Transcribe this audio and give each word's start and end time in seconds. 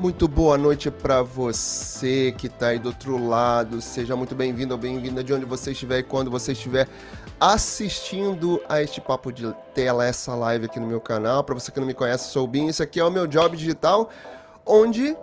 Muito 0.00 0.26
boa 0.26 0.56
noite 0.56 0.90
para 0.90 1.20
você 1.20 2.34
que 2.38 2.46
está 2.46 2.68
aí 2.68 2.78
do 2.78 2.88
outro 2.88 3.22
lado. 3.22 3.82
Seja 3.82 4.16
muito 4.16 4.34
bem-vindo 4.34 4.72
ou 4.72 4.80
bem-vinda 4.80 5.22
de 5.22 5.30
onde 5.30 5.44
você 5.44 5.72
estiver 5.72 5.98
e 5.98 6.02
quando 6.02 6.30
você 6.30 6.52
estiver 6.52 6.88
assistindo 7.38 8.62
a 8.66 8.80
este 8.80 8.98
papo 8.98 9.30
de 9.30 9.54
tela, 9.74 10.06
essa 10.06 10.34
live 10.34 10.64
aqui 10.64 10.80
no 10.80 10.86
meu 10.86 11.02
canal. 11.02 11.44
Para 11.44 11.54
você 11.54 11.70
que 11.70 11.78
não 11.78 11.86
me 11.86 11.92
conhece, 11.92 12.30
sou 12.30 12.44
o 12.44 12.48
Bin. 12.48 12.68
Esse 12.68 12.82
aqui 12.82 12.98
é 12.98 13.04
o 13.04 13.10
meu 13.10 13.26
job 13.26 13.54
digital, 13.54 14.08
onde 14.64 15.14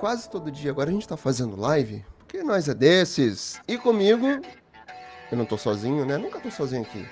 quase 0.00 0.30
todo 0.30 0.50
dia 0.50 0.70
agora 0.70 0.88
a 0.88 0.92
gente 0.94 1.02
está 1.02 1.18
fazendo 1.18 1.54
live, 1.60 2.02
porque 2.20 2.42
nós 2.42 2.70
é 2.70 2.74
desses. 2.74 3.60
E 3.68 3.76
comigo, 3.76 4.26
eu 5.30 5.36
não 5.36 5.44
tô 5.44 5.58
sozinho, 5.58 6.06
né? 6.06 6.16
Nunca 6.16 6.40
tô 6.40 6.50
sozinho 6.50 6.80
aqui. 6.80 7.06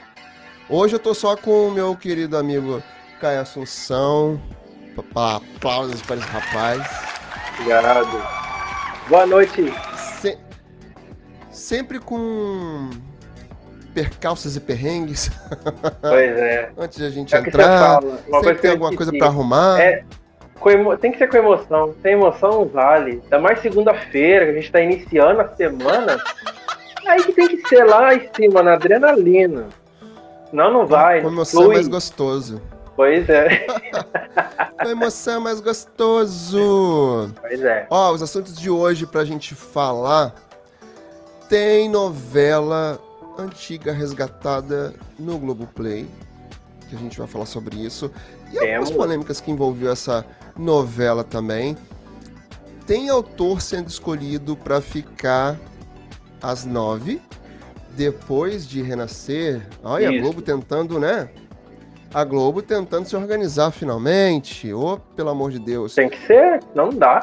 Hoje 0.70 0.94
eu 0.94 0.98
tô 0.98 1.12
só 1.12 1.36
com 1.36 1.68
o 1.68 1.70
meu 1.70 1.94
querido 1.94 2.34
amigo 2.34 2.82
Caio 3.20 3.42
Assunção. 3.42 4.40
Aplausos 5.14 6.02
para 6.02 6.16
esse 6.16 6.28
rapaz. 6.28 6.82
Obrigado. 7.54 8.22
Boa 9.08 9.26
noite. 9.26 9.72
Se... 9.96 10.38
Sempre 11.50 11.98
com 11.98 12.90
percalços 13.94 14.56
e 14.56 14.60
perrengues. 14.60 15.30
Pois 16.00 16.38
é. 16.38 16.70
Antes 16.76 16.98
de 16.98 17.04
a 17.04 17.10
gente 17.10 17.34
é 17.34 17.38
entrar, 17.38 18.00
sempre 18.02 18.54
tem 18.56 18.70
alguma 18.70 18.94
coisa 18.94 19.12
para 19.12 19.26
arrumar. 19.26 19.80
É, 19.80 20.04
emo... 20.66 20.96
Tem 20.96 21.12
que 21.12 21.18
ser 21.18 21.28
com 21.28 21.36
emoção. 21.36 21.94
Sem 22.02 22.12
emoção 22.12 22.50
não 22.50 22.64
vale. 22.66 23.20
Ainda 23.24 23.38
mais 23.38 23.60
segunda-feira, 23.60 24.46
que 24.46 24.50
a 24.50 24.54
gente 24.54 24.64
está 24.64 24.80
iniciando 24.80 25.40
a 25.40 25.48
semana. 25.48 26.22
Aí 27.06 27.22
que 27.22 27.32
tem 27.32 27.48
que 27.48 27.68
ser 27.68 27.84
lá 27.84 28.14
em 28.14 28.28
cima, 28.34 28.62
na 28.62 28.74
adrenalina. 28.74 29.66
Não, 30.52 30.70
não 30.72 30.86
vai. 30.86 31.22
Com 31.22 31.28
emoção 31.28 31.64
é 31.64 31.74
mais 31.74 31.88
gostoso. 31.88 32.60
Pois 33.02 33.28
é. 33.28 33.66
Com 34.80 34.88
emoção 34.88 35.40
mais 35.40 35.60
gostoso. 35.60 37.34
Pois 37.40 37.60
é. 37.60 37.84
Ó, 37.90 38.12
os 38.12 38.22
assuntos 38.22 38.56
de 38.56 38.70
hoje 38.70 39.06
pra 39.06 39.24
gente 39.24 39.56
falar. 39.56 40.32
Tem 41.48 41.88
novela 41.88 43.00
antiga 43.36 43.92
resgatada 43.92 44.94
no 45.18 45.36
Globoplay. 45.36 46.08
Que 46.88 46.94
a 46.94 46.98
gente 46.98 47.18
vai 47.18 47.26
falar 47.26 47.46
sobre 47.46 47.76
isso. 47.76 48.08
E 48.52 48.52
Temos. 48.52 48.68
algumas 48.68 48.90
polêmicas 48.92 49.40
que 49.40 49.50
envolveu 49.50 49.90
essa 49.90 50.24
novela 50.56 51.24
também. 51.24 51.76
Tem 52.86 53.08
autor 53.08 53.60
sendo 53.60 53.88
escolhido 53.88 54.56
para 54.56 54.80
ficar 54.80 55.58
às 56.40 56.64
nove, 56.64 57.20
depois 57.96 58.64
de 58.64 58.80
renascer. 58.80 59.60
Olha, 59.82 60.08
Isso. 60.08 60.18
a 60.18 60.22
Globo 60.22 60.40
tentando, 60.40 61.00
né? 61.00 61.28
A 62.14 62.24
Globo 62.24 62.60
tentando 62.62 63.08
se 63.08 63.16
organizar 63.16 63.70
finalmente. 63.70 64.72
Ô, 64.72 64.94
oh, 64.94 64.98
pelo 64.98 65.30
amor 65.30 65.50
de 65.50 65.58
Deus. 65.58 65.94
Tem 65.94 66.08
que 66.08 66.18
ser, 66.26 66.60
não 66.74 66.90
dá. 66.90 67.20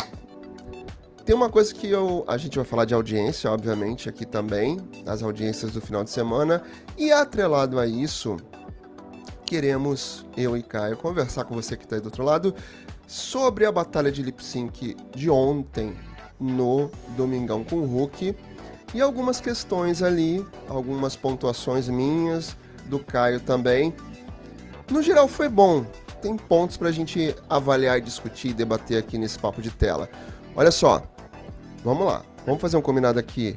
Tem 1.25 1.35
uma 1.35 1.49
coisa 1.49 1.73
que 1.73 1.89
eu, 1.89 2.23
a 2.27 2.37
gente 2.37 2.55
vai 2.55 2.65
falar 2.65 2.85
de 2.85 2.93
audiência, 2.93 3.51
obviamente, 3.51 4.09
aqui 4.09 4.25
também, 4.25 4.79
as 5.05 5.21
audiências 5.21 5.71
do 5.71 5.79
final 5.79 6.03
de 6.03 6.09
semana. 6.09 6.63
E 6.97 7.11
atrelado 7.11 7.77
a 7.77 7.85
isso, 7.85 8.35
queremos, 9.45 10.25
eu 10.35 10.57
e 10.57 10.63
Caio, 10.63 10.97
conversar 10.97 11.43
com 11.43 11.53
você 11.53 11.77
que 11.77 11.83
está 11.83 11.97
aí 11.97 12.01
do 12.01 12.05
outro 12.05 12.23
lado 12.23 12.55
sobre 13.05 13.65
a 13.65 13.71
batalha 13.71 14.11
de 14.11 14.23
lip 14.23 14.43
sync 14.43 14.95
de 15.15 15.29
ontem 15.29 15.95
no 16.39 16.89
Domingão 17.15 17.63
com 17.63 17.77
o 17.77 17.85
Hulk. 17.85 18.35
E 18.95 18.99
algumas 18.99 19.39
questões 19.39 20.01
ali, 20.01 20.43
algumas 20.67 21.15
pontuações 21.15 21.87
minhas, 21.87 22.57
do 22.85 22.97
Caio 22.97 23.39
também 23.39 23.93
no 24.89 25.01
geral 25.01 25.27
foi 25.27 25.49
bom. 25.49 25.85
Tem 26.21 26.35
pontos 26.35 26.75
para 26.75 26.89
a 26.89 26.91
gente 26.91 27.35
avaliar, 27.49 28.01
discutir 28.01 28.49
e 28.49 28.53
debater 28.53 28.97
aqui 28.97 29.17
nesse 29.17 29.39
papo 29.39 29.61
de 29.61 29.71
tela. 29.71 30.09
Olha 30.55 30.71
só, 30.71 31.03
vamos 31.83 32.05
lá. 32.05 32.23
Vamos 32.45 32.61
fazer 32.61 32.77
um 32.77 32.81
combinado 32.81 33.19
aqui. 33.19 33.55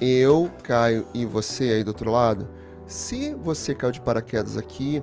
Eu, 0.00 0.50
Caio 0.62 1.06
e 1.12 1.26
você 1.26 1.64
aí 1.64 1.84
do 1.84 1.88
outro 1.88 2.10
lado. 2.10 2.48
Se 2.86 3.34
você 3.34 3.74
caiu 3.74 3.92
de 3.92 4.00
paraquedas 4.00 4.56
aqui, 4.56 5.02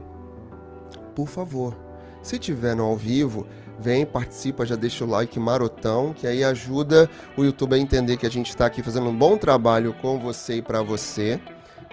por 1.16 1.28
favor, 1.28 1.76
se 2.22 2.38
tiver 2.40 2.76
no 2.76 2.84
ao 2.84 2.98
vivo, 2.98 3.48
vem, 3.80 4.06
participa, 4.06 4.66
já 4.66 4.76
deixa 4.76 5.06
o 5.06 5.08
like 5.08 5.40
marotão, 5.40 6.14
que 6.14 6.28
aí 6.28 6.44
ajuda 6.44 7.10
o 7.38 7.44
YouTube 7.44 7.76
a 7.76 7.78
entender 7.78 8.18
que 8.18 8.26
a 8.26 8.32
gente 8.32 8.50
está 8.50 8.66
aqui 8.66 8.82
fazendo 8.82 9.08
um 9.08 9.18
bom 9.18 9.38
trabalho 9.38 9.94
com 10.02 10.20
você 10.20 10.58
e 10.58 10.62
para 10.62 10.82
você, 10.82 11.40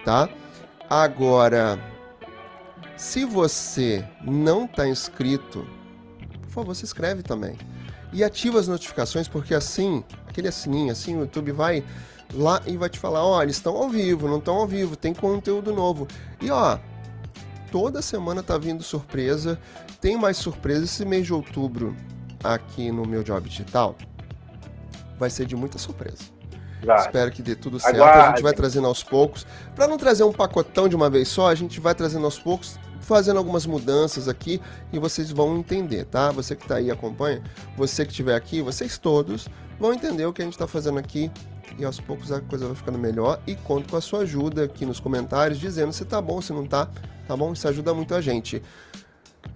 tá? 0.03 0.27
Agora, 0.89 1.79
se 2.97 3.25
você 3.25 4.05
não 4.23 4.65
está 4.65 4.87
inscrito, 4.87 5.67
por 6.43 6.49
favor, 6.49 6.75
se 6.75 6.83
inscreve 6.83 7.23
também. 7.23 7.57
E 8.13 8.23
ativa 8.23 8.59
as 8.59 8.67
notificações, 8.67 9.27
porque 9.27 9.53
assim, 9.53 10.03
aquele 10.27 10.51
sininho, 10.51 10.91
assim, 10.91 11.15
o 11.15 11.21
YouTube 11.21 11.51
vai 11.51 11.83
lá 12.33 12.61
e 12.65 12.77
vai 12.77 12.89
te 12.89 12.97
falar, 12.97 13.25
ó, 13.25 13.41
eles 13.43 13.57
estão 13.57 13.75
ao 13.75 13.89
vivo, 13.89 14.27
não 14.27 14.37
estão 14.37 14.55
ao 14.55 14.67
vivo, 14.67 14.95
tem 14.95 15.13
conteúdo 15.13 15.73
novo. 15.73 16.07
E 16.41 16.49
ó, 16.49 16.77
toda 17.71 18.01
semana 18.01 18.41
tá 18.41 18.57
vindo 18.57 18.83
surpresa, 18.83 19.59
tem 19.99 20.17
mais 20.17 20.37
surpresa 20.37 20.85
esse 20.85 21.03
mês 21.03 21.25
de 21.25 21.33
outubro 21.33 21.95
aqui 22.43 22.91
no 22.91 23.05
meu 23.05 23.23
Job 23.23 23.49
Digital. 23.49 23.95
Vai 25.19 25.29
ser 25.29 25.45
de 25.45 25.55
muita 25.55 25.77
surpresa. 25.77 26.34
Vai. 26.83 26.99
Espero 26.99 27.31
que 27.31 27.41
dê 27.41 27.55
tudo 27.55 27.79
certo. 27.79 27.95
Aguarde. 27.95 28.19
A 28.19 28.29
gente 28.29 28.43
vai 28.43 28.53
trazendo 28.53 28.87
aos 28.87 29.03
poucos. 29.03 29.45
Para 29.75 29.87
não 29.87 29.97
trazer 29.97 30.23
um 30.23 30.31
pacotão 30.31 30.87
de 30.87 30.95
uma 30.95 31.09
vez 31.09 31.27
só, 31.27 31.49
a 31.49 31.55
gente 31.55 31.79
vai 31.79 31.95
trazendo 31.95 32.25
aos 32.25 32.37
poucos, 32.39 32.77
fazendo 33.01 33.37
algumas 33.37 33.65
mudanças 33.65 34.27
aqui 34.27 34.61
e 34.91 34.99
vocês 34.99 35.31
vão 35.31 35.57
entender, 35.57 36.05
tá? 36.05 36.31
Você 36.31 36.55
que 36.55 36.63
está 36.63 36.75
aí 36.75 36.91
acompanha, 36.91 37.41
você 37.77 38.05
que 38.05 38.11
estiver 38.11 38.35
aqui, 38.35 38.61
vocês 38.61 38.97
todos 38.97 39.47
vão 39.79 39.93
entender 39.93 40.25
o 40.25 40.33
que 40.33 40.41
a 40.41 40.45
gente 40.45 40.53
está 40.53 40.67
fazendo 40.67 40.99
aqui 40.99 41.31
e 41.77 41.83
aos 41.83 41.99
poucos 41.99 42.31
a 42.31 42.39
coisa 42.39 42.67
vai 42.67 42.75
ficando 42.75 42.97
melhor 42.97 43.39
e 43.45 43.55
conto 43.55 43.89
com 43.89 43.97
a 43.97 44.01
sua 44.01 44.21
ajuda 44.21 44.63
aqui 44.63 44.85
nos 44.85 44.99
comentários 44.99 45.59
dizendo 45.59 45.91
se 45.91 46.05
tá 46.05 46.21
bom, 46.21 46.41
se 46.41 46.53
não 46.53 46.65
tá, 46.65 46.89
tá 47.27 47.35
bom? 47.35 47.53
Isso 47.53 47.67
ajuda 47.67 47.93
muito 47.93 48.15
a 48.15 48.21
gente. 48.21 48.61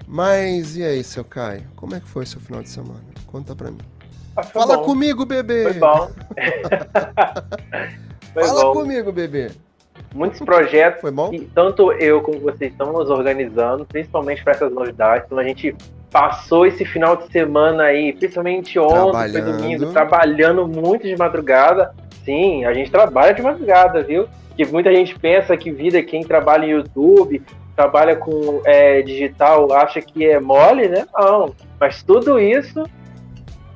Mas 0.07 0.75
e 0.75 0.83
aí, 0.83 1.03
seu 1.03 1.23
Caio? 1.23 1.67
Como 1.75 1.95
é 1.95 1.99
que 1.99 2.07
foi 2.07 2.25
seu 2.25 2.39
final 2.41 2.61
de 2.61 2.69
semana? 2.69 3.03
Conta 3.27 3.55
pra 3.55 3.71
mim. 3.71 3.98
Fala 4.43 4.77
bom. 4.77 4.83
comigo, 4.83 5.25
bebê! 5.25 5.63
Foi 5.63 5.73
bom. 5.73 6.11
foi 8.33 8.43
Fala 8.43 8.63
bom. 8.65 8.73
comigo, 8.73 9.11
bebê 9.11 9.51
muitos 10.13 10.39
projetos 10.39 11.01
Foi 11.01 11.11
bom? 11.11 11.29
que 11.29 11.39
tanto 11.53 11.91
eu 11.93 12.21
como 12.21 12.39
vocês 12.39 12.71
estamos 12.71 13.09
organizando, 13.09 13.85
principalmente 13.85 14.43
para 14.43 14.53
essas 14.53 14.71
novidades. 14.71 15.25
Então 15.25 15.37
a 15.37 15.43
gente 15.43 15.75
passou 16.11 16.65
esse 16.65 16.83
final 16.85 17.15
de 17.15 17.31
semana 17.31 17.83
aí, 17.83 18.13
principalmente 18.13 18.79
ontem, 18.79 19.31
foi 19.31 19.41
domingo, 19.41 19.91
trabalhando 19.91 20.67
muito 20.67 21.07
de 21.07 21.15
madrugada. 21.15 21.93
Sim, 22.25 22.65
a 22.65 22.73
gente 22.73 22.91
trabalha 22.91 23.33
de 23.33 23.41
madrugada, 23.41 24.03
viu? 24.03 24.27
Que 24.55 24.65
muita 24.65 24.93
gente 24.93 25.17
pensa 25.17 25.55
que 25.55 25.71
vida 25.71 26.01
quem 26.01 26.23
trabalha 26.23 26.65
em 26.65 26.71
YouTube, 26.71 27.41
trabalha 27.75 28.15
com 28.15 28.61
é, 28.65 29.01
digital, 29.01 29.71
acha 29.71 30.01
que 30.01 30.25
é 30.25 30.39
mole, 30.39 30.87
né? 30.87 31.05
Não. 31.13 31.53
Mas 31.79 32.03
tudo 32.03 32.39
isso 32.39 32.83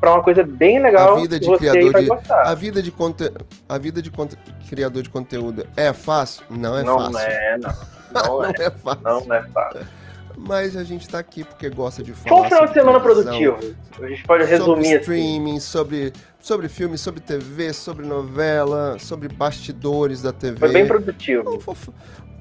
para 0.03 0.15
uma 0.15 0.21
coisa 0.21 0.43
bem 0.43 0.81
legal. 0.81 1.15
A 1.15 1.21
vida 1.21 1.39
de 1.39 1.57
criador 1.57 1.93
de 1.93 2.11
a 2.29 2.53
vida 2.53 2.83
de 2.83 2.91
conte, 2.91 3.31
a 3.69 3.77
vida 3.77 4.01
de 4.01 4.11
conte, 4.11 4.37
criador 4.67 5.01
de 5.01 5.09
conteúdo 5.09 5.65
é 5.77 5.93
fácil? 5.93 6.43
Não 6.49 6.77
é 6.77 6.83
não 6.83 6.99
fácil. 6.99 7.19
É, 7.19 7.57
não, 7.57 7.73
não, 8.11 8.23
não 8.43 8.45
é. 8.45 8.53
é 8.59 8.69
fácil. 8.69 9.01
Não 9.01 9.33
é 9.33 9.43
fácil. 9.43 9.87
Mas 10.35 10.75
a 10.75 10.83
gente 10.83 11.03
está 11.03 11.19
aqui 11.19 11.45
porque 11.45 11.69
gosta 11.69 12.03
de 12.03 12.11
falar. 12.11 12.35
Foi 12.35 12.45
um 12.45 12.49
final 12.49 12.67
de 12.67 12.73
semana 12.73 12.99
produtivo. 12.99 13.57
A 14.01 14.07
gente 14.07 14.23
pode 14.23 14.43
resumir 14.43 14.65
sobre 14.65 14.87
assim. 14.87 14.99
streaming, 14.99 15.59
sobre 15.61 16.13
sobre 16.37 16.67
filme, 16.67 16.97
sobre 16.97 17.21
TV, 17.21 17.71
sobre 17.71 18.05
novela, 18.05 18.97
sobre 18.99 19.29
bastidores 19.29 20.21
da 20.21 20.33
TV. 20.33 20.57
Foi 20.57 20.69
bem 20.69 20.85
produtivo. 20.85 21.55
Um 21.55 21.61
fofo, 21.61 21.93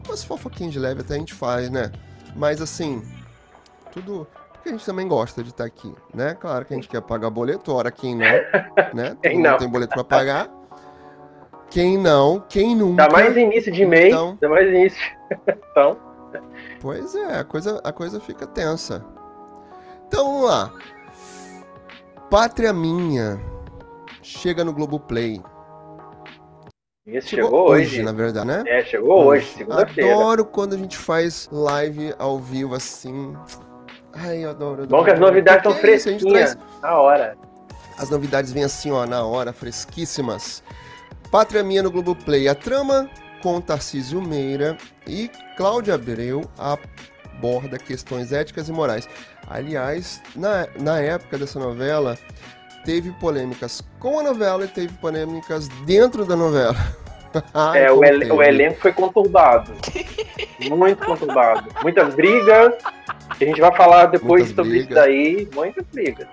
umas 0.05 0.25
fofoquinhas 0.25 0.73
de 0.73 0.81
leve 0.81 1.03
até 1.03 1.15
a 1.15 1.19
gente 1.19 1.33
faz, 1.33 1.71
né? 1.71 1.93
Mas 2.35 2.61
assim, 2.61 3.05
tudo 3.93 4.27
porque 4.63 4.69
a 4.69 4.73
gente 4.73 4.87
também 4.87 5.09
gosta 5.09 5.43
de 5.43 5.51
estar 5.51 5.65
aqui, 5.65 5.93
né? 6.15 6.37
Claro 6.39 6.65
que 6.65 6.73
a 6.73 6.77
gente 6.77 6.89
quer 6.89 7.03
pagar 7.03 7.31
boleto, 7.31 7.75
ora 7.75 7.91
quem 7.91 8.15
não, 8.15 8.27
né? 8.95 9.17
Quem 9.21 9.43
não. 9.43 9.59
tem 9.59 9.69
boleto 9.69 9.93
para 9.93 10.05
pagar. 10.05 10.49
Quem 11.69 11.99
não, 11.99 12.39
quem 12.49 12.77
nunca. 12.77 13.09
Dá 13.09 13.13
mais 13.13 13.37
início 13.37 13.73
de 13.73 13.85
mês, 13.85 14.15
então... 14.15 14.39
mais 14.49 14.69
início. 14.69 15.01
então. 15.71 15.97
Pois 16.81 17.13
é, 17.17 17.41
a 17.41 17.45
coisa, 17.45 17.81
a 17.83 17.93
coisa 17.93 18.21
fica 18.21 18.47
tensa. 18.47 19.05
Então 20.07 20.25
vamos 20.27 20.49
lá. 20.49 20.73
Pátria 22.31 22.73
Minha 22.73 23.41
chega 24.23 24.63
no 24.63 24.73
Globoplay. 24.73 25.43
Isso 27.05 27.31
chegou, 27.31 27.51
chegou 27.51 27.69
hoje. 27.69 27.87
hoje. 27.87 28.03
na 28.05 28.13
verdade, 28.13 28.47
né? 28.47 28.63
É, 28.67 28.85
chegou 28.85 29.25
hoje, 29.25 29.47
segunda-feira. 29.47 30.15
Adoro 30.15 30.45
quando 30.45 30.75
a 30.75 30.79
gente 30.79 30.97
faz 30.97 31.49
live 31.51 32.15
ao 32.17 32.39
vivo 32.39 32.77
assim. 32.77 33.35
Ai, 34.15 34.45
eu 34.45 34.51
adoro. 34.51 34.83
adoro. 34.83 34.89
Bom 34.89 35.05
que 35.05 35.11
as 35.11 35.19
novidades 35.19 35.67
estão 35.67 35.81
fresquinhas, 35.81 36.55
traz... 36.55 36.59
na 36.83 37.01
hora. 37.01 37.37
As 37.99 38.11
novidades 38.11 38.53
vêm 38.53 38.65
assim, 38.65 38.91
ó, 38.91 39.07
na 39.07 39.25
hora, 39.25 39.53
fresquíssimas. 39.53 40.63
Pátria 41.31 41.63
Minha 41.63 41.83
no 41.83 41.91
Globoplay. 41.91 42.49
A 42.49 42.55
trama 42.55 43.09
com 43.43 43.61
Tarcísio 43.61 44.21
Meira 44.23 44.77
e 45.07 45.31
Cláudia 45.57 45.95
Abreu 45.95 46.43
aborda 46.59 47.79
questões 47.79 48.33
éticas 48.33 48.69
e 48.69 48.73
morais. 48.73 49.09
Aliás, 49.49 50.23
na, 50.37 50.67
na 50.79 51.01
época 51.01 51.39
dessa 51.39 51.59
novela, 51.59 52.17
teve 52.85 53.11
polêmicas 53.13 53.83
com 53.99 54.21
a 54.21 54.23
novela 54.23 54.65
e 54.65 54.69
teve 54.69 54.93
polêmicas 54.95 55.69
dentro 55.85 56.25
da 56.25 56.37
novela. 56.37 56.77
É, 57.75 57.91
o, 57.91 58.05
el 58.05 58.31
o, 58.31 58.43
elenco 58.43 58.79
foi 58.79 58.93
conturbado. 58.93 59.73
Muito 60.69 61.03
conturbado. 61.03 61.67
Muitas 61.83 62.15
brigas. 62.15 62.75
A 63.41 63.45
gente 63.45 63.61
vai 63.61 63.75
falar 63.77 64.07
depois 64.07 64.45
Muitas 64.45 64.55
sobre 64.55 64.71
brigas. 64.71 64.87
isso 64.87 64.95
daí. 64.95 65.49
Muitas 65.55 65.85
brigas. 65.93 66.29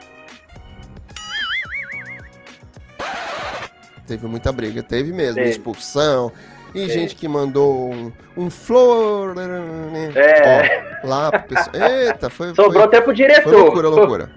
Teve 4.06 4.28
muita 4.28 4.51
briga, 4.51 4.81
teve 4.81 5.13
mesmo, 5.13 5.36
teve. 5.36 5.50
expulsão. 5.50 6.31
E 6.69 6.81
teve. 6.81 6.94
gente 6.94 7.16
que 7.16 7.28
mandou 7.28 7.92
um, 7.92 8.12
um 8.36 8.50
flor. 8.50 9.36
Né? 9.36 10.12
É. 10.16 11.00
Ó, 11.04 11.07
lá 11.07 11.31
Eita, 11.74 12.30
foi. 12.30 12.50
Sobrou 12.50 12.74
foi, 12.74 12.84
até 12.84 13.02
pro 13.02 13.13
diretor. 13.13 13.44
Foi 13.44 13.62
loucura, 13.62 13.90
loucura. 13.90 14.31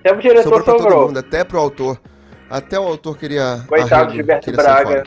Até 0.00 0.12
pro 0.12 0.22
diretor 0.22 0.42
sobrou. 0.42 0.64
sobrou. 0.64 0.90
todo 0.90 1.06
mundo, 1.06 1.18
até 1.18 1.44
pro 1.44 1.58
autor. 1.58 2.00
Até 2.50 2.78
o 2.78 2.82
autor 2.82 3.16
queria. 3.16 3.64
Coitado 3.66 4.10
de 4.10 4.16
Gilberto 4.16 4.52
Braga. 4.52 5.04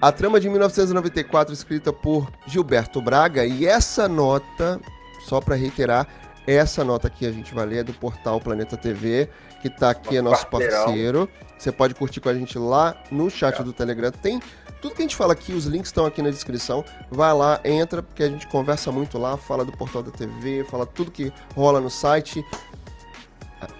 A 0.00 0.10
trama 0.10 0.40
de 0.40 0.48
1994, 0.48 1.54
escrita 1.54 1.92
por 1.92 2.28
Gilberto 2.46 3.00
Braga, 3.00 3.44
e 3.44 3.66
essa 3.66 4.08
nota, 4.08 4.80
só 5.26 5.40
para 5.40 5.54
reiterar, 5.54 6.06
essa 6.46 6.84
nota 6.84 7.06
aqui 7.06 7.26
a 7.26 7.30
gente 7.30 7.54
vai 7.54 7.66
ler 7.66 7.78
é 7.78 7.84
do 7.84 7.92
portal 7.92 8.40
Planeta 8.40 8.76
TV, 8.76 9.28
que 9.60 9.68
está 9.68 9.90
aqui, 9.90 10.16
é 10.16 10.22
nosso 10.22 10.46
parceiro. 10.48 11.28
Você 11.56 11.70
pode 11.70 11.94
curtir 11.94 12.20
com 12.20 12.28
a 12.28 12.34
gente 12.34 12.58
lá 12.58 12.96
no 13.10 13.30
chat 13.30 13.60
é. 13.60 13.62
do 13.62 13.72
Telegram. 13.72 14.10
Tem 14.10 14.40
tudo 14.80 14.96
que 14.96 15.02
a 15.02 15.04
gente 15.04 15.14
fala 15.14 15.32
aqui, 15.32 15.52
os 15.52 15.66
links 15.66 15.88
estão 15.88 16.04
aqui 16.04 16.20
na 16.20 16.30
descrição. 16.30 16.84
Vai 17.08 17.32
lá, 17.32 17.60
entra, 17.64 18.02
porque 18.02 18.24
a 18.24 18.28
gente 18.28 18.48
conversa 18.48 18.90
muito 18.90 19.16
lá, 19.16 19.36
fala 19.36 19.64
do 19.64 19.70
portal 19.70 20.02
da 20.02 20.10
TV, 20.10 20.64
fala 20.64 20.84
tudo 20.84 21.12
que 21.12 21.32
rola 21.54 21.80
no 21.80 21.88
site. 21.88 22.44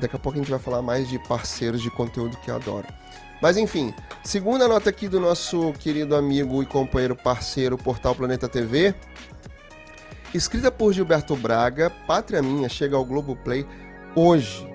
Daqui 0.01 0.15
a 0.15 0.19
pouco 0.19 0.39
a 0.39 0.41
gente 0.41 0.51
vai 0.51 0.61
falar 0.61 0.81
mais 0.81 1.09
de 1.09 1.19
parceiros 1.27 1.83
de 1.83 1.91
conteúdo 1.91 2.37
que 2.37 2.51
eu 2.53 2.55
adoro. 2.55 2.87
Mas 3.43 3.57
enfim, 3.57 3.93
segunda 4.23 4.69
nota 4.69 4.89
aqui 4.89 5.09
do 5.09 5.19
nosso 5.19 5.73
querido 5.73 6.15
amigo 6.15 6.63
e 6.63 6.67
companheiro 6.67 7.17
parceiro 7.17 7.77
Portal 7.77 8.15
Planeta 8.15 8.49
TV. 8.49 8.95
Escrita 10.35 10.71
por 10.71 10.95
Gilberto 10.95 11.37
Braga, 11.37 11.91
Pátria 12.07 12.41
Minha 12.41 12.67
chega 12.67 12.97
ao 12.97 13.05
Globoplay 13.05 13.67
hoje. 14.17 14.67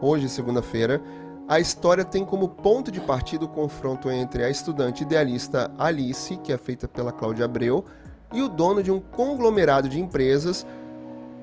Hoje, 0.00 0.28
segunda-feira. 0.28 1.00
A 1.46 1.60
história 1.60 2.04
tem 2.04 2.24
como 2.24 2.48
ponto 2.48 2.90
de 2.90 3.00
partida 3.00 3.44
o 3.44 3.48
confronto 3.48 4.10
entre 4.10 4.42
a 4.42 4.50
estudante 4.50 5.04
idealista 5.04 5.70
Alice, 5.78 6.36
que 6.38 6.52
é 6.52 6.58
feita 6.58 6.88
pela 6.88 7.12
Cláudia 7.12 7.44
Abreu, 7.44 7.84
e 8.32 8.42
o 8.42 8.48
dono 8.48 8.82
de 8.82 8.90
um 8.90 8.98
conglomerado 8.98 9.88
de 9.88 10.00
empresas, 10.00 10.66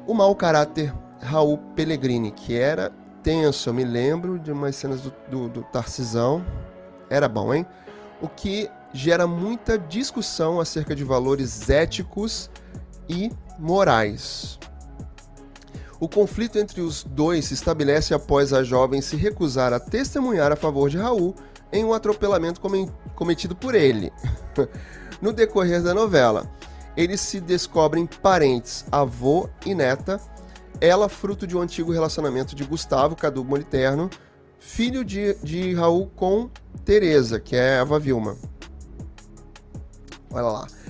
o 0.06 0.14
mau 0.14 0.36
caráter 0.36 0.94
Raul 1.22 1.58
Pellegrini, 1.74 2.32
que 2.32 2.58
era 2.58 2.92
tenso. 3.24 3.70
Eu 3.70 3.74
me 3.74 3.86
lembro 3.86 4.40
de 4.40 4.52
umas 4.52 4.76
cenas 4.76 5.00
do, 5.00 5.14
do, 5.30 5.48
do 5.48 5.64
Tarcisão. 5.64 6.46
Era 7.10 7.30
bom, 7.30 7.54
hein? 7.54 7.66
O 8.22 8.28
que 8.28 8.70
gera 8.92 9.26
muita 9.26 9.80
discussão 9.80 10.60
acerca 10.60 10.94
de 10.94 11.06
valores 11.06 11.70
éticos 11.70 12.50
e 13.12 13.32
morais. 13.60 14.58
O 16.00 16.08
conflito 16.08 16.58
entre 16.58 16.82
os 16.82 17.04
dois 17.04 17.46
se 17.46 17.54
estabelece 17.54 18.14
após 18.14 18.54
a 18.54 18.64
jovem 18.64 19.02
se 19.02 19.16
recusar 19.16 19.74
a 19.74 19.80
testemunhar 19.80 20.52
a 20.52 20.56
favor 20.56 20.90
de 20.90 20.98
Raul 20.98 21.36
em 21.72 21.86
um 21.86 21.94
atropelamento 21.94 22.60
cometido 23.14 23.56
por 23.56 23.76
ele. 23.76 24.12
no 25.22 25.32
decorrer 25.32 25.84
da 25.84 25.94
novela, 25.94 26.50
eles 26.98 27.22
se 27.22 27.40
descobrem 27.40 28.08
parentes, 28.08 28.86
avô 28.92 29.48
e 29.66 29.76
neta, 29.76 30.20
ela 30.80 31.08
fruto 31.08 31.46
de 31.46 31.56
um 31.56 31.62
antigo 31.62 31.92
relacionamento 31.92 32.56
de 32.56 32.64
Gustavo 32.64 33.16
Cadu 33.16 33.46
Moliterno, 33.46 34.10
filho 34.60 35.06
de, 35.06 35.36
de 35.44 35.76
Raul 35.76 36.08
com 36.16 36.50
Teresa, 36.84 37.40
que 37.40 37.56
é 37.56 37.80
Eva 37.80 38.00
Vilma. 38.00 38.36
Olha 40.32 40.44
lá. 40.44 40.81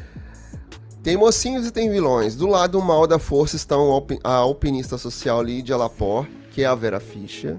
Tem 1.03 1.17
mocinhos 1.17 1.65
e 1.65 1.71
tem 1.71 1.89
vilões. 1.89 2.35
Do 2.35 2.47
lado 2.47 2.81
mal 2.81 3.07
da 3.07 3.17
força 3.17 3.55
estão 3.55 4.05
a 4.23 4.33
alpinista 4.33 4.97
social 4.97 5.41
Lídia 5.41 5.75
Lapor, 5.75 6.27
que 6.51 6.63
é 6.63 6.65
a 6.65 6.75
Vera 6.75 6.99
Fischer, 6.99 7.57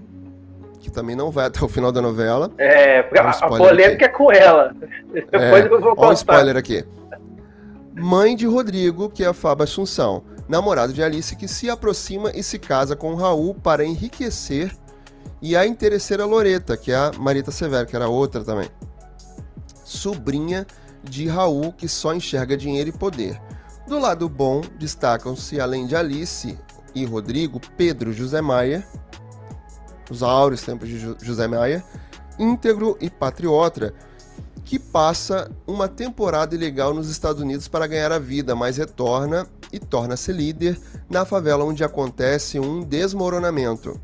que 0.78 0.90
também 0.90 1.16
não 1.16 1.30
vai 1.30 1.46
até 1.48 1.64
o 1.64 1.68
final 1.68 1.90
da 1.90 2.00
novela. 2.00 2.50
É, 2.58 3.00
um 3.00 3.28
a 3.28 3.48
polêmica 3.48 3.94
aqui. 3.94 4.04
é 4.04 4.08
com 4.08 4.32
ela. 4.32 4.74
Depois 5.12 5.64
é, 5.64 5.66
eu 5.66 5.80
vou 5.80 5.96
contar. 5.96 6.02
Olha 6.02 6.10
um 6.10 6.12
spoiler 6.12 6.56
aqui. 6.56 6.84
Mãe 7.94 8.34
de 8.34 8.46
Rodrigo, 8.46 9.10
que 9.10 9.22
é 9.22 9.26
a 9.26 9.34
Fábio 9.34 9.64
Assunção 9.64 10.22
namorado 10.48 10.92
de 10.92 11.02
Alice, 11.02 11.34
que 11.34 11.48
se 11.48 11.70
aproxima 11.70 12.30
e 12.34 12.42
se 12.42 12.58
casa 12.58 12.94
com 12.94 13.14
Raul 13.14 13.54
para 13.54 13.84
enriquecer, 13.84 14.70
e 15.40 15.56
a 15.56 15.66
interesseira 15.66 16.24
Loreta, 16.24 16.76
que 16.76 16.92
é 16.92 16.94
a 16.94 17.10
Marita 17.18 17.50
Severo, 17.50 17.86
que 17.86 17.96
era 17.96 18.08
outra 18.08 18.44
também. 18.44 18.68
Sobrinha 19.84 20.66
de 21.02 21.26
Raul, 21.28 21.72
que 21.72 21.88
só 21.88 22.14
enxerga 22.14 22.56
dinheiro 22.56 22.90
e 22.90 22.92
poder. 22.92 23.40
Do 23.86 23.98
lado 23.98 24.28
bom, 24.28 24.62
destacam-se, 24.78 25.60
além 25.60 25.86
de 25.86 25.96
Alice 25.96 26.58
e 26.94 27.04
Rodrigo, 27.04 27.60
Pedro 27.76 28.12
José 28.12 28.40
Maia, 28.40 28.86
os 30.10 30.22
áureos 30.22 30.62
tempos 30.62 30.88
de 30.88 30.98
José 31.20 31.46
Maia, 31.46 31.84
íntegro 32.38 32.96
e 33.00 33.10
patriota, 33.10 33.94
que 34.64 34.78
passa 34.78 35.50
uma 35.66 35.88
temporada 35.88 36.54
ilegal 36.54 36.94
nos 36.94 37.10
Estados 37.10 37.42
Unidos 37.42 37.68
para 37.68 37.86
ganhar 37.86 38.12
a 38.12 38.18
vida, 38.18 38.54
mas 38.54 38.76
retorna 38.76 39.46
e 39.72 39.78
torna-se 39.78 40.32
líder 40.32 40.78
na 41.10 41.24
favela 41.24 41.64
onde 41.64 41.82
acontece 41.82 42.58
um 42.58 42.80
desmoronamento. 42.80 44.00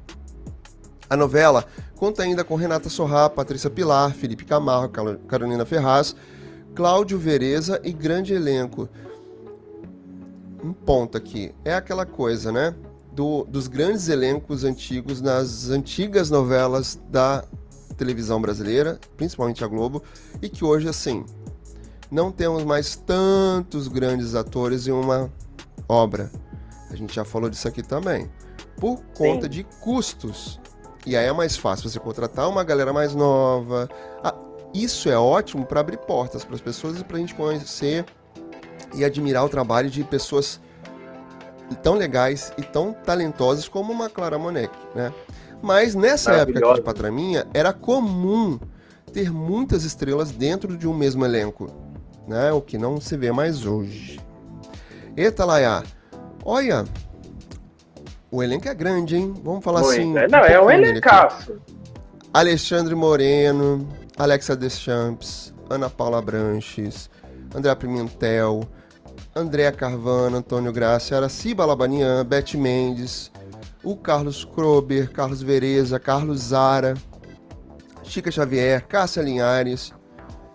A 1.09 1.17
novela 1.17 1.65
conta 1.97 2.23
ainda 2.23 2.45
com 2.45 2.55
Renata 2.55 2.91
Sorrá, 2.91 3.31
Patrícia 3.31 3.71
Pilar, 3.71 4.12
Felipe 4.12 4.45
Camargo, 4.45 5.19
Carolina 5.27 5.65
Ferraz, 5.65 6.15
Cláudio 6.79 7.19
Vereza 7.19 7.81
e 7.83 7.93
grande 7.93 8.33
elenco. 8.33 8.89
Um 10.63 10.73
ponto 10.73 11.19
aqui, 11.19 11.53
é 11.65 11.75
aquela 11.75 12.07
coisa, 12.07 12.53
né? 12.53 12.73
Do, 13.11 13.43
dos 13.47 13.67
grandes 13.67 14.09
elencos 14.09 14.63
antigos 14.63 15.21
nas 15.21 15.71
antigas 15.71 16.31
novelas 16.31 16.97
da 17.11 17.45
televisão 17.97 18.41
brasileira, 18.41 19.01
principalmente 19.17 19.65
a 19.65 19.67
Globo, 19.67 20.05
e 20.41 20.49
que 20.49 20.65
hoje, 20.65 20.89
assim, 20.89 21.27
não 22.13 22.31
temos 22.31 22.63
mais 22.63 22.95
tantos 22.95 23.89
grandes 23.89 24.37
atores 24.37 24.87
em 24.87 24.93
uma 24.93 25.33
obra. 25.89 26.31
A 26.93 26.95
gente 26.95 27.13
já 27.13 27.25
falou 27.25 27.51
disso 27.51 27.67
aqui 27.67 27.83
também. 27.83 28.31
Por 28.77 29.03
conta 29.17 29.47
Sim. 29.47 29.51
de 29.51 29.65
custos. 29.81 30.61
E 31.05 31.17
aí 31.17 31.27
é 31.27 31.33
mais 31.33 31.57
fácil 31.57 31.91
você 31.91 31.99
contratar 31.99 32.49
uma 32.49 32.63
galera 32.63 32.93
mais 32.93 33.17
nova. 33.17 33.91
Ah, 34.23 34.35
isso 34.75 35.09
é 35.09 35.19
ótimo 35.19 35.65
para 35.65 35.81
abrir 35.81 35.99
portas 35.99 36.45
para 36.45 36.55
as 36.55 36.61
pessoas 36.61 37.01
e 37.01 37.05
para 37.05 37.17
a 37.17 37.21
gente 37.21 37.35
conhecer 37.35 38.05
e 38.95 39.05
admirar 39.05 39.45
o 39.45 39.49
trabalho 39.49 39.91
de 39.91 40.05
pessoas 40.05 40.61
tão 41.83 41.95
legais 41.95 42.53
e 42.57 42.63
tão 42.63 42.93
talentosas 42.93 43.69
como 43.69 43.93
uma 43.93 44.09
Clara 44.09 44.39
Monek, 44.39 44.73
né? 44.95 45.13
Mas 45.61 45.95
nessa 45.95 46.33
época 46.33 46.59
aqui 46.61 46.75
de 46.75 46.83
Patraminha, 46.83 47.47
era 47.53 47.73
comum 47.73 48.59
ter 49.13 49.33
muitas 49.33 49.85
estrelas 49.85 50.31
dentro 50.31 50.77
de 50.77 50.87
um 50.87 50.95
mesmo 50.95 51.25
elenco, 51.25 51.69
né? 52.27 52.53
O 52.53 52.61
que 52.61 52.79
não 52.79 53.01
se 53.01 53.17
vê 53.17 53.33
mais 53.33 53.67
hoje. 53.67 54.21
Eita, 55.17 55.45
Laia. 55.45 55.83
Olha, 56.45 56.85
o 58.31 58.43
elenco 58.43 58.69
é 58.69 58.75
grande, 58.75 59.17
hein? 59.17 59.35
Vamos 59.43 59.65
falar 59.65 59.81
Muito. 59.81 59.93
assim. 59.93 60.17
É, 60.17 60.29
não, 60.29 60.41
um 60.41 60.45
é 60.45 60.61
um 60.61 60.71
elencaço. 60.71 61.61
Alexandre 62.33 62.95
Moreno, 62.95 63.89
Alexa 64.19 64.57
Deschamps, 64.57 65.55
Ana 65.71 65.89
Paula 65.89 66.21
Branches, 66.21 67.09
André 67.55 67.73
Pimentel, 67.77 68.69
Andréa 69.35 69.71
Carvana, 69.71 70.39
Antônio 70.39 70.73
Graça, 70.73 71.17
Araci 71.17 71.55
Balabanian, 71.55 72.25
Beth 72.25 72.55
Mendes, 72.55 73.31
o 73.85 73.97
Carlos 73.97 74.45
Krober, 74.45 75.13
Carlos 75.13 75.41
Vereza, 75.41 76.01
Carlos 76.01 76.41
Zara, 76.41 76.95
Chica 78.03 78.31
Xavier, 78.31 78.85
Cássia 78.87 79.23
Linhares. 79.23 79.93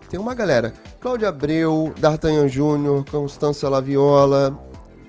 Tem 0.10 0.20
uma 0.20 0.36
galera. 0.36 0.74
Cláudia 1.00 1.29
Abreu, 1.29 1.93
D'Artagnan 1.98 2.50
Júnior, 2.50 3.05
Constância 3.10 3.70
Laviola. 3.70 4.60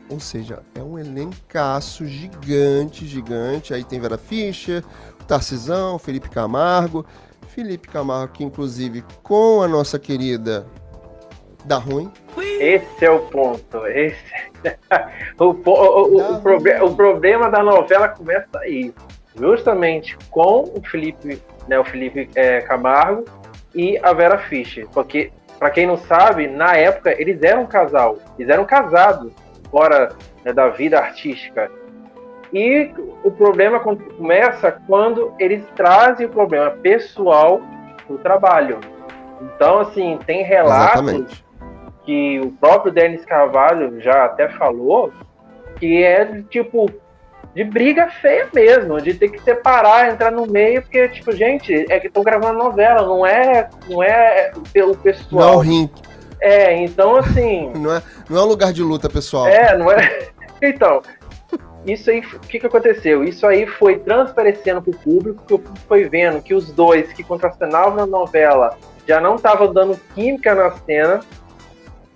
Ou 0.09 0.21
seja, 0.21 0.63
é 0.75 0.83
um 0.83 0.97
elencaço 0.97 2.07
gigante, 2.07 3.07
gigante. 3.07 3.75
Aí 3.75 3.83
tem 3.83 3.99
Vera 3.99 4.19
Fischer, 4.19 4.85
Tarcisão, 5.27 5.99
Felipe 5.99 6.29
Camargo. 6.29 7.05
Felipe 7.55 7.89
Camargo, 7.89 8.33
que 8.33 8.45
inclusive 8.45 9.05
com 9.23 9.63
a 9.63 9.69
nossa 9.69 9.99
querida 9.99 10.67
dá 11.65 11.77
ruim. 11.77 12.11
Esse 12.59 13.05
é 13.05 13.11
o 13.11 13.21
ponto. 13.21 13.87
Esse... 13.87 14.19
o, 15.39 15.45
o, 15.45 15.71
o, 15.71 16.35
o, 16.35 16.41
proble 16.41 16.81
o 16.83 16.95
problema 16.95 17.49
da 17.49 17.63
novela 17.63 18.09
começa 18.09 18.59
aí. 18.59 18.93
Justamente 19.37 20.17
com 20.31 20.63
o 20.63 20.83
Felipe, 20.89 21.43
né, 21.67 21.79
o 21.79 21.85
Felipe 21.85 22.29
é, 22.35 22.61
Camargo 22.61 23.25
e 23.75 23.99
a 23.99 24.13
Vera 24.13 24.39
Fischer. 24.39 24.87
Porque 24.93 25.33
para 25.59 25.71
quem 25.71 25.87
não 25.87 25.97
sabe, 25.97 26.47
na 26.49 26.77
época 26.77 27.15
eles 27.21 27.43
eram 27.43 27.63
um 27.63 27.67
casal, 27.67 28.19
eles 28.39 28.51
eram 28.51 28.65
casados. 28.65 29.33
fora 29.71 30.11
né, 30.45 30.53
da 30.53 30.69
vida 30.69 30.99
artística. 30.99 31.71
E 32.55 32.89
o 33.25 33.33
problema 33.33 33.81
começa 33.81 34.71
quando 34.87 35.35
eles 35.41 35.65
trazem 35.75 36.27
o 36.27 36.31
problema 36.31 36.71
pessoal 36.71 37.61
para 38.07 38.15
o 38.15 38.19
trabalho. 38.19 38.79
Então, 39.43 39.81
assim, 39.81 40.19
tem 40.25 40.45
relatos 40.45 41.03
Exatamente. 41.03 41.45
que 42.05 42.41
o 42.41 42.53
próprio 42.53 42.93
Denis 42.93 43.25
Carvalho 43.25 44.01
já 44.01 44.27
até 44.27 44.49
falou 44.51 45.13
que 45.81 46.05
é 46.05 46.43
tipo 46.49 46.89
de 47.55 47.65
briga 47.65 48.09
feia 48.21 48.49
mesmo, 48.53 49.01
de 49.01 49.15
ter 49.15 49.29
que 49.29 49.41
separar, 49.43 50.11
entrar 50.11 50.31
no 50.31 50.47
meio, 50.47 50.83
porque, 50.83 51.09
tipo, 51.09 51.33
gente, 51.33 51.87
é 51.89 52.01
que 52.01 52.09
estão 52.09 52.23
gravando 52.23 52.59
novela, 52.59 53.07
não 53.07 53.25
é, 53.25 53.69
não 53.89 54.03
é 54.03 54.53
pelo 54.73 54.97
pessoal. 54.97 55.55
Não, 55.55 55.59
rim. 55.59 55.91
É, 56.41 56.77
então 56.85 57.17
assim. 57.17 57.71
não, 57.79 57.95
é, 57.95 58.03
não 58.29 58.41
é 58.41 58.43
um 58.45 58.49
lugar 58.49 58.73
de 58.73 58.83
luta, 58.83 59.09
pessoal. 59.09 59.47
É, 59.49 59.77
não 59.77 59.91
é. 59.91 60.29
Então, 60.63 61.03
isso 61.87 62.11
aí, 62.11 62.21
o 62.21 62.41
que, 62.41 62.59
que 62.59 62.67
aconteceu? 62.67 63.25
Isso 63.25 63.47
aí 63.47 63.67
foi 63.67 63.99
transparecendo 63.99 64.81
para 64.81 64.91
o 64.91 64.97
público, 64.99 65.45
que 65.47 65.55
o 65.55 65.59
público 65.59 65.87
foi 65.87 66.09
vendo 66.09 66.43
que 66.43 66.55
os 66.55 66.71
dois 66.73 67.13
que 67.13 67.23
contracenavam 67.23 67.95
na 67.97 68.07
novela 68.07 68.77
já 69.07 69.21
não 69.21 69.37
estavam 69.37 69.73
dando 69.73 69.99
química 70.15 70.55
na 70.55 70.71
cena. 70.71 71.21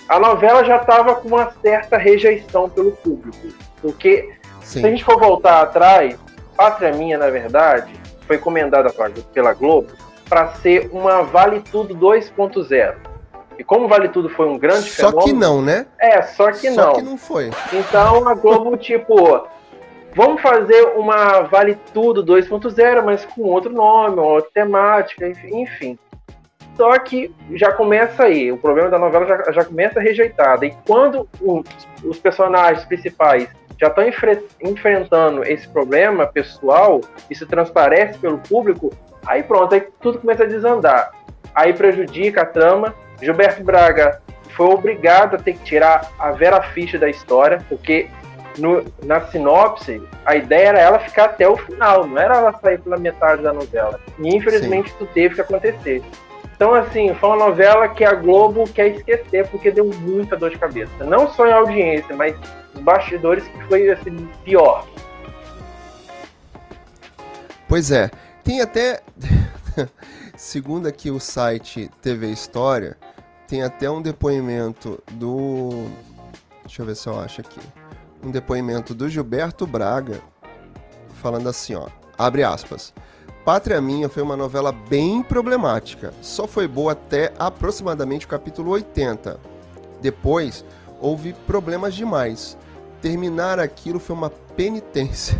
A 0.08 0.18
novela 0.18 0.64
já 0.64 0.76
estava 0.76 1.16
com 1.16 1.28
uma 1.28 1.50
certa 1.62 1.98
rejeição 1.98 2.68
pelo 2.68 2.92
público. 2.92 3.48
Porque 3.82 4.38
Sim. 4.68 4.80
Se 4.80 4.86
a 4.86 4.90
gente 4.90 5.02
for 5.02 5.18
voltar 5.18 5.62
atrás, 5.62 6.18
Pátria 6.54 6.92
Minha, 6.92 7.16
na 7.16 7.30
verdade, 7.30 7.90
foi 8.26 8.36
comendada 8.36 8.92
pela 9.32 9.54
Globo 9.54 9.88
para 10.28 10.48
ser 10.56 10.90
uma 10.92 11.22
Vale 11.22 11.60
Tudo 11.60 11.94
2.0. 11.94 12.94
E 13.58 13.64
como 13.64 13.88
Vale 13.88 14.10
Tudo 14.10 14.28
foi 14.28 14.46
um 14.46 14.58
grande 14.58 14.90
só 14.90 15.08
fenômeno... 15.08 15.22
Só 15.22 15.26
que 15.26 15.32
não, 15.32 15.62
né? 15.62 15.86
É, 15.98 16.20
só 16.20 16.52
que 16.52 16.70
só 16.70 16.76
não. 16.76 16.90
Só 16.90 16.92
que 16.92 17.02
não 17.02 17.16
foi. 17.16 17.50
Então 17.72 18.28
a 18.28 18.34
Globo, 18.34 18.76
tipo, 18.78 19.48
vamos 20.18 20.42
fazer 20.42 20.82
uma 20.96 21.42
Vale 21.42 21.78
Tudo 21.94 22.24
2.0, 22.24 23.04
mas 23.04 23.24
com 23.24 23.42
outro 23.42 23.72
nome, 23.72 24.18
outra 24.18 24.50
temática, 24.52 25.28
enfim. 25.28 25.96
Só 26.76 26.98
que 26.98 27.32
já 27.52 27.70
começa 27.70 28.24
aí, 28.24 28.50
o 28.50 28.58
problema 28.58 28.90
da 28.90 28.98
novela 28.98 29.24
já, 29.26 29.52
já 29.52 29.64
começa 29.64 30.00
rejeitada. 30.00 30.66
E 30.66 30.74
quando 30.84 31.28
os, 31.40 31.64
os 32.04 32.18
personagens 32.18 32.84
principais 32.84 33.48
já 33.80 33.86
estão 33.86 34.08
enfre 34.08 34.44
enfrentando 34.60 35.44
esse 35.44 35.68
problema 35.68 36.26
pessoal, 36.26 37.00
isso 37.30 37.46
transparece 37.46 38.18
pelo 38.18 38.38
público, 38.38 38.92
aí 39.24 39.44
pronto, 39.44 39.72
aí 39.72 39.86
tudo 40.00 40.18
começa 40.18 40.42
a 40.42 40.46
desandar. 40.48 41.12
Aí 41.54 41.72
prejudica 41.72 42.42
a 42.42 42.46
trama. 42.46 42.92
Gilberto 43.22 43.62
Braga 43.62 44.20
foi 44.56 44.66
obrigado 44.66 45.36
a 45.36 45.38
ter 45.38 45.52
que 45.52 45.62
tirar 45.62 46.10
a 46.18 46.32
Vera 46.32 46.60
Fischer 46.60 46.98
da 46.98 47.08
história, 47.08 47.64
porque 47.68 48.10
no, 48.56 48.84
na 49.04 49.20
sinopse, 49.26 50.02
a 50.24 50.36
ideia 50.36 50.68
era 50.68 50.80
ela 50.80 50.98
ficar 50.98 51.26
até 51.26 51.48
o 51.48 51.56
final, 51.56 52.06
não 52.06 52.18
era 52.18 52.36
ela 52.36 52.52
sair 52.60 52.78
pela 52.78 52.96
metade 52.96 53.42
da 53.42 53.52
novela. 53.52 54.00
E 54.18 54.34
infelizmente 54.34 54.90
Sim. 54.90 54.96
isso 54.96 55.08
teve 55.12 55.34
que 55.34 55.40
acontecer. 55.40 56.02
Então, 56.58 56.74
assim, 56.74 57.14
foi 57.14 57.28
uma 57.28 57.46
novela 57.46 57.88
que 57.88 58.04
a 58.04 58.14
Globo 58.14 58.64
quer 58.68 58.88
esquecer 58.88 59.46
porque 59.48 59.70
deu 59.70 59.84
muita 59.84 60.36
dor 60.36 60.50
de 60.50 60.58
cabeça. 60.58 61.04
Não 61.04 61.30
só 61.32 61.46
em 61.46 61.52
audiência, 61.52 62.16
mas 62.16 62.34
os 62.74 62.80
bastidores 62.80 63.46
que 63.46 63.64
foi 63.64 63.88
assim, 63.90 64.28
pior. 64.44 64.84
Pois 67.68 67.92
é. 67.92 68.10
Tem 68.42 68.60
até. 68.60 69.02
Segundo 70.36 70.88
aqui 70.88 71.10
o 71.10 71.20
site 71.20 71.90
TV 72.00 72.28
História, 72.28 72.96
tem 73.46 73.62
até 73.62 73.90
um 73.90 74.02
depoimento 74.02 75.02
do. 75.12 75.86
Deixa 76.62 76.82
eu 76.82 76.86
ver 76.86 76.96
se 76.96 77.06
eu 77.06 77.20
acho 77.20 77.40
aqui. 77.40 77.60
Um 78.22 78.30
depoimento 78.30 78.94
do 78.94 79.08
Gilberto 79.08 79.66
Braga, 79.66 80.20
falando 81.22 81.48
assim, 81.48 81.74
ó. 81.74 81.86
Abre 82.16 82.42
aspas. 82.42 82.92
Pátria 83.44 83.80
Minha 83.80 84.08
foi 84.08 84.22
uma 84.22 84.36
novela 84.36 84.72
bem 84.72 85.22
problemática. 85.22 86.12
Só 86.20 86.46
foi 86.46 86.66
boa 86.66 86.92
até 86.92 87.32
aproximadamente 87.38 88.26
o 88.26 88.28
capítulo 88.28 88.72
80. 88.72 89.38
Depois, 90.02 90.64
houve 91.00 91.32
problemas 91.46 91.94
demais. 91.94 92.58
Terminar 93.00 93.58
aquilo 93.58 93.98
foi 93.98 94.14
uma 94.14 94.30
penitência. 94.56 95.38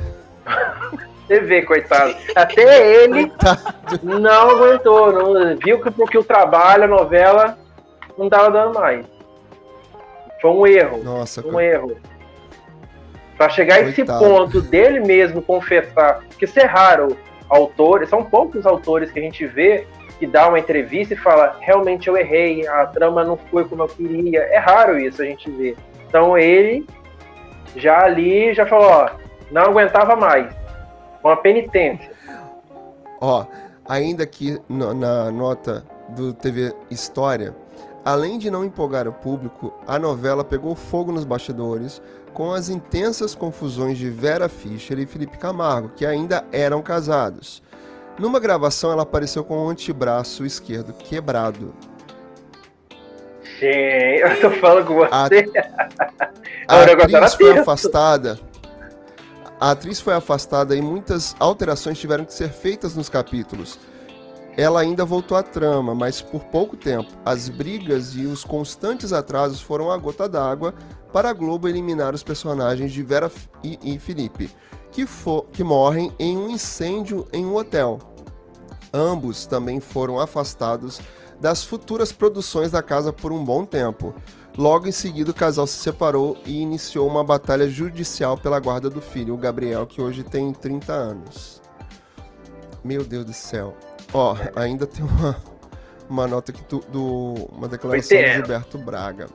Você 1.26 1.40
vê, 1.40 1.62
coitado. 1.62 2.16
Até 2.34 3.02
ele 3.04 3.28
coitado. 3.28 3.60
não 4.02 4.50
aguentou. 4.50 5.12
Não, 5.12 5.56
viu 5.58 5.78
que 5.82 5.90
porque 5.90 6.16
o 6.16 6.24
trabalho, 6.24 6.84
a 6.84 6.88
novela, 6.88 7.58
não 8.16 8.30
tava 8.30 8.50
dando 8.50 8.72
mais. 8.78 9.04
Foi 10.40 10.50
um 10.50 10.66
erro. 10.66 11.04
Nossa, 11.04 11.46
um 11.46 11.60
erro. 11.60 11.96
Para 13.38 13.48
chegar 13.50 13.76
a 13.76 13.80
esse 13.82 14.04
ponto 14.04 14.60
dele 14.60 15.00
mesmo 15.00 15.40
confessar, 15.40 16.24
que 16.36 16.44
isso 16.44 16.58
é 16.58 16.64
raro 16.64 17.16
autores, 17.48 18.10
são 18.10 18.22
poucos 18.22 18.66
autores 18.66 19.10
que 19.10 19.18
a 19.18 19.22
gente 19.22 19.46
vê 19.46 19.86
que 20.18 20.26
dá 20.26 20.48
uma 20.48 20.58
entrevista 20.58 21.14
e 21.14 21.16
fala, 21.16 21.56
realmente 21.60 22.08
eu 22.08 22.16
errei, 22.16 22.66
a 22.66 22.86
trama 22.86 23.22
não 23.22 23.36
foi 23.36 23.64
como 23.64 23.84
eu 23.84 23.88
queria. 23.88 24.40
É 24.40 24.58
raro 24.58 24.98
isso 24.98 25.22
a 25.22 25.24
gente 25.24 25.48
ver. 25.48 25.76
Então 26.08 26.36
ele 26.36 26.84
já 27.76 28.04
ali 28.04 28.52
já 28.52 28.66
falou, 28.66 28.88
ó, 28.88 29.10
não 29.50 29.62
aguentava 29.62 30.16
mais. 30.16 30.52
Uma 31.22 31.36
penitência. 31.36 32.10
Ó, 33.20 33.46
ainda 33.88 34.24
aqui 34.24 34.58
no, 34.68 34.92
na 34.92 35.30
nota 35.30 35.84
do 36.08 36.32
TV 36.32 36.72
História, 36.90 37.54
além 38.04 38.38
de 38.38 38.50
não 38.50 38.64
empolgar 38.64 39.06
o 39.06 39.12
público, 39.12 39.72
a 39.86 39.98
novela 39.98 40.42
pegou 40.42 40.74
fogo 40.74 41.12
nos 41.12 41.24
bastidores, 41.24 42.02
com 42.38 42.52
as 42.52 42.68
intensas 42.68 43.34
confusões 43.34 43.98
de 43.98 44.08
Vera 44.08 44.48
Fischer 44.48 44.96
e 45.00 45.06
Felipe 45.06 45.36
Camargo, 45.36 45.88
que 45.96 46.06
ainda 46.06 46.44
eram 46.52 46.80
casados. 46.80 47.60
Numa 48.16 48.38
gravação, 48.38 48.92
ela 48.92 49.02
apareceu 49.02 49.42
com 49.42 49.66
o 49.66 49.68
antebraço 49.68 50.46
esquerdo 50.46 50.92
quebrado. 50.92 51.74
Sim, 53.58 53.66
eu 53.66 54.40
tô 54.40 54.52
falando 54.52 54.86
com 54.86 54.94
você. 54.94 55.10
A, 56.68 56.76
a 56.78 56.84
atriz 56.84 57.34
foi 57.34 57.58
afastada. 57.58 58.38
A 59.58 59.70
atriz 59.72 59.98
foi 59.98 60.14
afastada 60.14 60.76
e 60.76 60.80
muitas 60.80 61.34
alterações 61.40 61.98
tiveram 61.98 62.24
que 62.24 62.32
ser 62.32 62.50
feitas 62.50 62.94
nos 62.94 63.08
capítulos. 63.08 63.80
Ela 64.58 64.80
ainda 64.80 65.04
voltou 65.04 65.38
à 65.38 65.42
trama, 65.44 65.94
mas 65.94 66.20
por 66.20 66.42
pouco 66.46 66.76
tempo. 66.76 67.08
As 67.24 67.48
brigas 67.48 68.16
e 68.16 68.26
os 68.26 68.42
constantes 68.42 69.12
atrasos 69.12 69.60
foram 69.60 69.88
a 69.88 69.96
gota 69.96 70.28
d'água 70.28 70.74
para 71.12 71.30
a 71.30 71.32
Globo 71.32 71.68
eliminar 71.68 72.12
os 72.12 72.24
personagens 72.24 72.90
de 72.90 73.00
Vera 73.04 73.30
e, 73.62 73.78
e 73.80 74.00
Felipe, 74.00 74.50
que, 74.90 75.06
que 75.52 75.62
morrem 75.62 76.12
em 76.18 76.36
um 76.36 76.50
incêndio 76.50 77.24
em 77.32 77.46
um 77.46 77.54
hotel. 77.54 78.00
Ambos 78.92 79.46
também 79.46 79.78
foram 79.78 80.18
afastados 80.18 81.00
das 81.40 81.62
futuras 81.62 82.10
produções 82.10 82.72
da 82.72 82.82
casa 82.82 83.12
por 83.12 83.30
um 83.30 83.44
bom 83.44 83.64
tempo. 83.64 84.12
Logo 84.56 84.88
em 84.88 84.92
seguida, 84.92 85.30
o 85.30 85.34
casal 85.34 85.68
se 85.68 85.78
separou 85.78 86.36
e 86.44 86.60
iniciou 86.60 87.06
uma 87.06 87.22
batalha 87.22 87.68
judicial 87.68 88.36
pela 88.36 88.58
guarda 88.58 88.90
do 88.90 89.00
filho, 89.00 89.34
o 89.34 89.38
Gabriel, 89.38 89.86
que 89.86 90.02
hoje 90.02 90.24
tem 90.24 90.52
30 90.52 90.92
anos. 90.92 91.62
Meu 92.82 93.04
Deus 93.04 93.24
do 93.24 93.32
céu. 93.32 93.76
Ó, 94.12 94.36
ainda 94.56 94.86
tem 94.86 95.04
uma, 95.04 95.36
uma 96.08 96.26
nota 96.26 96.52
aqui 96.52 96.62
do, 96.68 96.80
do 96.90 97.34
uma 97.52 97.68
declaração 97.68 98.16
de 98.16 98.32
Gilberto 98.34 98.78
Braga. 98.78 99.28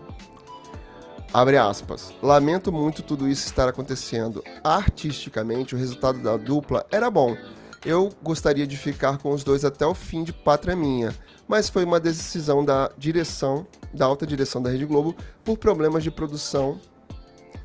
Abre 1.34 1.58
aspas. 1.58 2.14
Lamento 2.22 2.72
muito 2.72 3.02
tudo 3.02 3.28
isso 3.28 3.48
estar 3.48 3.68
acontecendo. 3.68 4.44
Artisticamente, 4.64 5.74
o 5.74 5.78
resultado 5.78 6.20
da 6.20 6.38
dupla 6.38 6.86
era 6.92 7.10
bom. 7.10 7.36
Eu 7.84 8.12
gostaria 8.22 8.68
de 8.68 8.78
ficar 8.78 9.18
com 9.18 9.32
os 9.32 9.44
dois 9.44 9.66
até 9.66 9.86
o 9.86 9.94
fim 9.94 10.24
de 10.24 10.32
Pátria 10.32 10.76
Minha, 10.76 11.14
mas 11.48 11.70
foi 11.70 11.84
uma 11.84 12.00
decisão 12.00 12.64
da 12.64 12.90
direção, 12.98 13.68
da 13.94 14.06
alta 14.06 14.26
direção 14.26 14.62
da 14.62 14.70
Rede 14.70 14.86
Globo, 14.86 15.16
por 15.44 15.58
problemas 15.58 16.04
de 16.04 16.12
produção 16.12 16.80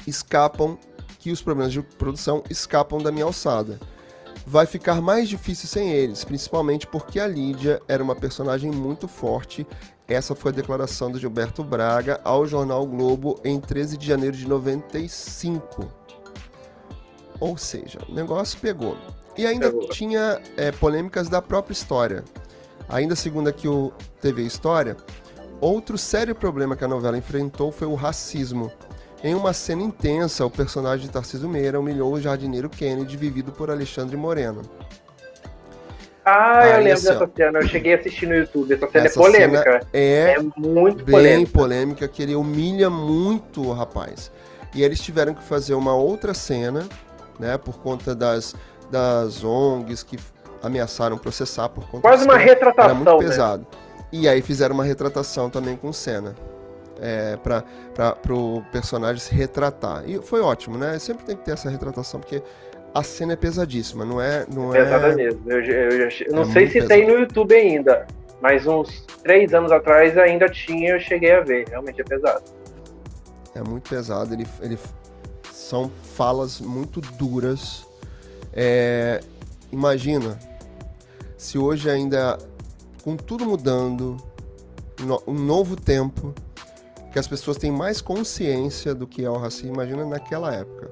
escapam, 0.07 0.79
que 1.19 1.31
os 1.31 1.43
problemas 1.43 1.73
de 1.73 1.83
produção 1.83 2.43
escapam 2.49 2.99
da 2.99 3.13
minha 3.13 3.25
alçada. 3.25 3.79
Vai 4.49 4.67
ficar 4.67 5.01
mais 5.01 5.29
difícil 5.29 5.69
sem 5.69 5.93
eles, 5.93 6.25
principalmente 6.25 6.87
porque 6.87 7.21
a 7.21 7.27
Lídia 7.27 7.83
era 7.87 8.03
uma 8.03 8.17
personagem 8.17 8.71
muito 8.71 9.07
forte 9.07 9.67
essa 10.09 10.35
foi 10.35 10.51
a 10.51 10.55
declaração 10.55 11.11
do 11.11 11.19
Gilberto 11.19 11.63
Braga 11.63 12.19
ao 12.25 12.47
jornal 12.47 12.87
Globo 12.87 13.39
em 13.45 13.61
13 13.61 13.99
de 13.99 14.07
janeiro 14.07 14.35
de 14.35 14.49
95. 14.49 15.87
Ou 17.39 17.59
seja, 17.59 17.99
o 18.09 18.15
negócio 18.15 18.59
pegou. 18.59 18.97
E 19.37 19.47
ainda 19.47 19.71
pegou. 19.71 19.91
tinha 19.91 20.41
é, 20.57 20.73
polêmicas 20.73 21.29
da 21.29 21.43
própria 21.43 21.75
história. 21.75 22.25
Ainda 22.89 23.15
segundo 23.15 23.49
aqui 23.49 23.69
o 23.69 23.93
TV 24.19 24.45
História, 24.45 24.97
outro 25.61 25.99
sério 25.99 26.35
problema 26.35 26.75
que 26.75 26.85
a 26.85 26.89
novela 26.89 27.19
enfrentou 27.19 27.71
foi 27.71 27.87
o 27.87 27.95
racismo. 27.95 28.73
Em 29.23 29.35
uma 29.35 29.53
cena 29.53 29.83
intensa, 29.83 30.47
o 30.47 30.51
personagem 30.51 31.07
de 31.07 31.13
Tarcísio 31.13 31.49
Meira 31.49 31.79
humilhou 31.79 32.13
o 32.13 32.21
jardineiro 32.21 32.69
Kennedy, 32.69 33.17
vivido 33.17 33.51
por 33.51 33.71
Alexandre 33.71 34.17
Moreno. 34.17 34.63
Ah, 36.25 36.69
eu 36.69 36.77
lembro 36.79 36.93
assim, 36.93 37.09
dessa 37.09 37.31
cena. 37.35 37.59
Eu 37.59 37.69
cheguei 37.69 37.95
a 37.95 37.97
assistir 37.97 38.27
no 38.27 38.35
YouTube. 38.35 38.75
Essa 38.75 38.87
cena 38.87 39.05
é 39.05 39.07
essa 39.07 39.19
é 39.19 39.23
polêmica. 39.23 39.87
é, 39.93 40.37
é 40.37 40.43
muito 40.57 41.05
bem 41.05 41.15
polêmica. 41.15 41.53
polêmica, 41.53 42.09
que 42.09 42.23
ele 42.23 42.35
humilha 42.35 42.91
muito 42.91 43.67
o 43.67 43.73
rapaz. 43.73 44.31
E 44.75 44.83
eles 44.83 45.01
tiveram 45.01 45.35
que 45.35 45.43
fazer 45.43 45.75
uma 45.75 45.95
outra 45.95 46.35
cena, 46.35 46.87
né, 47.41 47.57
por 47.57 47.79
conta 47.79 48.15
das, 48.15 48.55
das 48.91 49.43
ONGs 49.43 50.03
que 50.03 50.19
ameaçaram 50.63 51.17
processar 51.17 51.69
por 51.71 51.89
conta 51.89 52.03
Quase 52.03 52.25
uma 52.25 52.37
retratação. 52.37 52.85
Era 52.85 52.95
muito 52.95 53.11
né? 53.11 53.19
pesado. 53.19 53.63
Né? 53.63 53.99
E 54.13 54.29
aí 54.29 54.43
fizeram 54.43 54.75
uma 54.75 54.85
retratação 54.85 55.49
também 55.49 55.77
com 55.77 55.93
cena. 55.93 56.35
É, 57.01 57.37
para 57.37 58.35
o 58.35 58.63
personagem 58.73 59.21
se 59.21 59.33
retratar. 59.35 60.09
E 60.09 60.21
foi 60.21 60.41
ótimo, 60.41 60.77
né? 60.77 60.99
Sempre 60.99 61.25
tem 61.25 61.37
que 61.37 61.45
ter 61.45 61.53
essa 61.53 61.71
retratação, 61.71 62.19
porque 62.19 62.43
a 62.95 63.03
cena 63.03 63.35
é 63.35 63.37
pesadíssima, 63.37 64.05
não 64.05 64.21
é. 64.21 64.45
Não 64.53 64.75
é 64.75 64.83
pesada 64.83 65.15
mesmo. 65.15 65.41
Eu, 65.47 65.61
eu, 65.61 65.91
eu, 65.91 66.09
eu 66.09 66.33
não 66.33 66.43
é 66.43 66.53
sei 66.53 66.67
se 66.67 66.73
pesado. 66.75 66.89
tem 66.89 67.07
no 67.07 67.19
YouTube 67.21 67.55
ainda, 67.55 68.07
mas 68.41 68.67
uns 68.67 69.05
três 69.23 69.55
anos 69.55 69.71
atrás 69.71 70.17
ainda 70.19 70.49
tinha, 70.49 70.91
eu 70.91 71.01
cheguei 71.01 71.33
a 71.33 71.41
ver. 71.41 71.69
Realmente 71.69 72.01
é 72.01 72.05
pesado. 72.05 72.43
É 73.55 73.63
muito 73.63 73.89
pesado. 73.89 74.35
Ele, 74.35 74.47
ele 74.61 74.79
são 75.53 75.91
falas 76.17 76.61
muito 76.61 77.01
duras. 77.01 77.87
É, 78.53 79.21
imagina 79.71 80.39
se 81.37 81.57
hoje 81.57 81.89
ainda, 81.89 82.37
com 83.05 83.17
tudo 83.17 83.47
mudando, 83.47 84.17
um 85.27 85.35
novo 85.35 85.77
tempo, 85.77 86.35
que 87.19 87.21
as 87.21 87.27
pessoas 87.27 87.57
têm 87.57 87.73
mais 87.73 88.01
consciência 88.01 88.95
do 88.95 89.07
que 89.07 89.25
é 89.25 89.31
o 89.31 89.37
racismo, 89.37 89.75
imagina 89.75 90.07
naquela 90.07 90.55
época. 90.55 90.89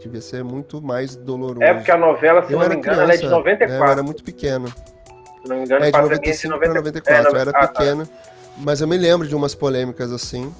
Devia 0.00 0.20
ser 0.20 0.44
muito 0.44 0.80
mais 0.80 1.16
doloroso. 1.16 1.62
É 1.62 1.74
porque 1.74 1.90
a 1.90 1.96
novela, 1.96 2.46
se 2.46 2.52
eu 2.52 2.60
não 2.60 2.68
me 2.68 2.76
engano, 2.76 2.96
criança, 2.96 3.14
é 3.14 3.16
de 3.16 3.28
94. 3.28 3.74
Né, 3.74 3.86
eu 3.86 3.92
era 3.92 4.02
muito 4.02 4.22
pequeno. 4.22 4.68
Se 4.68 5.48
não 5.48 5.56
me 5.56 5.64
engano, 5.64 5.84
é 5.84 5.90
de 5.90 6.00
95 6.00 6.58
para 6.58 6.74
94. 6.74 7.12
É, 7.12 7.32
eu 7.32 7.40
era 7.40 7.50
ah, 7.50 7.68
pequeno, 7.68 8.06
tá. 8.06 8.12
mas 8.58 8.80
eu 8.80 8.86
me 8.86 8.96
lembro 8.96 9.26
de 9.26 9.34
umas 9.34 9.54
polêmicas 9.54 10.12
assim 10.12 10.54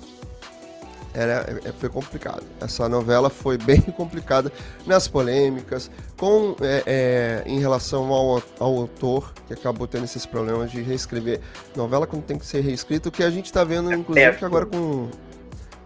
era, 1.14 1.60
é, 1.64 1.72
foi 1.72 1.88
complicado. 1.88 2.42
Essa 2.60 2.88
novela 2.88 3.30
foi 3.30 3.56
bem 3.56 3.80
complicada 3.96 4.52
nas 4.84 5.06
polêmicas, 5.06 5.90
com 6.16 6.56
é, 6.60 6.82
é, 6.86 7.42
em 7.46 7.60
relação 7.60 8.12
ao, 8.12 8.42
ao 8.58 8.78
autor, 8.80 9.32
que 9.46 9.54
acabou 9.54 9.86
tendo 9.86 10.04
esses 10.04 10.26
problemas 10.26 10.70
de 10.70 10.82
reescrever 10.82 11.40
novela 11.76 12.06
quando 12.06 12.24
tem 12.24 12.36
que 12.36 12.44
ser 12.44 12.60
reescrito, 12.60 13.10
que 13.10 13.22
a 13.22 13.30
gente 13.30 13.46
está 13.46 13.62
vendo, 13.62 13.92
inclusive, 13.94 14.36
que 14.36 14.44
agora 14.44 14.66
com, 14.66 15.08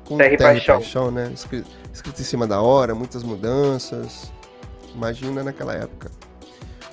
com 0.07 0.17
Terra 0.17 0.33
e 0.33 0.39
Paixão. 0.39 0.79
Paixão, 0.79 1.11
né? 1.11 1.31
Escrito, 1.35 1.69
escrito, 1.93 2.21
em 2.21 2.25
cima 2.25 2.47
da 2.47 2.63
hora, 2.63 2.95
muitas 2.95 3.23
mudanças. 3.23 4.33
Imagina 4.95 5.45
naquela 5.45 5.75
época. 5.75 6.11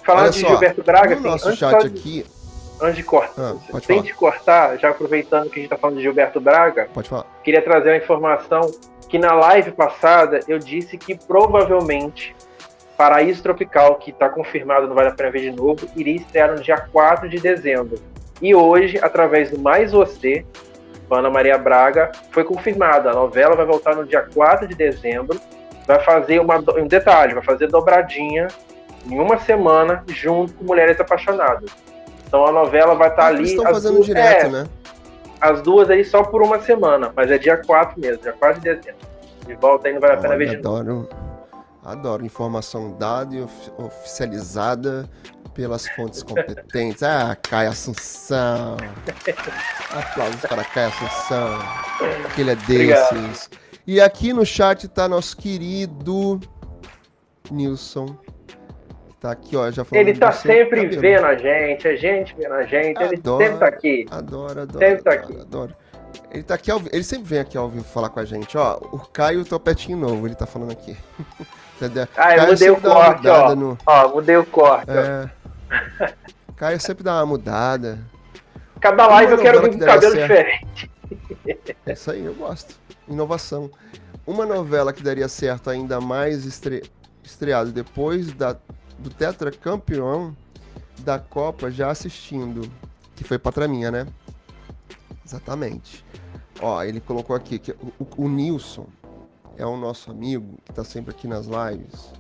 Falando 0.04 0.24
Olha 0.24 0.32
de 0.32 0.42
só, 0.42 0.48
Gilberto 0.50 0.84
Braga, 0.84 1.16
no 1.16 1.22
nosso 1.22 1.56
chat 1.56 1.88
aqui 1.88 2.26
antes 2.82 2.98
de 2.98 3.04
cortar, 3.04 3.56
ah, 3.74 3.80
sem 3.80 4.02
te 4.02 4.14
cortar, 4.14 4.78
já 4.78 4.90
aproveitando 4.90 5.50
que 5.50 5.60
a 5.60 5.62
gente 5.62 5.66
está 5.66 5.78
falando 5.78 5.98
de 5.98 6.04
Gilberto 6.04 6.40
Braga, 6.40 6.90
queria 7.44 7.62
trazer 7.62 7.90
uma 7.90 7.98
informação 7.98 8.62
que 9.08 9.20
na 9.20 9.34
live 9.34 9.72
passada 9.72 10.40
eu 10.48 10.60
disse 10.60 10.98
que 10.98 11.16
provavelmente 11.16 12.36
Paraíso 12.98 13.44
Tropical, 13.44 13.96
que 13.96 14.12
está 14.12 14.30
confirmado, 14.30 14.88
não 14.88 14.96
vale 14.96 15.10
a 15.10 15.12
pena 15.12 15.30
ver 15.30 15.42
de 15.42 15.52
novo, 15.52 15.88
iria 15.96 16.16
estrear 16.16 16.52
no 16.52 16.62
dia 16.62 16.78
4 16.78 17.28
de 17.30 17.40
dezembro. 17.40 18.00
E 18.42 18.56
hoje, 18.56 18.98
através 19.02 19.52
do 19.52 19.60
Mais 19.60 19.92
Você, 19.92 20.46
Ana 21.10 21.30
Maria 21.30 21.58
Braga, 21.58 22.12
foi 22.32 22.44
confirmada. 22.44 23.12
A 23.12 23.14
novela 23.14 23.56
vai 23.56 23.66
voltar 23.66 23.96
no 23.96 24.06
dia 24.06 24.26
4 24.34 24.68
de 24.68 24.76
dezembro. 24.76 25.40
Vai 25.86 26.00
fazer 26.04 26.40
uma, 26.40 26.58
um 26.58 26.88
detalhe, 26.88 27.34
vai 27.34 27.44
fazer 27.44 27.68
dobradinha 27.68 28.48
em 29.06 29.20
uma 29.20 29.38
semana 29.38 30.04
junto 30.08 30.54
com 30.54 30.64
Mulheres 30.64 31.00
Apaixonadas. 31.00 31.70
Então 32.28 32.46
a 32.46 32.52
novela 32.52 32.96
vai 32.96 33.10
estar 33.10 33.24
tá 33.24 33.28
ali. 33.28 33.40
Eles 33.40 33.52
estão 33.52 33.66
fazendo 33.72 33.96
duas, 33.96 34.06
direto, 34.06 34.46
é, 34.46 34.50
né? 34.50 34.68
As 35.40 35.62
duas 35.62 35.90
aí 35.90 36.04
só 36.04 36.24
por 36.24 36.42
uma 36.42 36.60
semana, 36.62 37.12
mas 37.16 37.30
é 37.30 37.38
dia 37.38 37.58
4 37.58 38.00
mesmo, 38.00 38.22
dia 38.22 38.34
4 38.34 38.62
de 38.62 38.74
dezembro. 38.74 39.06
De 39.46 39.54
volta 39.56 39.88
aí 39.88 39.94
não 39.94 40.02
vale 40.02 40.14
a 40.14 40.18
pena 40.18 40.38
ver 40.38 40.50
de 40.50 40.56
adoro, 40.56 40.84
novo. 40.84 41.10
Adoro 41.84 42.26
informação 42.26 42.98
dada 42.98 43.36
e 43.36 43.46
oficializada 43.78 45.08
pelas 45.54 45.88
fontes 45.90 46.22
competentes. 46.24 47.04
Ah, 47.04 47.38
Caio 47.42 47.70
Assunção. 47.70 48.78
Aplausos 49.92 50.42
para 50.42 50.64
Caio 50.64 50.88
Assunção. 50.88 51.60
Que 52.34 52.42
ele 52.42 52.52
é 52.52 52.56
desses. 52.56 53.12
Obrigado. 53.12 53.66
E 53.86 54.02
aqui 54.02 54.34
no 54.34 54.44
chat 54.44 54.88
tá 54.88 55.08
nosso 55.08 55.38
querido 55.38 56.40
Nilson 57.52 58.18
Tá 59.20 59.32
aqui, 59.32 59.56
ó, 59.56 59.72
já 59.72 59.84
falou. 59.84 60.02
Ele 60.02 60.18
tá 60.18 60.32
sempre 60.32 60.84
cabelo. 60.84 61.02
vendo 61.02 61.26
a 61.26 61.36
gente, 61.36 61.88
a 61.88 61.96
gente 61.96 62.36
vendo 62.38 62.54
a 62.54 62.64
gente, 62.64 62.98
adoro, 62.98 63.14
ele 63.14 63.46
sempre 63.46 63.60
tá 63.60 63.68
aqui. 63.68 64.06
Adoro, 64.12 64.62
adoro. 64.62 64.86
Sempre 64.86 65.04
tá 65.04 65.12
adoro, 65.12 65.26
aqui. 65.26 65.42
Adoro. 65.42 65.76
Ele 66.32 66.44
tá 66.44 66.56
aqui 66.56 66.72
ao 66.72 66.82
Ele 66.92 67.04
sempre 67.04 67.26
vem 67.26 67.40
aqui 67.40 67.58
ao 67.58 67.70
vivo 67.70 67.84
falar 67.84 68.10
com 68.10 68.20
a 68.20 68.26
gente. 68.26 68.58
Ó, 68.58 68.78
o 68.92 69.00
Caio 69.00 69.44
Topetinho 69.46 69.98
Novo, 69.98 70.28
ele 70.28 70.36
tá 70.36 70.46
falando 70.46 70.72
aqui. 70.72 70.96
ah, 72.18 72.38
eu 72.38 72.48
mudei 72.48 72.70
o 72.70 72.82
corte, 72.82 73.28
ó. 73.28 73.56
No... 73.56 73.78
Ó, 73.86 74.08
mudei 74.10 74.38
o 74.38 74.46
corte, 74.46 74.92
é... 74.92 75.30
Caio 76.56 76.80
sempre 76.80 77.04
dá 77.04 77.16
uma 77.16 77.26
mudada. 77.26 78.00
Cada 78.80 79.08
live 79.08 79.34
eu 79.34 79.38
quero 79.40 79.62
vir 79.62 79.72
com 79.72 79.80
cabelo 79.80 80.14
ser... 80.14 80.22
diferente. 80.22 80.92
É 81.86 81.94
isso 81.94 82.12
aí, 82.12 82.24
eu 82.24 82.34
gosto. 82.34 82.76
Inovação. 83.08 83.70
Uma 84.26 84.46
novela 84.46 84.94
que 84.94 85.04
daria 85.04 85.28
certo 85.28 85.70
ainda 85.70 86.00
mais 86.00 86.46
estre... 86.46 86.84
estreado 87.24 87.72
depois 87.72 88.32
da 88.34 88.56
do 89.00 89.10
tetracampeão 89.10 90.36
da 91.00 91.20
Copa 91.20 91.70
já 91.70 91.90
assistindo, 91.90 92.70
que 93.16 93.24
foi 93.24 93.38
Patraminha, 93.38 93.92
né? 93.92 94.08
Exatamente. 95.26 96.06
Ó, 96.62 96.82
ele 96.84 97.02
colocou 97.02 97.36
aqui 97.36 97.60
que 97.60 97.72
o, 97.72 98.08
o 98.18 98.30
Nilson 98.30 98.88
é 99.58 99.66
o 99.66 99.76
nosso 99.78 100.12
amigo 100.12 100.58
que 100.64 100.74
tá 100.74 100.84
sempre 100.84 101.12
aqui 101.12 101.28
nas 101.28 101.46
lives. 101.46 102.14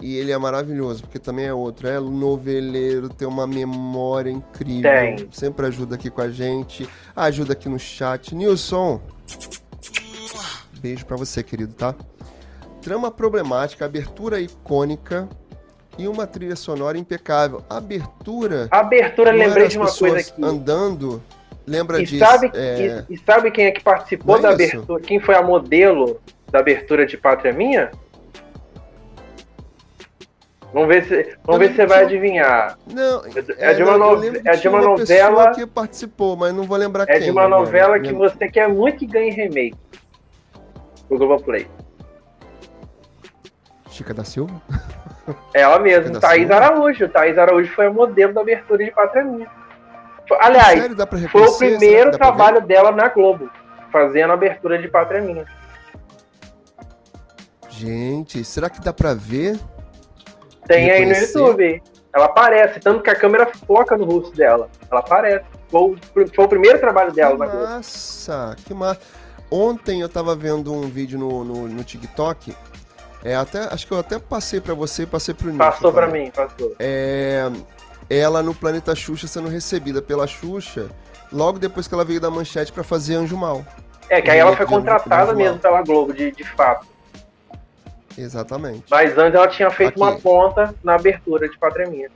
E 0.00 0.14
ele 0.14 0.30
é 0.30 0.38
maravilhoso, 0.38 1.02
porque 1.02 1.18
também 1.18 1.46
é 1.46 1.52
outro, 1.52 1.88
é 1.88 1.98
noveleiro, 1.98 3.08
tem 3.08 3.26
uma 3.26 3.48
memória 3.48 4.30
incrível. 4.30 4.82
Tem. 4.82 5.28
Sempre 5.32 5.66
ajuda 5.66 5.96
aqui 5.96 6.08
com 6.08 6.20
a 6.20 6.30
gente, 6.30 6.88
ajuda 7.16 7.52
aqui 7.52 7.68
no 7.68 7.80
chat. 7.80 8.32
Nilson, 8.32 9.00
beijo 10.80 11.04
para 11.04 11.16
você, 11.16 11.42
querido, 11.42 11.74
tá? 11.74 11.96
Trama 12.80 13.10
problemática, 13.10 13.84
abertura 13.84 14.40
icônica, 14.40 15.28
e 15.98 16.06
uma 16.06 16.26
trilha 16.26 16.56
sonora 16.56 16.96
impecável. 16.96 17.62
abertura. 17.68 18.68
Abertura, 18.70 19.32
lembrei 19.32 19.68
de 19.68 19.76
uma 19.76 19.92
coisa 19.92 20.18
aqui. 20.18 20.42
Andando. 20.42 21.22
Lembra 21.66 22.00
e 22.00 22.06
disso? 22.06 22.24
Sabe, 22.24 22.50
é... 22.54 23.04
e, 23.08 23.14
e, 23.14 23.18
sabe 23.18 23.50
quem 23.50 23.66
é 23.66 23.70
que 23.70 23.82
participou 23.82 24.38
é 24.38 24.40
da 24.40 24.52
isso? 24.52 24.62
abertura? 24.62 25.02
Quem 25.02 25.20
foi 25.20 25.34
a 25.34 25.42
modelo 25.42 26.18
da 26.50 26.60
abertura 26.60 27.04
de 27.04 27.16
Pátria 27.18 27.52
Minha? 27.52 27.90
Vamos 30.72 30.88
ver 30.88 31.04
se, 31.04 31.36
vamos 31.44 31.60
ver 31.60 31.70
se 31.70 31.76
você 31.76 31.86
vai 31.86 32.04
adivinhar. 32.04 32.78
Não, 32.92 33.24
é, 33.24 33.70
é 33.70 33.74
de 33.74 33.82
uma, 33.82 33.98
no... 33.98 34.24
é 34.24 34.56
de 34.56 34.68
uma, 34.68 34.80
uma 34.80 34.96
novela 34.96 35.54
que 35.54 35.66
participou, 35.66 36.36
mas 36.36 36.54
não 36.54 36.64
vou 36.64 36.76
lembrar 36.76 37.04
é 37.04 37.06
quem. 37.06 37.16
É 37.16 37.20
de 37.20 37.30
uma 37.30 37.48
novela 37.48 37.98
que 37.98 38.12
você 38.12 38.48
quer 38.48 38.68
muito 38.68 38.98
que 38.98 39.06
ganhe 39.06 39.30
remake. 39.30 39.76
O 41.08 41.16
Globoplay. 41.16 41.66
Chica 43.90 44.12
da 44.12 44.24
Silva? 44.24 44.60
Ela 45.54 45.78
mesma, 45.78 46.20
Thaís 46.20 46.50
Araújo. 46.50 47.08
Thaís 47.08 47.38
Araújo 47.38 47.72
foi 47.74 47.86
a 47.86 47.90
modelo 47.90 48.32
da 48.32 48.40
abertura 48.40 48.84
de 48.84 48.90
Pátria 48.90 49.24
Minha. 49.24 49.48
Aliás, 50.40 50.80
Sério, 50.80 51.28
foi 51.30 51.46
o 51.46 51.56
primeiro 51.56 52.10
trabalho 52.10 52.60
dela 52.60 52.92
na 52.92 53.08
Globo, 53.08 53.50
fazendo 53.90 54.30
a 54.30 54.34
abertura 54.34 54.78
de 54.78 54.88
Pátria 54.88 55.22
Minha. 55.22 55.46
Gente, 57.70 58.44
será 58.44 58.68
que 58.68 58.80
dá 58.80 58.92
pra 58.92 59.14
ver? 59.14 59.58
Tem 60.66 60.90
aí 60.90 61.06
no 61.06 61.14
YouTube. 61.14 61.82
Ela 62.12 62.26
aparece, 62.26 62.80
tanto 62.80 63.02
que 63.02 63.10
a 63.10 63.14
câmera 63.14 63.46
foca 63.66 63.96
no 63.96 64.04
rosto 64.04 64.36
dela. 64.36 64.68
Ela 64.90 65.00
aparece. 65.00 65.44
Foi, 65.70 65.96
foi 66.34 66.44
o 66.44 66.48
primeiro 66.48 66.78
trabalho 66.78 67.12
dela 67.12 67.32
que 67.32 67.38
na 67.38 67.46
Globo. 67.46 67.66
Nossa, 67.66 68.56
que 68.64 68.74
massa. 68.74 69.00
Ontem 69.50 70.00
eu 70.02 70.08
tava 70.08 70.34
vendo 70.34 70.72
um 70.72 70.82
vídeo 70.82 71.18
no, 71.18 71.44
no, 71.44 71.68
no 71.68 71.84
TikTok 71.84 72.54
é, 73.24 73.34
até, 73.34 73.60
acho 73.72 73.86
que 73.86 73.92
eu 73.92 73.98
até 73.98 74.18
passei 74.18 74.60
para 74.60 74.74
você, 74.74 75.06
passei 75.06 75.34
pro 75.34 75.46
Nico. 75.48 75.58
Passou 75.58 75.92
para 75.92 76.06
mim, 76.06 76.30
passou. 76.30 76.74
É, 76.78 77.50
ela 78.08 78.42
no 78.42 78.54
Planeta 78.54 78.94
Xuxa 78.94 79.26
sendo 79.26 79.48
recebida 79.48 80.00
pela 80.00 80.26
Xuxa, 80.26 80.88
logo 81.32 81.58
depois 81.58 81.88
que 81.88 81.94
ela 81.94 82.04
veio 82.04 82.20
da 82.20 82.30
manchete 82.30 82.72
para 82.72 82.84
fazer 82.84 83.16
Anjo 83.16 83.36
Mal. 83.36 83.64
É, 84.08 84.22
que 84.22 84.30
aí 84.30 84.38
ela 84.38 84.56
foi 84.56 84.66
contratada 84.66 85.34
mesmo 85.34 85.58
pela 85.58 85.82
Globo, 85.82 86.14
de, 86.14 86.30
de 86.30 86.44
fato. 86.44 86.86
Exatamente. 88.16 88.84
Mas 88.90 89.16
antes 89.16 89.34
ela 89.34 89.48
tinha 89.48 89.70
feito 89.70 89.90
Aqui. 89.90 90.00
uma 90.00 90.18
ponta 90.18 90.74
na 90.82 90.94
abertura 90.94 91.48
de 91.48 91.56
Pátria 91.58 91.88
Minha. 91.88 92.10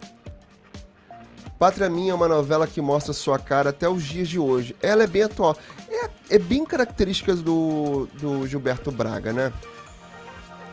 Pátria 1.58 1.88
Minha 1.88 2.12
é 2.12 2.14
uma 2.14 2.26
novela 2.26 2.66
que 2.66 2.80
mostra 2.80 3.12
sua 3.12 3.38
cara 3.38 3.70
até 3.70 3.88
os 3.88 4.02
dias 4.02 4.28
de 4.28 4.38
hoje. 4.38 4.74
Ela 4.82 5.04
é 5.04 5.06
bem 5.06 5.22
atual. 5.22 5.56
É, 5.88 6.08
é 6.30 6.38
bem 6.38 6.64
características 6.64 7.40
do, 7.40 8.08
do 8.14 8.46
Gilberto 8.48 8.90
Braga, 8.90 9.32
né? 9.32 9.52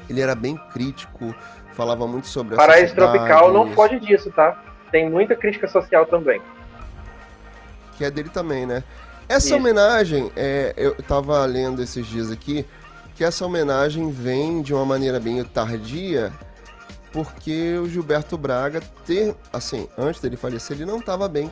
Ele 0.09 0.21
era 0.21 0.35
bem 0.35 0.57
crítico, 0.71 1.33
falava 1.73 2.07
muito 2.07 2.27
sobre 2.27 2.55
a 2.55 2.57
Paraíso 2.57 2.95
Tropical 2.95 3.53
não 3.53 3.71
foge 3.71 3.99
disso, 3.99 4.31
tá? 4.31 4.61
Tem 4.91 5.09
muita 5.09 5.35
crítica 5.35 5.67
social 5.67 6.05
também. 6.05 6.41
Que 7.97 8.05
é 8.05 8.11
dele 8.11 8.29
também, 8.29 8.65
né? 8.65 8.83
Essa 9.27 9.47
Isso. 9.47 9.55
homenagem, 9.55 10.31
é, 10.35 10.73
eu 10.75 10.95
tava 11.03 11.45
lendo 11.45 11.83
esses 11.83 12.05
dias 12.07 12.31
aqui, 12.31 12.65
que 13.13 13.23
essa 13.23 13.45
homenagem 13.45 14.09
vem 14.09 14.61
de 14.61 14.73
uma 14.73 14.83
maneira 14.83 15.19
bem 15.19 15.43
tardia, 15.43 16.33
porque 17.11 17.77
o 17.77 17.87
Gilberto 17.87 18.37
Braga 18.37 18.81
ter, 19.05 19.35
assim, 19.53 19.87
antes 19.97 20.19
dele 20.19 20.35
falecer, 20.35 20.77
ele 20.77 20.85
não 20.85 20.97
estava 20.97 21.27
bem 21.27 21.51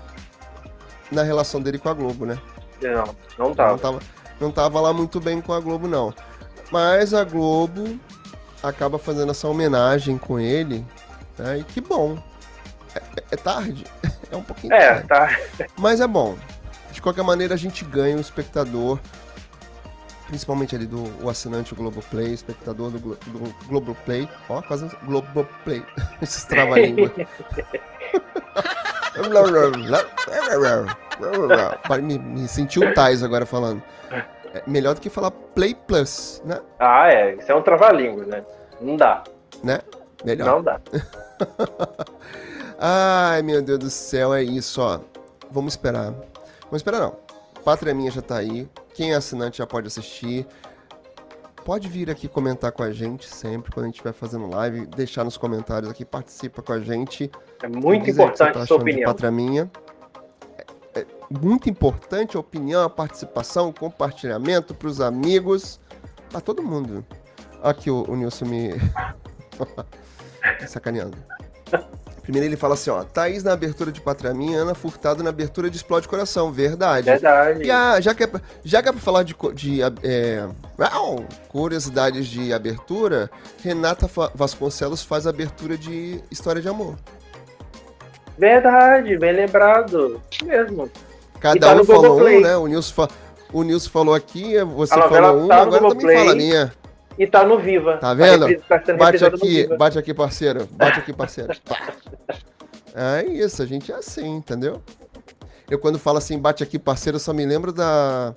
na 1.11 1.23
relação 1.23 1.61
dele 1.61 1.77
com 1.77 1.89
a 1.89 1.93
Globo, 1.93 2.25
né? 2.25 2.39
Não, 2.81 3.15
não 3.37 3.53
tava. 3.53 3.71
Não 3.71 3.77
tava, 3.77 3.99
não 4.39 4.51
tava 4.51 4.81
lá 4.81 4.93
muito 4.93 5.19
bem 5.19 5.39
com 5.39 5.53
a 5.53 5.59
Globo, 5.59 5.87
não. 5.87 6.13
Mas 6.71 7.13
a 7.13 7.23
Globo 7.23 7.99
acaba 8.61 8.97
fazendo 8.97 9.31
essa 9.31 9.47
homenagem 9.47 10.17
com 10.17 10.39
ele, 10.39 10.85
né? 11.37 11.59
E 11.59 11.63
que 11.63 11.81
bom. 11.81 12.17
É, 12.95 13.01
é 13.31 13.35
tarde. 13.35 13.85
É 14.29 14.35
um 14.35 14.43
pouquinho 14.43 14.73
é, 14.73 14.99
tarde. 15.03 15.37
tá. 15.57 15.65
Mas 15.77 16.01
é 16.01 16.07
bom. 16.07 16.37
De 16.91 17.01
qualquer 17.01 17.23
maneira, 17.23 17.53
a 17.53 17.57
gente 17.57 17.85
ganha 17.85 18.17
o 18.17 18.19
espectador 18.19 18.99
principalmente 20.27 20.75
ali 20.75 20.85
do 20.85 21.03
o 21.23 21.29
assinante 21.29 21.73
do 21.73 21.77
Globoplay, 21.77 22.33
espectador 22.33 22.91
do, 22.91 22.99
Glo, 22.99 23.17
do 23.27 23.55
Globoplay. 23.67 24.29
Ó, 24.49 24.61
quase 24.61 24.89
Globoplay. 25.03 25.83
Esses 26.21 26.43
trava-língua. 26.43 27.11
me, 32.03 32.19
me 32.19 32.47
senti 32.47 32.79
o 32.79 32.93
Tais 32.93 33.23
agora 33.23 33.45
falando. 33.45 33.81
É 34.57 34.63
melhor 34.65 34.95
do 34.95 35.01
que 35.01 35.09
falar 35.09 35.31
Play 35.31 35.75
Plus, 35.75 36.41
né? 36.43 36.59
Ah, 36.79 37.11
é. 37.11 37.35
Isso 37.35 37.51
é 37.51 37.55
um 37.55 37.61
trava-língua, 37.61 38.25
né? 38.25 38.43
Não 38.81 38.95
dá. 38.95 39.23
Né? 39.63 39.79
Melhor. 40.25 40.47
Não 40.47 40.63
dá. 40.63 40.81
Ai, 42.79 43.41
meu 43.41 43.61
Deus 43.61 43.79
do 43.79 43.89
céu, 43.89 44.33
é 44.33 44.41
isso, 44.43 44.81
ó. 44.81 44.99
Vamos 45.51 45.73
esperar. 45.73 46.11
Vamos 46.63 46.77
esperar 46.77 46.99
não. 46.99 47.15
Pátria 47.63 47.93
Minha 47.93 48.11
já 48.11 48.21
tá 48.21 48.37
aí. 48.37 48.67
Quem 48.93 49.13
é 49.13 49.15
assinante 49.15 49.59
já 49.59 49.67
pode 49.67 49.87
assistir. 49.87 50.47
Pode 51.63 51.87
vir 51.87 52.09
aqui 52.09 52.27
comentar 52.27 52.71
com 52.71 52.81
a 52.81 52.91
gente 52.91 53.27
sempre 53.27 53.71
quando 53.71 53.85
a 53.85 53.87
gente 53.87 53.95
estiver 53.95 54.13
fazendo 54.13 54.49
live, 54.49 54.85
deixar 54.85 55.25
nos 55.25 55.35
comentários 55.37 55.91
aqui, 55.91 56.05
participa 56.05 56.61
com 56.61 56.71
a 56.71 56.79
gente. 56.79 57.29
É 57.61 57.67
muito 57.67 58.09
importante 58.09 58.53
tá 58.53 58.61
a 58.61 58.65
sua 58.65 58.77
opinião. 58.77 59.13
Minha. 59.31 59.69
Muito 61.29 61.69
importante 61.69 62.37
a 62.37 62.39
opinião, 62.39 62.83
a 62.83 62.89
participação, 62.89 63.69
o 63.69 63.73
compartilhamento 63.73 64.73
para 64.73 64.87
os 64.87 65.01
amigos, 65.01 65.79
para 66.29 66.39
todo 66.39 66.63
mundo. 66.63 67.05
Aqui 67.61 67.91
o, 67.91 68.05
o 68.07 68.15
Nilson 68.15 68.45
me 68.45 68.71
sacaneando. 70.67 71.17
Primeiro 72.27 72.45
ele 72.45 72.57
fala 72.57 72.73
assim, 72.73 72.89
ó, 72.89 73.05
Thaís 73.05 73.41
na 73.41 73.53
abertura 73.53 73.89
de 73.89 74.01
Pátria 74.01 74.33
Minha, 74.33 74.59
Ana 74.59 74.75
Furtado 74.75 75.23
na 75.23 75.29
abertura 75.29 75.69
de 75.69 75.77
Explode 75.77 76.09
Coração. 76.09 76.51
Verdade. 76.51 77.05
Verdade. 77.05 77.63
E 77.63 78.01
já, 78.01 78.13
que 78.13 78.23
é, 78.23 78.29
já 78.65 78.83
que 78.83 78.89
é 78.89 78.91
pra 78.91 79.01
falar 79.01 79.23
de, 79.23 79.33
de 79.53 79.81
é, 79.81 80.45
curiosidades 81.47 82.27
de 82.27 82.51
abertura, 82.51 83.31
Renata 83.63 84.09
Vasconcelos 84.35 85.01
faz 85.03 85.25
a 85.25 85.29
abertura 85.29 85.77
de 85.77 86.21
História 86.29 86.61
de 86.61 86.67
Amor. 86.67 86.97
Verdade, 88.37 89.17
bem 89.17 89.31
lembrado. 89.31 90.21
Mesmo. 90.43 90.91
Cada 91.39 91.59
tá 91.59 91.81
um 91.81 91.85
falou 91.85 92.21
um, 92.21 92.41
né? 92.41 92.57
O 92.57 92.67
Nilson, 92.67 92.93
fa 92.93 93.07
o 93.53 93.63
Nilson 93.63 93.89
falou 93.89 94.13
aqui, 94.13 94.61
você 94.63 94.93
falou 94.93 95.43
um, 95.43 95.47
tá 95.47 95.61
agora 95.61 95.89
também 95.89 96.17
fala 96.17 96.31
a 96.31 96.35
minha 96.35 96.73
e 97.17 97.25
tá 97.25 97.43
no 97.43 97.57
Viva. 97.57 97.97
Tá 97.97 98.13
vendo? 98.13 98.45
Tá 98.61 98.79
bate 98.95 99.25
aqui, 99.25 99.67
bate 99.75 99.97
aqui, 99.97 100.13
parceiro. 100.13 100.67
Bate 100.71 100.99
aqui, 100.99 101.11
parceiro. 101.11 101.51
é 102.93 103.25
isso, 103.25 103.63
a 103.63 103.65
gente 103.65 103.91
é 103.91 103.95
assim, 103.95 104.35
entendeu? 104.35 104.83
Eu 105.69 105.77
quando 105.79 105.99
falo 105.99 106.19
assim, 106.19 106.39
bate 106.39 106.63
aqui, 106.63 106.79
parceiro, 106.79 107.19
só 107.19 107.33
me 107.33 107.45
lembro 107.45 107.73
da 107.73 108.33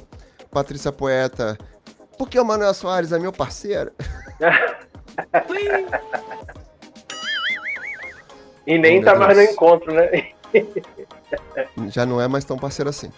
Patrícia 0.51 0.91
Poeta. 0.91 1.57
Porque 2.17 2.37
o 2.39 2.45
Manuel 2.45 2.73
Soares 2.75 3.13
é 3.13 3.19
meu 3.19 3.33
parceiro. 3.33 3.93
e 8.67 8.79
nem 8.79 9.03
tá 9.03 9.15
mais 9.15 9.37
no 9.37 9.45
encontro, 9.45 9.93
né? 9.93 10.31
Já 11.89 12.05
não 12.05 12.21
é 12.21 12.29
mais 12.29 12.45
tão 12.45 12.57
parceiro 12.57 12.91
assim. 12.91 13.13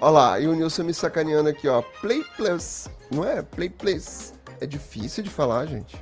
Olha 0.00 0.10
lá, 0.10 0.40
e 0.40 0.46
o 0.46 0.54
Nilson 0.54 0.84
me 0.84 0.94
sacaneando 0.94 1.48
aqui, 1.48 1.68
ó. 1.68 1.82
Play 2.00 2.22
Plus. 2.36 2.88
Não 3.10 3.24
é? 3.24 3.42
Play 3.42 3.70
Plus 3.70 4.34
é 4.60 4.66
difícil 4.66 5.22
de 5.22 5.30
falar, 5.30 5.66
gente. 5.66 5.96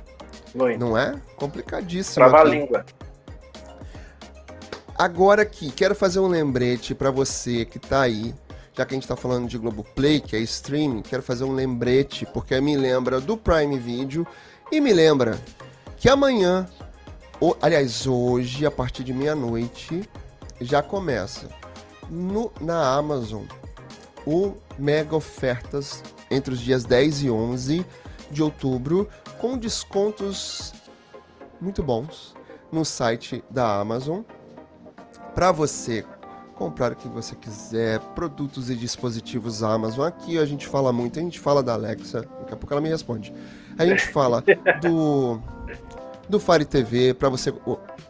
Muito. 0.53 0.79
Não 0.79 0.97
é? 0.97 1.19
Complicadíssimo. 1.35 2.15
Trava 2.15 2.41
a 2.41 2.43
língua. 2.43 2.85
Agora 4.97 5.41
aqui, 5.41 5.71
quero 5.71 5.93
fazer 5.93 6.19
um 6.19 6.27
lembrete 6.27 6.95
para 6.95 7.11
você 7.11 7.65
que 7.65 7.77
tá 7.77 8.01
aí, 8.01 8.33
já 8.73 8.85
que 8.85 8.93
a 8.93 8.97
gente 8.97 9.07
tá 9.07 9.15
falando 9.15 9.45
de 9.45 9.57
Globoplay, 9.57 10.21
que 10.21 10.37
é 10.37 10.39
streaming, 10.39 11.01
quero 11.01 11.21
fazer 11.21 11.43
um 11.43 11.51
lembrete, 11.51 12.25
porque 12.25 12.59
me 12.61 12.77
lembra 12.77 13.19
do 13.19 13.35
Prime 13.35 13.77
Video 13.77 14.25
e 14.71 14.79
me 14.79 14.93
lembra 14.93 15.37
que 15.97 16.07
amanhã, 16.07 16.65
ou, 17.41 17.57
aliás, 17.61 18.07
hoje, 18.07 18.65
a 18.65 18.71
partir 18.71 19.03
de 19.03 19.13
meia-noite, 19.13 20.09
já 20.61 20.81
começa 20.81 21.49
no, 22.09 22.51
na 22.61 22.95
Amazon 22.95 23.43
o 24.25 24.55
Mega 24.77 25.15
Ofertas 25.15 26.03
entre 26.31 26.53
os 26.53 26.59
dias 26.59 26.83
10 26.85 27.23
e 27.23 27.29
11 27.29 27.85
de 28.31 28.43
outubro 28.43 29.07
com 29.37 29.57
descontos 29.57 30.73
muito 31.61 31.83
bons 31.83 32.33
no 32.71 32.83
site 32.83 33.43
da 33.49 33.79
Amazon 33.79 34.21
para 35.33 35.51
você 35.51 36.05
comprar 36.55 36.93
o 36.93 36.95
que 36.95 37.07
você 37.07 37.35
quiser, 37.35 37.99
produtos 38.15 38.69
e 38.69 38.75
dispositivos 38.75 39.61
Amazon. 39.61 40.07
Aqui 40.07 40.39
a 40.39 40.45
gente 40.45 40.65
fala 40.65 40.93
muito, 40.93 41.19
a 41.19 41.21
gente 41.21 41.39
fala 41.39 41.61
da 41.61 41.73
Alexa, 41.73 42.21
daqui 42.21 42.53
a 42.53 42.55
pouco 42.55 42.73
ela 42.73 42.81
me 42.81 42.89
responde. 42.89 43.33
A 43.77 43.85
gente 43.85 44.07
fala 44.07 44.43
do 44.81 45.41
do 46.27 46.39
Fire 46.39 46.65
TV 46.65 47.13
para 47.13 47.29
você 47.29 47.53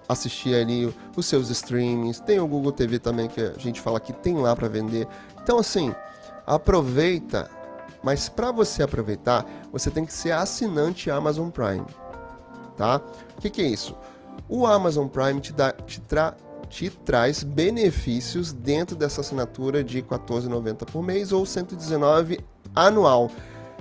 assistir 0.07 0.55
ali 0.55 0.93
os 1.15 1.25
seus 1.25 1.49
streamings. 1.49 2.19
Tem 2.19 2.39
o 2.39 2.47
Google 2.47 2.71
TV 2.71 2.99
também 2.99 3.27
que 3.27 3.41
a 3.41 3.53
gente 3.57 3.81
fala 3.81 3.99
que 3.99 4.13
tem 4.13 4.35
lá 4.35 4.55
para 4.55 4.67
vender. 4.67 5.07
Então 5.41 5.59
assim, 5.59 5.93
aproveita 6.45 7.49
mas 8.05 8.29
para 8.29 8.51
você 8.51 8.83
aproveitar, 8.83 9.43
você 9.71 9.89
tem 9.89 10.05
que 10.05 10.13
ser 10.13 10.29
assinante 10.29 11.09
Amazon 11.09 11.49
Prime, 11.49 11.87
tá? 12.77 13.01
O 13.35 13.41
que, 13.41 13.49
que 13.49 13.63
é 13.63 13.65
isso? 13.65 13.97
O 14.47 14.67
Amazon 14.67 15.07
Prime 15.07 15.41
te, 15.41 15.51
dá, 15.51 15.71
te, 15.71 15.99
tra, 16.01 16.37
te 16.69 16.91
traz 16.91 17.41
benefícios 17.41 18.53
dentro 18.53 18.95
dessa 18.95 19.21
assinatura 19.21 19.83
de 19.83 20.01
R$14,90 20.01 20.85
por 20.85 21.01
mês 21.01 21.31
ou 21.31 21.47
119 21.47 22.39
anual. 22.75 23.31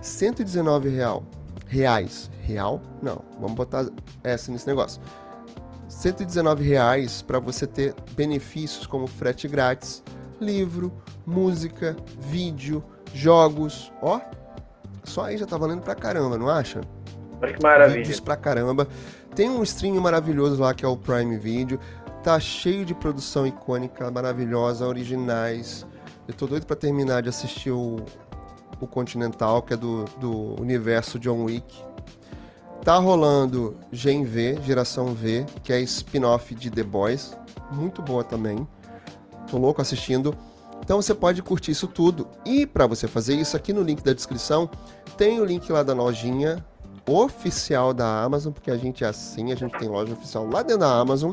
119 0.01 0.89
real, 0.89 1.23
reais, 1.67 2.31
real? 2.41 2.81
Não, 3.03 3.21
vamos 3.39 3.57
botar 3.57 3.87
essa 4.23 4.51
nesse 4.51 4.67
negócio. 4.67 5.03
119 5.95 6.65
reais 6.65 7.23
para 7.23 7.39
você 7.39 7.67
ter 7.67 7.95
benefícios 8.17 8.87
como 8.87 9.07
frete 9.07 9.47
grátis, 9.49 10.03
livro, 10.41 10.93
música, 11.25 11.97
vídeo, 12.19 12.85
jogos, 13.15 13.93
ó. 14.03 14.21
Só 15.05 15.25
aí 15.25 15.39
já 15.39 15.47
tá 15.47 15.57
valendo 15.57 15.83
pra 15.83 15.95
caramba, 15.95 16.37
não 16.37 16.49
acha? 16.49 16.81
Olha 17.41 17.55
que 17.55 17.63
maravilha. 17.63 17.99
Vídeos 17.99 18.21
pra 18.21 18.37
caramba. 18.37 18.89
Tem 19.35 19.49
um 19.49 19.63
stream 19.63 20.01
maravilhoso 20.01 20.61
lá 20.61 20.75
que 20.75 20.85
é 20.85 20.89
o 20.89 20.97
Prime 20.97 21.39
Video. 21.39 21.79
Tá 22.23 22.41
cheio 22.41 22.85
de 22.85 22.95
produção 22.95 23.47
icônica, 23.47 24.11
maravilhosa, 24.11 24.87
originais. 24.87 25.87
Eu 26.27 26.35
tô 26.35 26.47
doido 26.47 26.67
pra 26.67 26.77
terminar 26.77 27.23
de 27.23 27.29
assistir 27.29 27.71
o, 27.71 27.97
o 28.81 28.87
Continental, 28.87 29.63
que 29.63 29.75
é 29.75 29.77
do, 29.77 30.05
do 30.19 30.61
universo 30.61 31.19
John 31.19 31.45
Wick. 31.45 31.83
Tá 32.83 32.99
rolando 32.99 33.77
Gen 33.91 34.25
V, 34.25 34.59
Geração 34.63 35.15
V, 35.15 35.47
que 35.63 35.73
é 35.73 35.81
spin-off 35.81 36.55
de 36.55 36.71
The 36.71 36.83
Boys. 36.83 37.37
Muito 37.71 38.03
boa 38.03 38.23
também. 38.23 38.67
Tô 39.51 39.59
louco 39.59 39.81
assistindo. 39.81 40.37
Então 40.81 41.01
você 41.01 41.15
pode 41.15 41.43
curtir 41.43 41.71
isso 41.71 41.87
tudo. 41.87 42.29
E 42.45 42.67
para 42.67 42.87
você 42.87 43.09
fazer 43.09 43.35
isso, 43.35 43.57
aqui 43.57 43.73
no 43.73 43.83
link 43.83 44.03
da 44.03 44.13
descrição 44.13 44.69
tem 45.17 45.41
o 45.41 45.45
link 45.45 45.71
lá 45.73 45.83
da 45.83 45.95
lojinha 45.95 46.65
oficial 47.07 47.93
da 47.93 48.23
Amazon, 48.23 48.53
porque 48.53 48.71
a 48.71 48.77
gente 48.77 49.05
é 49.05 49.07
assim, 49.07 49.53
a 49.53 49.55
gente 49.55 49.77
tem 49.79 49.89
loja 49.89 50.13
oficial 50.13 50.47
lá 50.47 50.63
dentro 50.63 50.81
da 50.81 50.99
Amazon. 50.99 51.33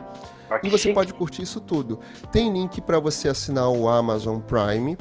E 0.63 0.69
você 0.69 0.93
pode 0.93 1.13
curtir 1.13 1.43
isso 1.43 1.62
tudo. 1.62 1.99
Tem 2.32 2.51
link 2.51 2.82
para 2.82 2.99
você 2.99 3.30
assinar 3.30 3.69
o 3.69 3.88
Amazon 3.88 4.39
Prime, 4.39 4.97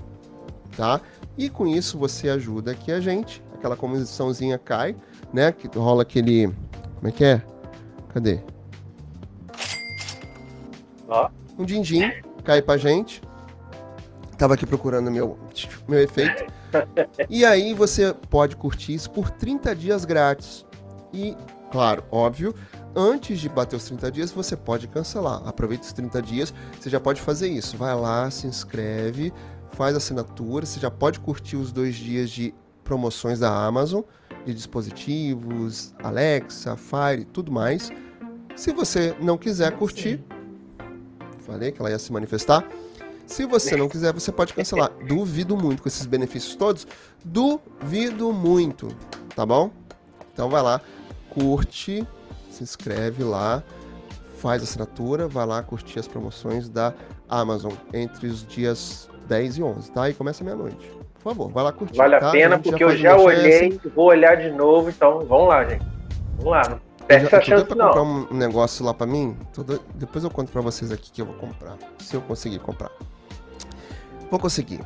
tá? 0.77 1.01
E 1.37 1.49
com 1.49 1.67
isso 1.67 1.99
você 1.99 2.29
ajuda 2.29 2.71
aqui 2.71 2.93
a 2.93 3.01
gente. 3.01 3.43
Aquela 3.61 3.77
comissãozinha 3.77 4.57
cai, 4.57 4.97
né? 5.35 5.53
Que 5.53 5.69
rola 5.79 6.01
aquele. 6.01 6.47
Como 6.97 7.09
é 7.09 7.13
que 7.13 7.23
é? 7.23 7.43
Cadê? 8.09 8.41
Ó. 11.07 11.29
Um 11.59 11.67
din-din 11.67 12.11
cai 12.43 12.63
pra 12.63 12.79
gente. 12.79 13.21
Tava 14.39 14.55
aqui 14.55 14.65
procurando 14.65 15.11
meu, 15.11 15.39
meu 15.87 16.01
efeito. 16.01 16.51
E 17.29 17.45
aí 17.45 17.75
você 17.75 18.15
pode 18.31 18.57
curtir 18.57 18.95
isso 18.95 19.11
por 19.11 19.29
30 19.29 19.77
dias 19.77 20.07
grátis. 20.07 20.65
E, 21.13 21.37
claro, 21.71 22.03
óbvio, 22.11 22.55
antes 22.97 23.39
de 23.41 23.49
bater 23.51 23.77
os 23.77 23.85
30 23.85 24.11
dias, 24.11 24.33
você 24.33 24.57
pode 24.57 24.89
cancelar. 24.89 25.47
Aproveita 25.47 25.85
os 25.85 25.93
30 25.93 26.23
dias, 26.23 26.55
você 26.81 26.89
já 26.89 26.99
pode 26.99 27.21
fazer 27.21 27.49
isso. 27.49 27.77
Vai 27.77 27.95
lá, 27.95 28.31
se 28.31 28.47
inscreve, 28.47 29.35
faz 29.73 29.95
assinatura, 29.95 30.65
você 30.65 30.81
já 30.81 30.91
pode 30.91 31.21
curtir 31.21 31.57
os 31.57 31.71
dois 31.71 31.95
dias 31.95 32.31
de 32.31 32.55
promoções 32.91 33.39
da 33.39 33.49
Amazon. 33.49 34.03
de 34.45 34.55
dispositivos, 34.55 35.93
Alexa, 36.03 36.77
Fire, 36.77 37.25
tudo 37.27 37.53
mais. 37.53 37.93
Se 38.57 38.73
você 38.73 39.15
não 39.21 39.37
quiser 39.37 39.77
curtir, 39.77 40.19
falei 41.47 41.71
que 41.71 41.81
ela 41.81 41.91
ia 41.91 41.99
se 41.99 42.11
manifestar. 42.11 42.67
Se 43.27 43.45
você 43.45 43.77
não 43.77 43.89
quiser, 43.89 44.13
você 44.15 44.33
pode 44.33 44.55
cancelar. 44.55 44.91
Duvido 45.07 45.57
muito 45.57 45.83
com 45.83 45.89
esses 45.89 46.07
benefícios 46.07 46.57
todos. 46.57 46.87
Duvido 47.25 48.33
muito, 48.33 48.89
tá 49.37 49.45
bom? 49.45 49.71
Então 50.33 50.49
vai 50.49 50.63
lá, 50.63 50.81
curte, 51.29 52.05
se 52.51 52.63
inscreve 52.63 53.23
lá, 53.23 53.63
faz 54.39 54.63
assinatura, 54.63 55.29
vai 55.29 55.47
lá 55.47 55.63
curtir 55.63 55.99
as 55.99 56.09
promoções 56.09 56.69
da 56.69 56.95
Amazon 57.29 57.73
entre 57.93 58.27
os 58.27 58.45
dias 58.45 59.09
10 59.29 59.59
e 59.59 59.63
11, 59.63 59.93
tá? 59.93 60.09
E 60.09 60.15
começa 60.15 60.43
meia-noite. 60.43 61.00
Por 61.23 61.35
favor, 61.35 61.51
vai 61.51 61.65
lá 61.65 61.73
curtir. 61.73 61.97
Vale 61.97 62.19
tá? 62.19 62.29
a 62.29 62.33
pena, 62.33 62.57
a 62.57 62.59
porque 62.59 62.83
eu 62.83 62.97
já 62.97 63.17
olhei, 63.17 63.79
vou 63.95 64.07
olhar 64.07 64.37
de 64.37 64.51
novo, 64.51 64.89
então 64.89 65.21
vamos 65.27 65.49
lá, 65.49 65.65
gente. 65.65 65.85
Vamos 66.39 66.53
lá. 66.53 66.81
Perde 67.07 67.27
essa 67.27 67.43
chance, 67.43 67.75
não. 67.75 67.89
comprar 67.89 68.03
um 68.03 68.27
negócio 68.35 68.85
lá 68.85 68.95
pra 68.95 69.07
mim. 69.07 69.37
Depois 69.95 70.25
eu 70.25 70.31
conto 70.31 70.51
pra 70.51 70.63
vocês 70.63 70.91
aqui 70.91 71.11
que 71.11 71.21
eu 71.21 71.27
vou 71.27 71.35
comprar. 71.35 71.77
Se 71.99 72.15
eu 72.15 72.21
conseguir 72.23 72.61
comprar. 72.61 72.91
Vou 74.31 74.41
conseguir. 74.41 74.81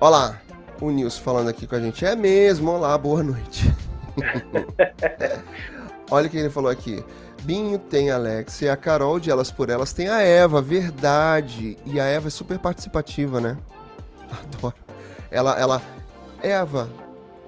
Olá, 0.00 0.40
o 0.80 0.90
Nilson 0.90 1.22
falando 1.22 1.48
aqui 1.48 1.66
com 1.66 1.74
a 1.74 1.80
gente. 1.80 2.04
É 2.04 2.16
mesmo, 2.16 2.70
olá, 2.70 2.96
boa 2.96 3.22
noite. 3.22 3.74
Olha 6.10 6.28
o 6.28 6.30
que 6.30 6.38
ele 6.38 6.48
falou 6.48 6.70
aqui. 6.70 7.04
Binho 7.42 7.78
tem 7.78 8.10
a 8.10 8.14
Alex 8.14 8.62
e 8.62 8.68
a 8.68 8.76
Carol 8.76 9.20
de 9.20 9.30
Elas 9.30 9.50
por 9.50 9.68
Elas 9.68 9.92
tem 9.92 10.08
a 10.08 10.22
Eva, 10.22 10.62
verdade. 10.62 11.76
E 11.84 12.00
a 12.00 12.04
Eva 12.04 12.28
é 12.28 12.30
super 12.30 12.58
participativa, 12.58 13.40
né? 13.40 13.58
Adoro. 14.30 14.87
Ela, 15.30 15.58
ela, 15.58 15.82
Eva, 16.42 16.88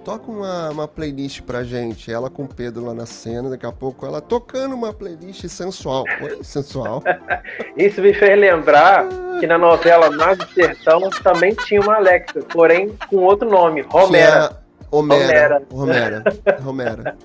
toca 0.04 0.30
uma, 0.30 0.70
uma 0.70 0.88
playlist 0.88 1.42
pra 1.42 1.62
gente. 1.62 2.12
Ela 2.12 2.28
com 2.28 2.44
o 2.44 2.48
Pedro 2.48 2.84
lá 2.84 2.94
na 2.94 3.06
cena, 3.06 3.50
daqui 3.50 3.66
a 3.66 3.72
pouco 3.72 4.06
ela 4.06 4.20
tocando 4.20 4.74
uma 4.74 4.92
playlist 4.92 5.46
sensual. 5.48 6.04
Oi, 6.22 6.42
sensual. 6.42 7.02
Isso 7.76 8.00
me 8.00 8.12
fez 8.12 8.38
lembrar 8.38 9.06
que 9.38 9.46
na 9.46 9.58
novela 9.58 10.10
Mais 10.10 10.38
do 10.38 10.46
Sertão 10.48 11.08
também 11.22 11.54
tinha 11.54 11.80
uma 11.80 11.96
Alexa, 11.96 12.40
porém 12.52 12.96
com 13.08 13.16
outro 13.18 13.48
nome, 13.48 13.82
Romera. 13.82 14.60
Homera. 14.90 15.62
Romera. 15.70 16.22
Romera. 16.22 16.24
Romera. 16.62 17.16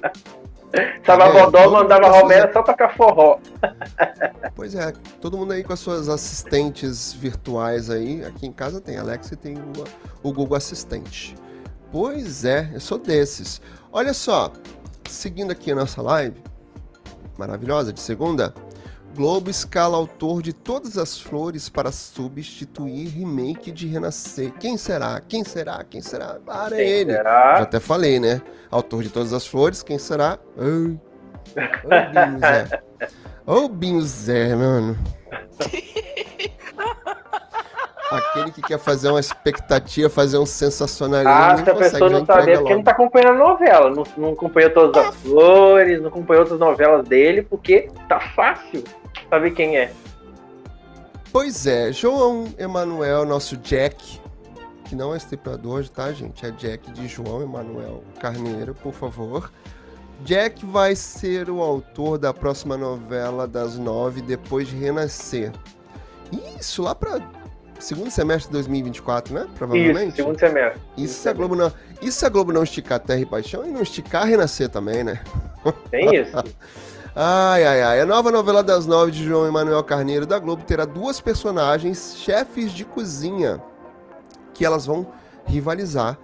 Tava 1.03 1.29
Bodó, 1.29 1.69
mandava 1.69 2.07
Romera 2.07 2.51
só 2.51 2.63
tocar 2.63 2.95
forró. 2.95 3.39
Pois 4.55 4.75
é, 4.75 4.93
todo 5.21 5.37
mundo 5.37 5.53
aí 5.53 5.63
com 5.63 5.73
as 5.73 5.79
suas 5.79 6.09
assistentes 6.09 7.13
virtuais 7.13 7.89
aí. 7.89 8.23
Aqui 8.25 8.45
em 8.45 8.51
casa 8.51 8.81
tem 8.81 8.97
Alexa 8.97 9.33
e 9.33 9.37
tem 9.37 9.57
o 10.23 10.31
Google 10.31 10.55
Assistente. 10.55 11.35
Pois 11.91 12.45
é, 12.45 12.71
eu 12.73 12.79
sou 12.79 12.97
desses. 12.97 13.61
Olha 13.91 14.13
só, 14.13 14.51
seguindo 15.09 15.51
aqui 15.51 15.71
a 15.71 15.75
nossa 15.75 16.01
live, 16.01 16.41
maravilhosa, 17.37 17.93
de 17.93 17.99
segunda, 17.99 18.53
Globo 19.15 19.49
escala 19.49 19.95
autor 19.95 20.41
de 20.41 20.51
Todas 20.51 20.97
as 20.97 21.17
Flores 21.17 21.69
para 21.69 21.89
substituir 21.89 23.07
remake 23.07 23.71
de 23.71 23.87
Renascer. 23.87 24.51
Quem 24.59 24.77
será? 24.77 25.21
Quem 25.25 25.41
será? 25.45 25.85
Quem 25.89 26.01
será? 26.01 26.35
Para 26.45 26.75
quem 26.75 26.85
ele. 26.85 27.13
Será? 27.13 27.55
Já 27.55 27.63
até 27.63 27.79
falei, 27.79 28.19
né? 28.19 28.41
Autor 28.69 29.03
de 29.03 29.09
Todas 29.09 29.31
as 29.31 29.47
Flores, 29.47 29.81
quem 29.81 29.97
será? 29.97 30.37
Ô, 30.57 30.97
oh, 31.55 32.09
Binho 32.11 32.39
Zé. 32.39 32.81
Ô, 33.45 33.69
Binho 33.69 34.01
Zé, 34.01 34.53
mano. 34.53 34.97
Aquele 38.11 38.51
que 38.51 38.61
quer 38.61 38.79
fazer 38.79 39.09
uma 39.09 39.19
expectativa, 39.21 40.09
fazer 40.09 40.37
um 40.37 40.45
sensacionalismo. 40.45 41.31
Ah, 41.31 41.57
se 41.57 41.69
a 41.69 41.75
pessoa 41.75 42.09
não 42.09 42.25
tá 42.25 42.41
vendo, 42.41 42.59
porque 42.59 42.75
não 42.75 42.83
tá 42.83 42.91
acompanhando 42.91 43.41
a 43.41 43.47
novela. 43.47 43.89
Não, 43.89 44.03
não 44.17 44.33
acompanhou 44.33 44.71
todas 44.71 45.05
as 45.05 45.15
flores, 45.15 46.01
não 46.01 46.09
acompanhou 46.09 46.43
outras 46.43 46.59
novelas 46.59 47.07
dele, 47.07 47.43
porque 47.43 47.89
tá 48.09 48.19
fácil 48.19 48.83
saber 49.29 49.51
quem 49.51 49.77
é. 49.77 49.91
Pois 51.31 51.67
é, 51.67 51.91
João 51.91 52.47
Emanuel, 52.57 53.25
nosso 53.25 53.57
Jack, 53.57 54.21
que 54.85 54.95
não 54.95 55.13
é 55.13 55.17
estripador, 55.17 55.87
tá, 55.89 56.11
gente? 56.13 56.45
É 56.45 56.51
Jack 56.51 56.91
de 56.91 57.07
João 57.07 57.41
Emanuel 57.41 58.03
Carneiro, 58.19 58.73
por 58.73 58.93
favor. 58.93 59.51
Jack 60.23 60.65
vai 60.65 60.95
ser 60.95 61.49
o 61.49 61.61
autor 61.61 62.17
da 62.17 62.33
próxima 62.33 62.77
novela 62.77 63.47
das 63.47 63.77
nove, 63.77 64.21
depois 64.21 64.67
de 64.67 64.77
renascer. 64.77 65.51
Isso, 66.57 66.81
lá 66.81 66.95
pra 66.95 67.19
segundo 67.79 68.09
semestre 68.09 68.47
de 68.47 68.53
2024, 68.53 69.33
né? 69.33 69.47
Provavelmente. 69.55 70.07
Isso, 70.07 70.15
segundo 70.15 70.39
semestre. 70.39 70.81
Isso 70.97 71.21
se 71.21 71.29
a 71.29 71.33
Globo 71.33 71.55
não, 71.55 71.71
isso 72.01 72.19
se 72.19 72.25
a 72.25 72.29
Globo 72.29 72.53
não 72.53 72.63
esticar 72.63 72.99
Terra 72.99 73.19
e 73.19 73.25
Paixão 73.25 73.65
e 73.65 73.71
não 73.71 73.81
esticar 73.81 74.25
Renascer 74.25 74.69
também, 74.69 75.03
né? 75.03 75.21
Tem 75.91 76.15
isso. 76.15 76.31
ai, 77.15 77.65
ai, 77.65 77.81
ai. 77.81 78.01
A 78.01 78.05
nova 78.05 78.29
novela 78.29 78.61
das 78.61 78.85
nove 78.85 79.11
de 79.11 79.23
João 79.23 79.47
Emanuel 79.47 79.83
Carneiro 79.83 80.25
da 80.25 80.37
Globo 80.37 80.63
terá 80.63 80.85
duas 80.85 81.21
personagens, 81.21 82.15
chefes 82.17 82.71
de 82.71 82.83
cozinha, 82.83 83.61
que 84.53 84.65
elas 84.65 84.85
vão 84.85 85.07
rivalizar. 85.45 86.17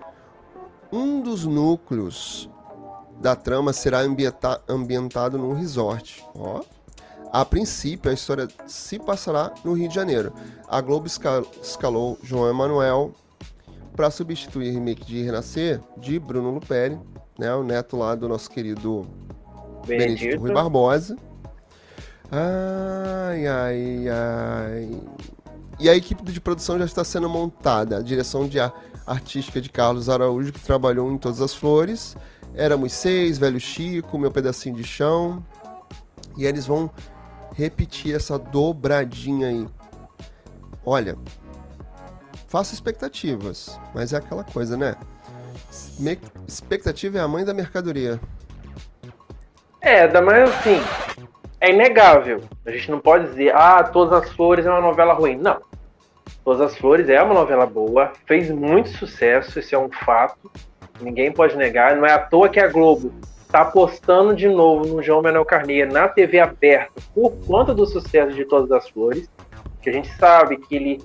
Um 0.92 1.22
dos 1.22 1.46
núcleos 1.46 2.50
da 3.20 3.36
trama 3.36 3.72
será 3.72 4.00
ambientado 4.68 5.38
num 5.38 5.54
resort. 5.54 6.26
Ó, 6.36 6.62
a 7.32 7.46
princípio, 7.46 8.12
a 8.12 8.14
história 8.14 8.48
se 8.68 9.00
passará 9.00 9.54
no 9.64 9.72
Rio 9.74 9.88
de 9.88 9.96
Janeiro. 9.96 10.34
A 10.68 10.82
Globo 10.82 11.08
escalou 11.08 12.20
João 12.22 12.50
Emanuel 12.50 13.14
para 13.96 14.12
substituir 14.12 14.72
o 14.72 14.74
remake 14.74 15.06
de 15.06 15.24
Renascer 15.24 15.80
de 15.96 16.20
Bruno 16.20 16.52
Luperi, 16.52 17.00
né, 17.38 17.54
o 17.54 17.64
neto 17.64 17.96
lá 17.96 18.16
do 18.16 18.28
nosso 18.28 18.50
querido 18.50 19.08
Benedito, 19.86 20.40
Rui 20.40 20.54
Barbosa. 20.54 21.18
Ai, 22.32 23.48
ai, 23.48 24.06
ai. 24.10 25.02
E 25.80 25.90
a 25.90 25.96
equipe 25.96 26.24
de 26.24 26.40
produção 26.40 26.78
já 26.80 26.86
está 26.86 27.04
sendo 27.04 27.28
montada. 27.28 27.98
A 27.98 28.02
direção 28.02 28.48
de 28.48 28.58
artística 29.06 29.60
de 29.60 29.70
Carlos 29.70 30.10
Araújo, 30.10 30.54
que 30.54 30.60
trabalhou 30.60 31.12
em 31.12 31.18
Todas 31.18 31.42
as 31.42 31.54
Flores. 31.54 32.16
Éramos 32.54 32.94
seis, 32.94 33.38
Velho 33.38 33.60
Chico, 33.60 34.18
Meu 34.18 34.32
Pedacinho 34.32 34.76
de 34.76 34.84
Chão. 34.84 35.44
E 36.38 36.46
eles 36.46 36.66
vão 36.66 36.90
repetir 37.54 38.16
essa 38.16 38.40
dobradinha 38.40 39.48
aí. 39.48 39.68
Olha, 40.86 41.18
faça 42.48 42.74
expectativas, 42.74 43.80
mas 43.94 44.14
é 44.14 44.18
aquela 44.18 44.44
coisa, 44.44 44.78
né? 44.78 44.96
Expectativa 46.48 47.18
é 47.18 47.22
a 47.22 47.28
mãe 47.28 47.44
da 47.44 47.54
mercadoria. 47.54 48.20
É, 49.82 50.08
da 50.08 50.22
mais 50.22 50.50
assim, 50.50 50.80
é 51.60 51.72
inegável. 51.72 52.42
A 52.66 52.72
gente 52.72 52.92
não 52.92 53.00
pode 53.00 53.28
dizer, 53.30 53.54
ah, 53.56 53.84
Todas 53.84 54.24
as 54.24 54.32
Flores 54.34 54.66
é 54.66 54.70
uma 54.70 54.82
novela 54.82 55.14
ruim. 55.14 55.36
Não. 55.36 55.60
Todas 56.44 56.62
as 56.62 56.78
Flores 56.78 57.10
é 57.10 57.22
uma 57.22 57.34
novela 57.34 57.66
boa, 57.66 58.14
fez 58.26 58.50
muito 58.52 58.90
sucesso, 58.90 59.60
esse 59.60 59.74
é 59.74 59.80
um 59.80 59.90
fato. 59.92 60.52
Ninguém 61.00 61.32
pode 61.32 61.58
negar. 61.58 61.96
Não 61.96 62.06
é 62.06 62.14
à 62.14 62.20
toa 62.20 62.48
que 62.48 62.60
a 62.60 62.68
Globo 62.68 63.12
está 63.52 63.62
apostando 63.62 64.36
de 64.36 64.48
novo 64.48 64.86
no 64.86 65.04
João 65.04 65.22
Manuel 65.22 65.44
Carneiro 65.44 65.92
na 65.92 66.08
TV 66.08 66.40
aberta 66.40 67.02
por 67.14 67.32
conta 67.46 67.74
do 67.74 67.86
sucesso 67.86 68.34
de 68.34 68.46
Todas 68.46 68.72
as 68.72 68.88
Flores, 68.88 69.30
que 69.82 69.90
a 69.90 69.94
gente 69.94 70.10
sabe 70.16 70.58
que 70.58 70.76
ele 70.76 71.02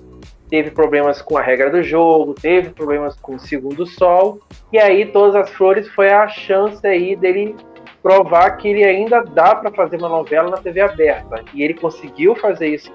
teve 0.49 0.71
problemas 0.71 1.21
com 1.21 1.37
a 1.37 1.41
regra 1.41 1.69
do 1.69 1.83
jogo, 1.83 2.33
teve 2.33 2.69
problemas 2.69 3.15
com 3.19 3.35
o 3.35 3.39
segundo 3.39 3.85
sol, 3.85 4.39
e 4.71 4.79
aí 4.79 5.05
Todas 5.07 5.35
as 5.35 5.49
Flores 5.49 5.89
foi 5.89 6.09
a 6.09 6.27
chance 6.29 6.85
aí 6.87 7.15
dele 7.15 7.55
provar 8.01 8.51
que 8.57 8.67
ele 8.67 8.83
ainda 8.83 9.23
dá 9.23 9.55
para 9.55 9.71
fazer 9.71 9.97
uma 9.97 10.09
novela 10.09 10.49
na 10.49 10.57
TV 10.57 10.81
aberta, 10.81 11.43
e 11.53 11.63
ele 11.63 11.73
conseguiu 11.73 12.35
fazer 12.35 12.67
isso 12.67 12.91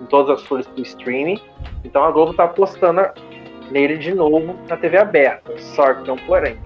em 0.00 0.06
Todas 0.06 0.38
as 0.38 0.46
Flores 0.46 0.66
do 0.66 0.82
streaming, 0.82 1.40
então 1.84 2.04
a 2.04 2.10
Globo 2.10 2.32
está 2.32 2.44
apostando 2.44 3.02
nele 3.70 3.98
de 3.98 4.14
novo 4.14 4.56
na 4.68 4.76
TV 4.76 4.98
aberta, 4.98 5.56
só 5.58 5.94
que 5.94 6.06
não 6.06 6.16
porém 6.16 6.56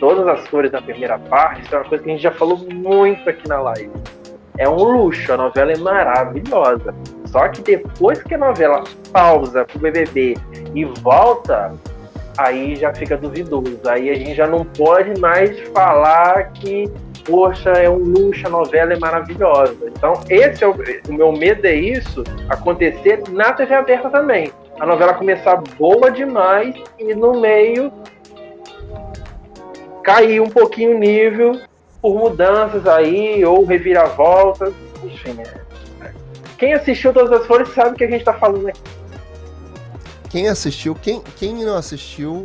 todas 0.00 0.26
as 0.26 0.48
cores 0.48 0.72
na 0.72 0.82
primeira 0.82 1.18
parte, 1.18 1.62
isso 1.62 1.74
é 1.74 1.78
uma 1.78 1.88
coisa 1.88 2.04
que 2.04 2.10
a 2.10 2.12
gente 2.12 2.22
já 2.22 2.32
falou 2.32 2.58
muito 2.58 3.28
aqui 3.28 3.48
na 3.48 3.60
live. 3.60 3.90
É 4.58 4.68
um 4.68 4.82
luxo, 4.82 5.32
a 5.32 5.36
novela 5.36 5.72
é 5.72 5.76
maravilhosa. 5.76 6.94
Só 7.26 7.48
que 7.48 7.60
depois 7.60 8.22
que 8.22 8.34
a 8.34 8.38
novela 8.38 8.84
pausa 9.12 9.64
pro 9.64 9.78
BBB 9.78 10.34
e 10.74 10.84
volta, 10.84 11.74
aí 12.38 12.76
já 12.76 12.94
fica 12.94 13.16
duvidoso. 13.16 13.80
Aí 13.86 14.08
a 14.08 14.14
gente 14.14 14.34
já 14.34 14.46
não 14.46 14.64
pode 14.64 15.18
mais 15.20 15.58
falar 15.68 16.52
que, 16.52 16.90
poxa, 17.26 17.70
é 17.70 17.90
um 17.90 17.98
luxo, 17.98 18.46
a 18.46 18.50
novela 18.50 18.92
é 18.92 18.98
maravilhosa. 18.98 19.76
Então, 19.86 20.14
esse 20.28 20.62
é 20.62 20.68
o, 20.68 20.74
o 21.08 21.12
meu 21.12 21.32
medo 21.32 21.66
é 21.66 21.74
isso 21.74 22.22
acontecer 22.48 23.22
na 23.30 23.52
TV 23.52 23.74
aberta 23.74 24.08
também. 24.08 24.52
A 24.78 24.86
novela 24.86 25.14
começar 25.14 25.56
boa 25.78 26.10
demais 26.10 26.74
e 26.98 27.14
no 27.14 27.40
meio 27.40 27.92
cair 30.02 30.40
um 30.40 30.48
pouquinho 30.48 30.96
o 30.96 30.98
nível 30.98 31.60
por 32.00 32.14
mudanças 32.14 32.86
aí, 32.86 33.44
ou 33.44 33.64
reviravoltas, 33.64 34.72
enfim. 35.02 35.36
É. 36.02 36.12
Quem 36.56 36.72
assistiu 36.72 37.12
Todas 37.12 37.40
as 37.40 37.46
Flores 37.46 37.68
sabe 37.70 37.90
o 37.90 37.94
que 37.94 38.04
a 38.04 38.08
gente 38.08 38.20
está 38.20 38.32
falando 38.32 38.68
aqui. 38.68 38.80
Quem 40.30 40.48
assistiu, 40.48 40.94
quem, 40.94 41.20
quem 41.36 41.64
não 41.64 41.76
assistiu, 41.76 42.44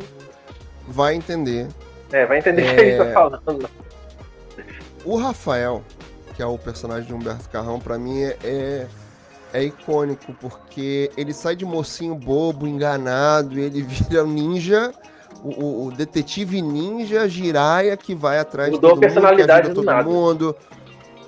vai 0.87 1.13
entender 1.15 1.67
É, 2.11 2.25
vai 2.25 2.39
entender 2.39 2.63
o 2.63 2.65
é... 2.65 2.75
que 2.75 2.81
ele 2.81 2.97
tá 2.97 3.05
é, 3.05 3.13
falando. 3.13 3.69
O 5.03 5.17
Rafael, 5.17 5.83
que 6.35 6.41
é 6.41 6.45
o 6.45 6.57
personagem 6.57 7.07
de 7.07 7.13
Humberto 7.13 7.49
Carrão, 7.49 7.79
para 7.79 7.97
mim 7.97 8.21
é, 8.21 8.37
é, 8.43 8.87
é, 9.53 9.63
icônico, 9.63 10.33
porque 10.39 11.11
ele 11.17 11.33
sai 11.33 11.55
de 11.55 11.65
mocinho 11.65 12.15
bobo, 12.15 12.67
enganado, 12.67 13.59
e 13.59 13.63
ele 13.63 13.81
vira 13.83 14.23
ninja, 14.23 14.93
o, 15.43 15.87
o 15.87 15.91
detetive 15.91 16.61
ninja 16.61 17.27
Jiraya 17.27 17.97
que 17.97 18.13
vai 18.13 18.37
atrás 18.37 18.69
Mudou 18.69 18.91
de 18.91 18.95
todo 18.95 19.03
a 19.03 19.07
personalidade 19.07 19.69
mundo, 19.69 19.83
todo 19.83 20.03
mundo. 20.05 20.55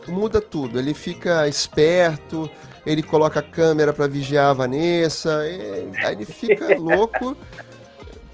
Muda 0.07 0.39
tudo. 0.41 0.77
Ele 0.77 0.93
fica 0.93 1.47
esperto, 1.47 2.49
ele 2.85 3.01
coloca 3.01 3.39
a 3.39 3.43
câmera 3.43 3.93
para 3.93 4.05
vigiar 4.07 4.51
a 4.51 4.53
Vanessa, 4.53 5.39
aí 5.39 5.91
ele 6.11 6.25
fica 6.25 6.75
louco. 6.77 7.35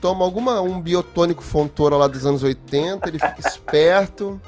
Toma 0.01 0.23
alguma 0.23 0.61
um 0.61 0.81
biotônico 0.81 1.43
fontora 1.43 1.95
lá 1.95 2.07
dos 2.07 2.25
anos 2.25 2.41
80, 2.41 3.07
ele 3.07 3.19
fica 3.19 3.47
esperto. 3.47 4.41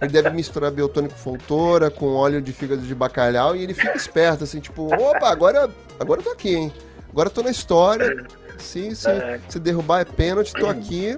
Ele 0.00 0.10
deve 0.10 0.30
misturar 0.30 0.70
biotônico 0.70 1.14
fontora 1.14 1.90
com 1.90 2.14
óleo 2.14 2.40
de 2.40 2.52
fígado 2.52 2.82
de 2.82 2.94
bacalhau 2.94 3.54
e 3.56 3.62
ele 3.62 3.74
fica 3.74 3.96
esperto, 3.96 4.44
assim, 4.44 4.60
tipo, 4.60 4.92
opa, 4.94 5.28
agora, 5.28 5.70
agora 5.98 6.20
eu 6.20 6.24
tô 6.24 6.30
aqui, 6.30 6.54
hein? 6.54 6.72
Agora 7.10 7.28
eu 7.28 7.32
tô 7.32 7.42
na 7.42 7.50
história. 7.50 8.26
Se, 8.58 8.94
se, 8.94 9.08
se 9.48 9.58
derrubar 9.58 10.00
é 10.00 10.04
pênalti, 10.04 10.52
tô 10.52 10.66
aqui. 10.66 11.16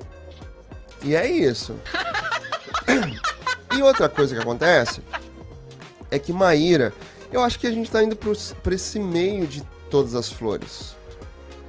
E 1.02 1.14
é 1.14 1.26
isso. 1.26 1.74
E 3.76 3.82
outra 3.82 4.08
coisa 4.08 4.34
que 4.34 4.40
acontece 4.40 5.02
é 6.10 6.18
que 6.18 6.32
Maíra, 6.32 6.92
eu 7.32 7.42
acho 7.42 7.58
que 7.58 7.66
a 7.66 7.70
gente 7.70 7.90
tá 7.90 8.02
indo 8.02 8.14
para 8.16 8.74
esse 8.74 9.00
meio 9.00 9.46
de 9.46 9.62
todas 9.90 10.14
as 10.14 10.30
flores. 10.30 10.94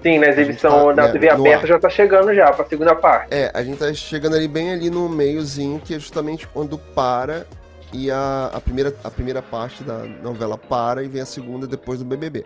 Sim, 0.03 0.19
na 0.19 0.27
exibição 0.27 0.87
tá, 0.87 0.93
da 0.93 1.03
né, 1.03 1.11
TV 1.13 1.29
aberta 1.29 1.65
já 1.65 1.79
tá 1.79 1.89
chegando 1.89 2.33
já 2.35 2.51
pra 2.51 2.65
segunda 2.65 2.93
parte. 2.93 3.33
É, 3.33 3.49
a 3.53 3.63
gente 3.63 3.79
tá 3.79 3.91
chegando 3.93 4.35
ali 4.35 4.47
bem 4.47 4.71
ali 4.71 4.89
no 4.89 5.07
meiozinho, 5.07 5.79
que 5.79 5.95
é 5.95 5.99
justamente 5.99 6.45
quando 6.45 6.77
para 6.77 7.47
e 7.93 8.11
a, 8.11 8.51
a, 8.53 8.59
primeira, 8.59 8.93
a 9.03 9.09
primeira 9.09 9.41
parte 9.41 9.83
da 9.83 9.99
novela 10.21 10.57
para 10.57 11.03
e 11.03 11.07
vem 11.07 11.21
a 11.21 11.25
segunda 11.25 11.65
depois 11.65 11.99
do 11.99 12.05
BBB. 12.05 12.45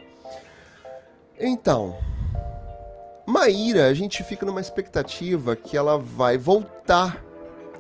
Então, 1.39 1.97
Maíra, 3.25 3.87
a 3.87 3.93
gente 3.93 4.23
fica 4.23 4.45
numa 4.45 4.61
expectativa 4.61 5.55
que 5.55 5.75
ela 5.75 5.97
vai 5.97 6.37
voltar 6.37 7.23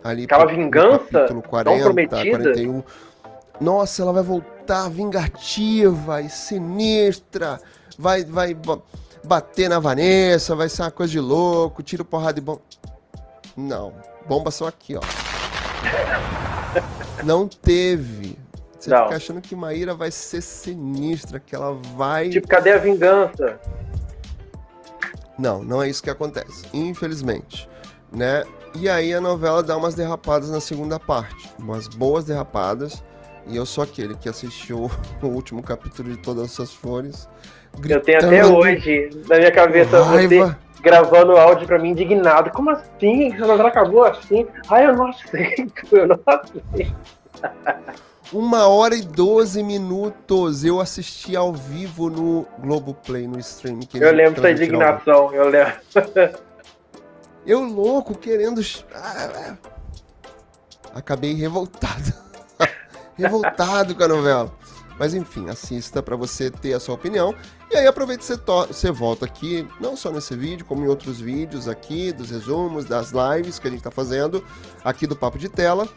ali 0.03 0.23
Aquela 0.23 0.45
vingança 0.45 1.27
40, 1.47 1.63
tão 1.63 1.79
prometida. 1.81 2.29
41. 2.31 2.83
Nossa, 3.61 4.01
ela 4.01 4.13
vai 4.13 4.23
voltar 4.23 4.89
vingativa 4.89 6.21
e 6.21 6.29
sinistra. 6.29 7.59
Vai, 7.97 8.23
vai 8.23 8.55
bater 9.27 9.69
na 9.69 9.79
Vanessa, 9.79 10.55
vai 10.55 10.69
ser 10.69 10.83
uma 10.83 10.91
coisa 10.91 11.11
de 11.11 11.19
louco, 11.19 11.83
tiro 11.83 12.05
porrada 12.05 12.33
de 12.33 12.41
bomba. 12.41 12.61
Não, 13.55 13.93
bombas 14.27 14.55
são 14.55 14.65
aqui, 14.65 14.95
ó. 14.95 15.01
Não 17.23 17.47
teve. 17.47 18.37
Você 18.79 18.89
Não. 18.89 19.03
fica 19.03 19.15
achando 19.15 19.41
que 19.41 19.55
Maíra 19.55 19.93
vai 19.93 20.11
ser 20.11 20.41
sinistra, 20.41 21.39
que 21.39 21.55
ela 21.55 21.73
vai. 21.95 22.29
Tipo, 22.29 22.47
cadê 22.47 22.71
a 22.71 22.77
vingança? 22.77 23.59
Não, 25.37 25.63
não 25.63 25.83
é 25.83 25.89
isso 25.89 26.01
que 26.01 26.09
acontece, 26.09 26.65
infelizmente, 26.73 27.69
né? 28.11 28.43
E 28.73 28.89
aí 28.89 29.13
a 29.13 29.21
novela 29.21 29.61
dá 29.61 29.77
umas 29.77 29.93
derrapadas 29.93 30.49
na 30.49 30.59
segunda 30.59 30.99
parte, 30.99 31.51
umas 31.59 31.87
boas 31.87 32.25
derrapadas. 32.25 33.03
E 33.45 33.55
eu 33.55 33.65
sou 33.65 33.83
aquele 33.83 34.15
que 34.15 34.27
assistiu 34.27 34.89
o 35.21 35.27
último 35.27 35.61
capítulo 35.61 36.09
de 36.09 36.17
Todas 36.17 36.45
as 36.45 36.51
Suas 36.51 36.73
Flores 36.73 37.29
eu 37.87 38.01
tenho 38.01 38.17
até 38.17 38.45
hoje 38.45 39.09
na 39.27 39.37
minha 39.37 39.51
cabeça 39.51 40.01
você 40.03 40.55
gravando 40.81 41.35
áudio 41.35 41.67
pra 41.67 41.79
mim 41.79 41.89
indignado. 41.89 42.51
Como 42.51 42.69
assim? 42.69 43.33
A 43.33 43.45
novela 43.45 43.69
acabou 43.69 44.03
assim? 44.03 44.47
Ai, 44.69 44.87
eu 44.87 44.95
não 44.95 45.07
aceito, 45.07 45.87
eu 45.95 46.07
não 46.07 46.19
aceito. 46.25 46.95
Uma 48.31 48.67
hora 48.67 48.95
e 48.95 49.01
doze 49.01 49.63
minutos 49.63 50.65
eu 50.65 50.81
assisti 50.81 51.35
ao 51.35 51.53
vivo 51.53 52.09
no 52.09 52.45
Globoplay, 52.59 53.27
no 53.27 53.39
stream. 53.39 53.79
eu 53.93 54.13
lembro 54.13 54.41
da 54.41 54.51
indignação, 54.51 55.33
eu 55.33 55.47
lembro. 55.47 55.73
Eu 57.47 57.61
louco, 57.61 58.13
querendo. 58.13 58.59
Acabei 60.93 61.33
revoltado. 61.33 62.13
revoltado 63.15 63.95
com 63.95 64.03
a 64.03 64.07
novela. 64.09 64.53
Mas 64.99 65.13
enfim, 65.13 65.49
assista 65.49 66.03
para 66.03 66.17
você 66.17 66.51
ter 66.51 66.73
a 66.73 66.79
sua 66.79 66.95
opinião. 66.95 67.33
E 67.69 67.75
aí 67.75 67.85
aproveita 67.85 68.23
que 68.23 68.73
você, 68.73 68.91
volta 68.91 69.25
aqui, 69.25 69.67
não 69.79 69.97
só 69.97 70.09
nesse 70.09 70.35
vídeo, 70.35 70.65
como 70.65 70.85
em 70.85 70.87
outros 70.87 71.19
vídeos 71.19 71.67
aqui, 71.67 72.13
dos 72.13 72.29
resumos, 72.29 72.85
das 72.85 73.11
lives 73.11 73.59
que 73.59 73.67
a 73.67 73.69
gente 73.69 73.79
está 73.79 73.91
fazendo, 73.91 74.43
aqui 74.85 75.05
do 75.05 75.15
Papo 75.15 75.37
de 75.37 75.49
Tela. 75.49 75.87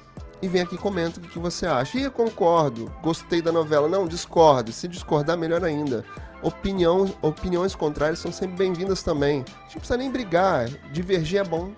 E 0.42 0.48
vem 0.48 0.62
aqui 0.62 0.74
e 0.74 0.78
comenta 0.78 1.20
o 1.20 1.22
que 1.22 1.38
você 1.38 1.66
acha. 1.66 1.98
E 1.98 2.02
eu 2.04 2.10
concordo, 2.10 2.90
gostei 3.02 3.42
da 3.42 3.52
novela. 3.52 3.86
Não, 3.88 4.08
discordo. 4.08 4.72
Se 4.72 4.88
discordar, 4.88 5.36
melhor 5.36 5.62
ainda. 5.62 6.02
Opinião, 6.42 7.14
opiniões 7.20 7.74
contrárias 7.74 8.18
são 8.20 8.32
sempre 8.32 8.56
bem-vindas 8.56 9.02
também. 9.02 9.40
A 9.40 9.62
gente 9.64 9.74
não 9.74 9.80
precisa 9.80 9.96
nem 9.98 10.10
brigar. 10.10 10.66
Divergir 10.92 11.40
é 11.40 11.44
bom. 11.44 11.72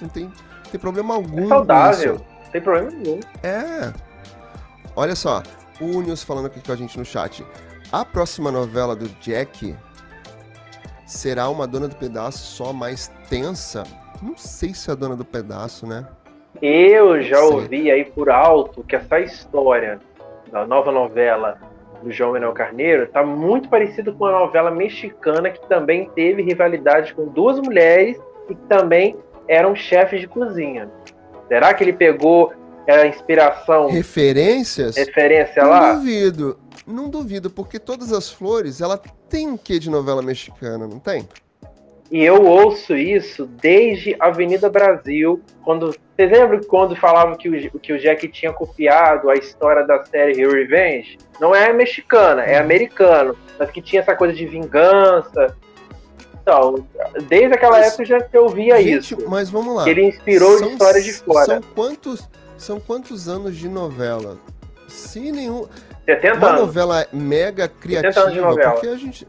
Não 0.00 0.08
tem, 0.08 0.24
não 0.26 0.70
tem 0.70 0.80
problema 0.80 1.14
algum. 1.14 1.46
É 1.46 1.48
saudável. 1.48 2.14
Não 2.14 2.52
tem 2.52 2.62
problema 2.62 2.90
nenhum. 2.90 3.20
É. 3.42 3.92
Olha 4.94 5.16
só, 5.16 5.42
o 5.80 6.00
Nils 6.00 6.22
falando 6.22 6.46
aqui 6.46 6.60
com 6.60 6.70
a 6.70 6.76
gente 6.76 6.96
no 6.96 7.04
chat. 7.04 7.44
A 7.90 8.04
próxima 8.04 8.52
novela 8.52 8.94
do 8.94 9.08
Jack 9.18 9.74
será 11.06 11.48
uma 11.48 11.66
Dona 11.66 11.88
do 11.88 11.96
Pedaço 11.96 12.38
só 12.38 12.70
mais 12.70 13.08
tensa? 13.30 13.82
Não 14.22 14.36
sei 14.36 14.74
se 14.74 14.90
é 14.90 14.92
a 14.92 14.96
Dona 14.96 15.16
do 15.16 15.24
Pedaço, 15.24 15.86
né? 15.86 16.06
Eu 16.60 17.22
já 17.22 17.40
ouvi 17.40 17.90
aí 17.90 18.04
por 18.04 18.28
alto 18.28 18.84
que 18.84 18.94
essa 18.94 19.18
história 19.20 19.98
da 20.52 20.66
nova 20.66 20.92
novela 20.92 21.58
do 22.02 22.12
João 22.12 22.32
Manuel 22.32 22.52
Carneiro 22.52 23.06
tá 23.06 23.24
muito 23.24 23.70
parecido 23.70 24.12
com 24.12 24.26
a 24.26 24.38
novela 24.38 24.70
mexicana 24.70 25.48
que 25.48 25.66
também 25.66 26.10
teve 26.10 26.42
rivalidade 26.42 27.14
com 27.14 27.28
duas 27.28 27.58
mulheres 27.58 28.20
e 28.50 28.54
que 28.54 28.62
também 28.68 29.16
eram 29.48 29.74
chefes 29.74 30.20
de 30.20 30.28
cozinha. 30.28 30.90
Será 31.48 31.72
que 31.72 31.84
ele 31.84 31.94
pegou 31.94 32.52
é 32.90 33.02
a 33.02 33.06
inspiração. 33.06 33.88
Referências? 33.88 34.96
Referência 34.96 35.62
lá? 35.64 35.92
Não 35.92 35.98
duvido. 35.98 36.58
Não 36.86 37.08
duvido, 37.10 37.50
porque 37.50 37.78
todas 37.78 38.12
as 38.12 38.30
flores, 38.30 38.80
ela 38.80 39.00
tem 39.28 39.46
um 39.46 39.58
quê 39.58 39.78
de 39.78 39.90
novela 39.90 40.22
mexicana, 40.22 40.86
não 40.86 40.98
tem? 40.98 41.28
E 42.10 42.24
eu 42.24 42.42
ouço 42.46 42.96
isso 42.96 43.44
desde 43.44 44.16
Avenida 44.18 44.70
Brasil, 44.70 45.42
quando. 45.62 45.94
Vocês 46.16 46.32
lembram 46.32 46.60
quando 46.62 46.96
falavam 46.96 47.36
que 47.36 47.48
o, 47.48 47.78
que 47.78 47.92
o 47.92 47.98
Jack 47.98 48.26
tinha 48.28 48.52
copiado 48.52 49.28
a 49.28 49.34
história 49.34 49.86
da 49.86 50.04
série 50.06 50.40
Hero 50.40 50.52
Revenge? 50.52 51.18
Não 51.38 51.54
é 51.54 51.72
mexicana, 51.72 52.42
é 52.42 52.58
americano. 52.58 53.36
Mas 53.58 53.70
que 53.70 53.82
tinha 53.82 54.00
essa 54.00 54.16
coisa 54.16 54.34
de 54.34 54.46
vingança. 54.46 55.54
Então, 56.40 56.86
desde 57.28 57.54
aquela 57.54 57.78
mas, 57.78 57.88
época 57.88 58.04
já 58.06 58.26
eu 58.32 58.44
ouvia 58.44 58.82
gente, 58.82 59.14
isso. 59.14 59.28
Mas 59.28 59.50
vamos 59.50 59.76
lá. 59.76 59.84
Que 59.84 59.90
ele 59.90 60.04
inspirou 60.06 60.58
são, 60.58 60.70
histórias 60.70 61.04
de 61.04 61.12
fora. 61.12 61.44
São 61.44 61.60
quantos 61.74 62.26
são 62.62 62.80
quantos 62.80 63.28
anos 63.28 63.56
de 63.56 63.68
novela? 63.68 64.38
Se 64.86 65.32
nenhum. 65.32 65.66
70 66.06 66.36
uma 66.36 66.48
anos. 66.48 66.60
novela 66.60 67.06
mega 67.12 67.68
criativa. 67.68 68.12
70 68.12 68.20
anos 68.20 68.34
de 68.34 68.40
novela. 68.40 68.72
Porque 68.72 68.86
a 68.88 68.96
gente. 68.96 69.28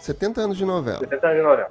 70 0.00 0.40
anos 0.40 0.56
de 0.56 0.64
novela. 0.64 0.98
70 1.00 1.26
anos 1.26 1.36
de 1.36 1.42
novela. 1.42 1.70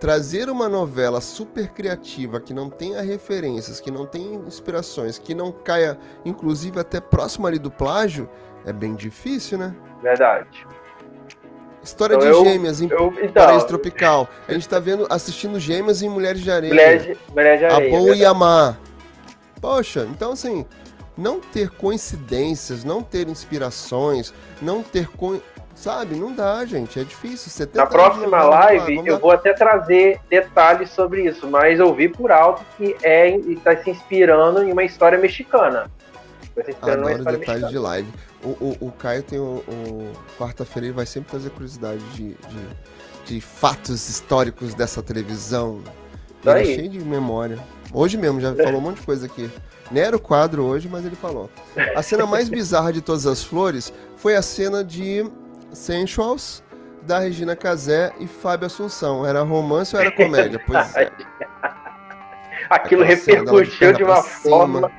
Trazer 0.00 0.48
uma 0.48 0.68
novela 0.68 1.20
super 1.20 1.68
criativa, 1.68 2.40
que 2.40 2.52
não 2.52 2.68
tenha 2.68 3.00
referências, 3.02 3.80
que 3.80 3.90
não 3.90 4.06
tenha 4.06 4.36
inspirações, 4.46 5.18
que 5.18 5.34
não 5.34 5.50
caia, 5.50 5.98
inclusive, 6.24 6.78
até 6.78 7.00
próximo 7.00 7.46
ali 7.46 7.58
do 7.58 7.70
plágio, 7.70 8.28
é 8.66 8.72
bem 8.72 8.94
difícil, 8.94 9.58
né? 9.58 9.74
Verdade. 10.02 10.66
História 11.82 12.14
então, 12.14 12.26
de 12.26 12.34
eu, 12.34 12.44
gêmeas 12.44 12.80
em 12.80 12.88
eu, 12.88 13.14
então, 13.20 13.44
Paraíso 13.44 13.66
Tropical. 13.66 14.26
A 14.48 14.52
gente 14.52 14.66
tá 14.66 14.78
vendo, 14.78 15.06
assistindo 15.10 15.60
gêmeas 15.60 16.00
em 16.00 16.08
Mulheres 16.08 16.40
de 16.40 16.50
Areia. 16.50 16.72
Mulher 16.72 16.98
de, 16.98 17.18
Mulher 17.34 17.58
de 17.58 17.64
Areia. 17.66 17.94
A 17.94 17.98
Boa 17.98 18.16
e 18.16 18.24
a 18.24 18.32
Má. 18.32 18.76
Poxa, 19.64 20.06
então 20.10 20.32
assim, 20.32 20.66
não 21.16 21.40
ter 21.40 21.70
coincidências, 21.70 22.84
não 22.84 23.02
ter 23.02 23.30
inspirações, 23.30 24.34
não 24.60 24.82
ter. 24.82 25.08
Co... 25.08 25.40
Sabe, 25.74 26.16
não 26.16 26.34
dá, 26.34 26.66
gente. 26.66 27.00
É 27.00 27.02
difícil. 27.02 27.50
Você 27.50 27.66
Na 27.72 27.86
próxima 27.86 28.42
live, 28.42 29.00
eu 29.06 29.18
vou 29.18 29.30
até 29.30 29.54
trazer 29.54 30.20
detalhes 30.28 30.90
sobre 30.90 31.22
isso, 31.22 31.48
mas 31.48 31.80
eu 31.80 31.94
vi 31.94 32.10
por 32.10 32.30
alto 32.30 32.62
que 32.76 32.94
é 33.02 33.34
está 33.38 33.74
se 33.82 33.88
inspirando 33.88 34.62
em 34.62 34.70
uma 34.70 34.84
história 34.84 35.16
mexicana. 35.16 35.90
Adoro 36.82 37.24
detalhes 37.24 37.70
de 37.70 37.78
live. 37.78 38.12
O, 38.42 38.48
o, 38.48 38.76
o, 38.88 38.92
Caio 38.92 39.22
tem 39.22 39.38
o. 39.38 39.64
o 39.66 40.12
Quarta-feira 40.38 40.88
ele 40.88 40.94
vai 40.94 41.06
sempre 41.06 41.30
trazer 41.30 41.48
curiosidade 41.48 42.04
de, 42.10 42.34
de, 42.34 42.68
de 43.24 43.40
fatos 43.40 44.10
históricos 44.10 44.74
dessa 44.74 45.02
televisão. 45.02 45.82
Ele 46.44 46.60
é 46.60 46.64
cheio 46.64 46.88
de 46.88 47.00
memória. 47.00 47.58
Hoje 47.92 48.16
mesmo, 48.16 48.40
já 48.40 48.54
falou 48.54 48.78
um 48.78 48.80
monte 48.80 49.00
de 49.00 49.06
coisa 49.06 49.26
aqui. 49.26 49.50
Nem 49.90 50.02
era 50.02 50.16
o 50.16 50.20
quadro 50.20 50.64
hoje, 50.64 50.88
mas 50.88 51.04
ele 51.04 51.16
falou. 51.16 51.48
A 51.94 52.02
cena 52.02 52.26
mais 52.26 52.48
bizarra 52.50 52.92
de 52.92 53.00
todas 53.00 53.26
as 53.26 53.42
flores 53.44 53.92
foi 54.16 54.34
a 54.34 54.42
cena 54.42 54.82
de 54.82 55.24
Sensuals 55.72 56.62
da 57.02 57.18
Regina 57.18 57.54
Casé 57.54 58.12
e 58.18 58.26
Fábio 58.26 58.66
Assunção. 58.66 59.26
Era 59.26 59.42
romance 59.42 59.94
ou 59.94 60.00
era 60.00 60.10
comédia? 60.10 60.60
Pois 60.66 60.96
é. 60.96 61.10
Aquilo 62.70 63.04
repercutiu 63.04 63.92
de, 63.92 63.98
de 63.98 64.04
uma 64.04 64.22
forma. 64.22 64.90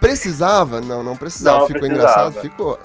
precisava? 0.00 0.80
Não, 0.80 1.02
não 1.02 1.16
precisava. 1.16 1.60
Não, 1.60 1.66
ficou 1.66 1.80
precisava. 1.80 2.28
engraçado? 2.28 2.40
Ficou. 2.40 2.78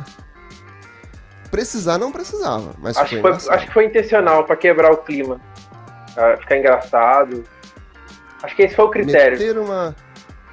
Precisar 1.52 2.00
não 2.00 2.12
precisava, 2.12 2.74
mas 2.80 2.98
acho, 2.98 3.22
foi, 3.22 3.32
acho 3.32 3.68
que 3.68 3.74
foi 3.74 3.86
intencional 3.86 4.44
para 4.44 4.56
quebrar 4.56 4.92
o 4.92 4.98
clima. 4.98 5.40
Pra 6.14 6.38
ficar 6.38 6.58
engraçado. 6.58 7.44
Acho 8.44 8.56
que 8.56 8.64
esse 8.64 8.76
foi 8.76 8.86
o 8.86 8.90
critério. 8.90 9.38
Meter 9.38 9.58
uma, 9.58 9.96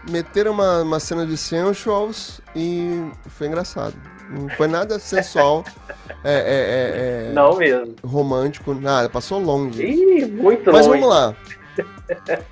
meter 0.09 0.49
uma, 0.49 0.83
uma 0.83 1.01
cena 1.01 1.27
de 1.27 1.37
sensuals 1.37 2.41
e 2.55 3.11
foi 3.29 3.49
engraçado. 3.49 3.95
Não 4.31 4.49
foi 4.51 4.69
nada 4.69 4.99
sensual. 4.99 5.65
é, 6.23 6.33
é, 6.33 7.27
é, 7.27 7.31
é, 7.31 7.33
não 7.33 7.57
mesmo. 7.57 7.97
Romântico, 8.05 8.75
nada. 8.75 9.09
Passou 9.09 9.41
longe. 9.41 9.83
Ih, 9.85 10.27
muito 10.27 10.71
Mas 10.73 10.87
longe. 10.87 11.01
vamos 11.01 11.15
lá. 11.15 11.35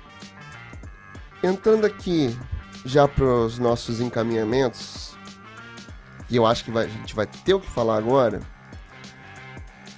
Entrando 1.41 1.85
aqui 1.85 2.37
já 2.83 3.07
para 3.07 3.23
os 3.23 3.57
nossos 3.57 4.01
encaminhamentos, 4.01 5.17
e 6.29 6.35
eu 6.35 6.45
acho 6.45 6.65
que 6.65 6.71
vai, 6.71 6.85
a 6.85 6.89
gente 6.89 7.15
vai 7.15 7.25
ter 7.25 7.53
o 7.53 7.59
que 7.61 7.69
falar 7.69 7.97
agora. 7.97 8.41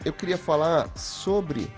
Eu 0.05 0.13
queria 0.13 0.37
falar 0.37 0.87
sobre 0.95 1.71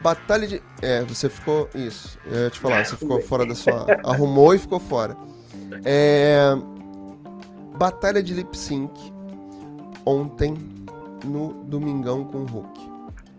Batalha 0.00 0.46
de. 0.46 0.62
É, 0.80 1.02
você 1.02 1.28
ficou. 1.28 1.68
Isso. 1.74 2.18
Eu 2.26 2.44
ia 2.44 2.50
te 2.50 2.58
falar, 2.58 2.84
você 2.84 2.96
ficou 2.96 3.20
fora 3.20 3.44
da 3.44 3.54
sua. 3.54 3.86
Arrumou 4.04 4.54
e 4.54 4.58
ficou 4.58 4.78
fora. 4.78 5.16
É. 5.84 6.50
Batalha 7.76 8.22
de 8.22 8.34
Lip 8.34 8.56
Sync. 8.56 8.92
Ontem, 10.04 10.56
no 11.24 11.52
Domingão 11.64 12.24
com 12.24 12.38
o 12.38 12.46
Hulk. 12.46 12.88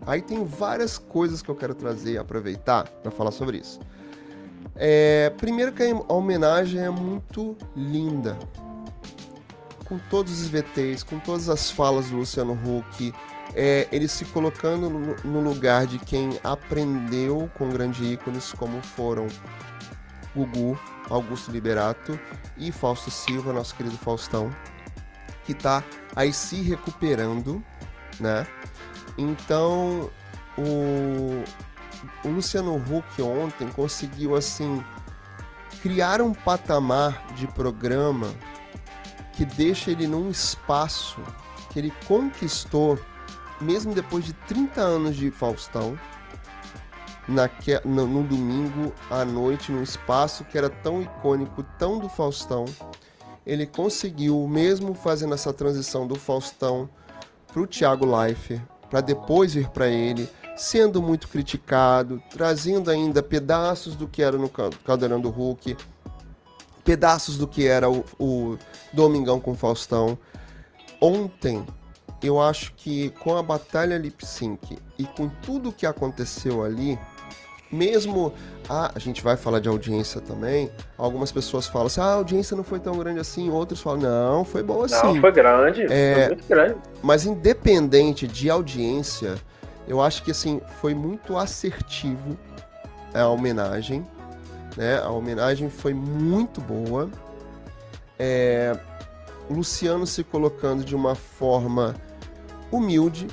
Aí 0.06 0.22
tem 0.22 0.44
várias 0.44 0.98
coisas 0.98 1.42
que 1.42 1.48
eu 1.48 1.54
quero 1.54 1.74
trazer 1.74 2.12
e 2.12 2.18
aproveitar 2.18 2.88
para 2.88 3.10
falar 3.10 3.32
sobre 3.32 3.58
isso. 3.58 3.80
É, 4.74 5.30
primeiro 5.36 5.72
que 5.72 5.82
a 5.82 6.12
homenagem 6.12 6.80
é 6.80 6.90
muito 6.90 7.56
linda. 7.76 8.38
Com 9.84 9.98
todos 10.08 10.40
os 10.40 10.48
VTs, 10.48 11.02
com 11.02 11.18
todas 11.18 11.48
as 11.48 11.70
falas 11.70 12.08
do 12.10 12.16
Luciano 12.16 12.52
Huck, 12.52 13.12
é, 13.54 13.88
ele 13.90 14.08
se 14.08 14.24
colocando 14.26 14.88
no, 14.88 15.16
no, 15.24 15.40
lugar 15.40 15.86
de 15.86 15.98
quem 15.98 16.38
aprendeu 16.42 17.50
com 17.54 17.70
grandes 17.70 18.00
ícones 18.08 18.52
como 18.52 18.80
foram 18.82 19.26
Gugu, 20.34 20.78
Augusto 21.08 21.50
Liberato 21.50 22.18
e 22.56 22.70
Fausto 22.70 23.10
Silva, 23.10 23.52
nosso 23.52 23.74
querido 23.74 23.96
Faustão, 23.98 24.50
que 25.44 25.52
está 25.52 25.82
aí 26.14 26.32
se 26.32 26.62
recuperando, 26.62 27.62
né? 28.20 28.46
Então, 29.18 30.10
o, 30.56 31.42
o 32.24 32.28
Luciano 32.28 32.76
Huck 32.76 33.20
ontem 33.20 33.68
conseguiu 33.68 34.36
assim 34.36 34.84
criar 35.82 36.20
um 36.20 36.32
patamar 36.32 37.26
de 37.34 37.46
programa 37.48 38.32
que 39.32 39.44
deixa 39.44 39.90
ele 39.90 40.06
num 40.06 40.30
espaço 40.30 41.20
que 41.70 41.78
ele 41.78 41.92
conquistou 42.06 42.98
mesmo 43.60 43.94
depois 43.94 44.24
de 44.24 44.32
30 44.32 44.80
anos 44.80 45.16
de 45.16 45.30
Faustão, 45.30 45.98
naque, 47.28 47.80
no, 47.84 48.06
no 48.06 48.22
domingo 48.22 48.92
à 49.10 49.24
noite, 49.24 49.70
num 49.70 49.82
espaço 49.82 50.44
que 50.44 50.58
era 50.58 50.68
tão 50.68 51.02
icônico, 51.02 51.62
tão 51.78 51.98
do 51.98 52.08
Faustão, 52.08 52.64
ele 53.46 53.66
conseguiu, 53.66 54.46
mesmo 54.48 54.94
fazendo 54.94 55.34
essa 55.34 55.52
transição 55.52 56.06
do 56.06 56.16
Faustão 56.16 56.88
para 57.46 57.60
o 57.60 57.66
Thiago 57.66 58.06
Life, 58.06 58.60
para 58.88 59.00
depois 59.00 59.54
vir 59.54 59.68
para 59.68 59.88
ele, 59.88 60.28
sendo 60.56 61.00
muito 61.00 61.28
criticado, 61.28 62.22
trazendo 62.30 62.90
ainda 62.90 63.22
pedaços 63.22 63.94
do 63.94 64.06
que 64.06 64.22
era 64.22 64.36
no 64.36 64.48
Caldeirão 64.48 65.20
do 65.20 65.30
Hulk, 65.30 65.76
pedaços 66.84 67.38
do 67.38 67.46
que 67.46 67.66
era 67.66 67.88
o, 67.88 68.04
o 68.18 68.58
Domingão 68.92 69.40
com 69.40 69.54
Faustão. 69.54 70.18
Ontem 71.00 71.64
eu 72.22 72.40
acho 72.40 72.72
que 72.74 73.10
com 73.10 73.36
a 73.36 73.42
batalha 73.42 73.96
lip 73.96 74.24
sync 74.24 74.78
e 74.98 75.04
com 75.04 75.28
tudo 75.28 75.72
que 75.72 75.86
aconteceu 75.86 76.62
ali, 76.62 76.98
mesmo 77.72 78.32
a, 78.68 78.92
a 78.94 78.98
gente 78.98 79.22
vai 79.22 79.36
falar 79.36 79.60
de 79.60 79.68
audiência 79.68 80.20
também, 80.20 80.70
algumas 80.98 81.32
pessoas 81.32 81.66
falam 81.66 81.86
assim, 81.86 82.00
ah, 82.00 82.04
a 82.04 82.14
audiência 82.14 82.56
não 82.56 82.64
foi 82.64 82.80
tão 82.80 82.96
grande 82.98 83.20
assim, 83.20 83.48
outros 83.48 83.80
falam, 83.80 84.00
não, 84.00 84.44
foi 84.44 84.62
boa 84.62 84.86
assim. 84.86 85.14
Não, 85.14 85.20
foi 85.20 85.32
grande, 85.32 85.82
é, 85.90 86.14
foi 86.14 86.26
muito 86.28 86.48
grande. 86.48 86.76
Mas 87.02 87.24
independente 87.24 88.26
de 88.26 88.50
audiência, 88.50 89.36
eu 89.86 90.00
acho 90.00 90.22
que 90.22 90.30
assim, 90.30 90.60
foi 90.80 90.94
muito 90.94 91.36
assertivo 91.36 92.36
a 93.14 93.26
homenagem, 93.26 94.06
né? 94.76 94.98
A 94.98 95.10
homenagem 95.10 95.68
foi 95.68 95.94
muito 95.94 96.60
boa. 96.60 97.10
É, 98.18 98.76
Luciano 99.48 100.06
se 100.06 100.22
colocando 100.22 100.84
de 100.84 100.94
uma 100.94 101.14
forma 101.14 101.94
humilde. 102.70 103.26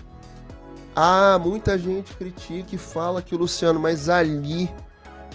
Ah, 0.95 1.39
muita 1.39 1.77
gente 1.77 2.13
critica 2.15 2.73
e 2.73 2.77
fala 2.77 3.21
que 3.21 3.35
o 3.35 3.37
Luciano, 3.37 3.79
mas 3.79 4.09
ali, 4.09 4.69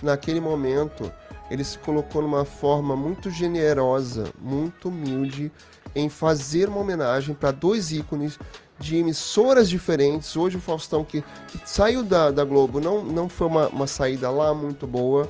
naquele 0.03 0.41
momento, 0.41 1.11
ele 1.51 1.63
se 1.63 1.79
colocou 1.79 2.23
numa 2.23 2.45
forma 2.45 2.97
muito 2.97 3.31
generosa, 3.31 4.25
muito 4.41 4.89
humilde, 4.89 5.53
em 5.95 6.09
fazer 6.09 6.69
uma 6.69 6.81
homenagem 6.81 7.35
para 7.35 7.51
dois 7.51 7.93
ícones 7.93 8.39
de 8.79 8.97
emissoras 8.97 9.69
diferentes. 9.69 10.37
Hoje 10.37 10.57
o 10.57 10.61
Faustão, 10.61 11.05
que, 11.05 11.23
que 11.49 11.61
saiu 11.65 12.03
da, 12.03 12.31
da 12.31 12.45
Globo, 12.45 12.81
não, 12.81 13.05
não 13.05 13.29
foi 13.29 13.47
uma, 13.47 13.69
uma 13.69 13.87
saída 13.87 14.31
lá 14.31 14.53
muito 14.55 14.87
boa. 14.87 15.29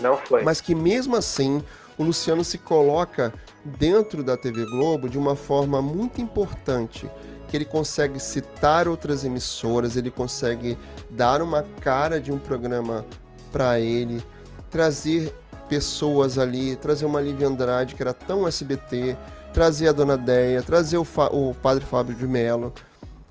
Não 0.00 0.16
foi. 0.16 0.42
Mas 0.42 0.60
que 0.60 0.74
mesmo 0.74 1.16
assim, 1.16 1.62
o 1.98 2.04
Luciano 2.04 2.42
se 2.44 2.56
coloca 2.56 3.32
dentro 3.64 4.22
da 4.22 4.36
TV 4.36 4.64
Globo 4.64 5.08
de 5.08 5.18
uma 5.18 5.36
forma 5.36 5.82
muito 5.82 6.20
importante 6.20 7.10
que 7.48 7.56
ele 7.56 7.64
consegue 7.64 8.18
citar 8.18 8.88
outras 8.88 9.24
emissoras, 9.24 9.96
ele 9.96 10.10
consegue 10.10 10.78
dar 11.10 11.42
uma 11.42 11.62
cara 11.80 12.20
de 12.20 12.32
um 12.32 12.38
programa 12.38 13.04
para 13.52 13.78
ele, 13.80 14.22
trazer 14.70 15.34
pessoas 15.68 16.38
ali, 16.38 16.76
trazer 16.76 17.06
uma 17.06 17.20
Lívia 17.20 17.48
Andrade 17.48 17.94
que 17.94 18.02
era 18.02 18.12
tão 18.12 18.46
SBT, 18.46 19.16
trazer 19.52 19.88
a 19.88 19.92
Dona 19.92 20.16
Deia, 20.16 20.62
trazer 20.62 20.98
o, 20.98 21.06
o 21.32 21.54
Padre 21.54 21.84
Fábio 21.84 22.14
de 22.14 22.26
Mello, 22.26 22.72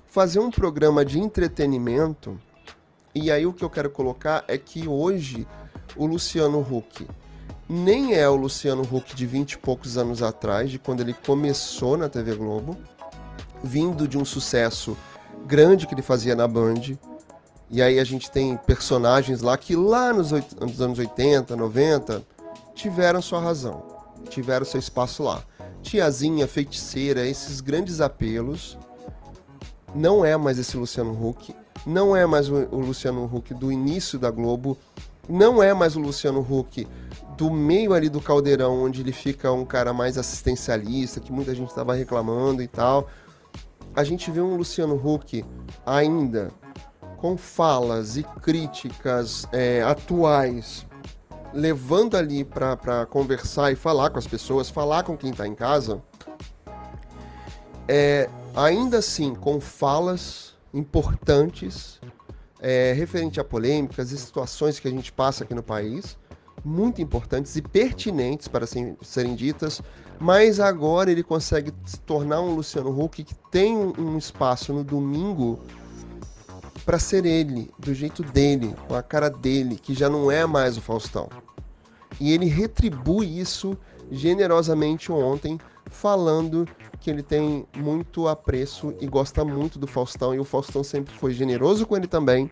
fazer 0.06 0.38
um 0.38 0.50
programa 0.50 1.04
de 1.04 1.18
entretenimento. 1.18 2.40
E 3.14 3.30
aí 3.30 3.46
o 3.46 3.52
que 3.52 3.64
eu 3.64 3.70
quero 3.70 3.90
colocar 3.90 4.44
é 4.48 4.56
que 4.58 4.88
hoje 4.88 5.46
o 5.96 6.06
Luciano 6.06 6.60
Huck 6.60 7.06
nem 7.68 8.14
é 8.14 8.28
o 8.28 8.36
Luciano 8.36 8.82
Huck 8.82 9.14
de 9.14 9.26
20 9.26 9.52
e 9.52 9.58
poucos 9.58 9.96
anos 9.96 10.22
atrás, 10.22 10.70
de 10.70 10.78
quando 10.78 11.00
ele 11.00 11.14
começou 11.14 11.96
na 11.96 12.08
TV 12.08 12.34
Globo, 12.34 12.76
vindo 13.64 14.06
de 14.06 14.18
um 14.18 14.24
sucesso 14.24 14.96
grande 15.46 15.86
que 15.86 15.94
ele 15.94 16.02
fazia 16.02 16.36
na 16.36 16.46
Band. 16.46 16.96
E 17.70 17.82
aí 17.82 17.98
a 17.98 18.04
gente 18.04 18.30
tem 18.30 18.56
personagens 18.56 19.40
lá 19.40 19.56
que 19.56 19.74
lá 19.74 20.12
nos, 20.12 20.30
nos 20.30 20.80
anos 20.80 20.98
80, 20.98 21.56
90 21.56 22.22
tiveram 22.74 23.22
sua 23.22 23.40
razão, 23.40 23.82
tiveram 24.28 24.64
seu 24.64 24.78
espaço 24.78 25.22
lá. 25.22 25.42
Tiazinha, 25.82 26.46
feiticeira, 26.46 27.26
esses 27.26 27.60
grandes 27.60 28.00
apelos. 28.00 28.78
Não 29.94 30.24
é 30.24 30.36
mais 30.36 30.58
esse 30.58 30.76
Luciano 30.76 31.12
Huck, 31.12 31.54
não 31.86 32.16
é 32.16 32.26
mais 32.26 32.48
o, 32.48 32.66
Luciano 32.72 33.24
Huck 33.32 33.54
do 33.54 33.70
início 33.70 34.18
da 34.18 34.28
Globo, 34.28 34.76
não 35.28 35.62
é 35.62 35.72
mais 35.72 35.94
o 35.94 36.00
Luciano 36.00 36.40
Huck 36.40 36.86
do 37.36 37.48
meio 37.48 37.92
ali 37.92 38.08
do 38.08 38.20
caldeirão, 38.20 38.82
onde 38.82 39.02
ele 39.02 39.12
fica 39.12 39.52
um 39.52 39.64
cara 39.64 39.92
mais 39.92 40.18
assistencialista, 40.18 41.20
que 41.20 41.32
muita 41.32 41.54
gente 41.54 41.68
estava 41.68 41.94
reclamando 41.94 42.60
e 42.60 42.66
tal 42.66 43.08
a 43.94 44.02
gente 44.02 44.30
vê 44.30 44.40
um 44.40 44.56
Luciano 44.56 44.94
Huck 44.94 45.44
ainda 45.86 46.50
com 47.16 47.36
falas 47.36 48.16
e 48.16 48.22
críticas 48.42 49.46
é, 49.52 49.82
atuais, 49.82 50.86
levando 51.52 52.16
ali 52.16 52.44
para 52.44 53.06
conversar 53.06 53.72
e 53.72 53.76
falar 53.76 54.10
com 54.10 54.18
as 54.18 54.26
pessoas, 54.26 54.68
falar 54.68 55.04
com 55.04 55.16
quem 55.16 55.30
está 55.30 55.46
em 55.46 55.54
casa, 55.54 56.02
é, 57.88 58.28
ainda 58.54 58.98
assim 58.98 59.34
com 59.34 59.60
falas 59.60 60.54
importantes 60.72 62.00
é, 62.60 62.92
referente 62.92 63.38
a 63.38 63.44
polêmicas 63.44 64.10
e 64.10 64.18
situações 64.18 64.80
que 64.80 64.88
a 64.88 64.90
gente 64.90 65.12
passa 65.12 65.44
aqui 65.44 65.54
no 65.54 65.62
país, 65.62 66.16
muito 66.64 67.02
importantes 67.02 67.54
e 67.56 67.62
pertinentes 67.62 68.48
para 68.48 68.66
serem, 68.66 68.96
serem 69.02 69.34
ditas, 69.34 69.82
mas 70.18 70.60
agora 70.60 71.10
ele 71.10 71.22
consegue 71.22 71.72
se 71.84 71.98
tornar 72.00 72.40
um 72.40 72.54
Luciano 72.54 72.98
Huck 72.98 73.22
que 73.22 73.34
tem 73.50 73.76
um 73.76 74.16
espaço 74.16 74.72
no 74.72 74.82
domingo 74.82 75.60
para 76.84 76.98
ser 76.98 77.24
ele, 77.24 77.70
do 77.78 77.94
jeito 77.94 78.22
dele, 78.22 78.74
com 78.86 78.94
a 78.94 79.02
cara 79.02 79.30
dele, 79.30 79.76
que 79.76 79.94
já 79.94 80.08
não 80.08 80.30
é 80.30 80.46
mais 80.46 80.76
o 80.76 80.82
Faustão. 80.82 81.28
E 82.20 82.32
ele 82.32 82.46
retribui 82.46 83.38
isso 83.38 83.76
generosamente 84.10 85.10
ontem, 85.10 85.58
falando 85.86 86.68
que 87.00 87.10
ele 87.10 87.22
tem 87.22 87.66
muito 87.76 88.28
apreço 88.28 88.94
e 89.00 89.06
gosta 89.06 89.44
muito 89.44 89.78
do 89.78 89.86
Faustão, 89.86 90.34
e 90.34 90.38
o 90.38 90.44
Faustão 90.44 90.84
sempre 90.84 91.14
foi 91.14 91.32
generoso 91.32 91.86
com 91.86 91.96
ele 91.96 92.06
também, 92.06 92.50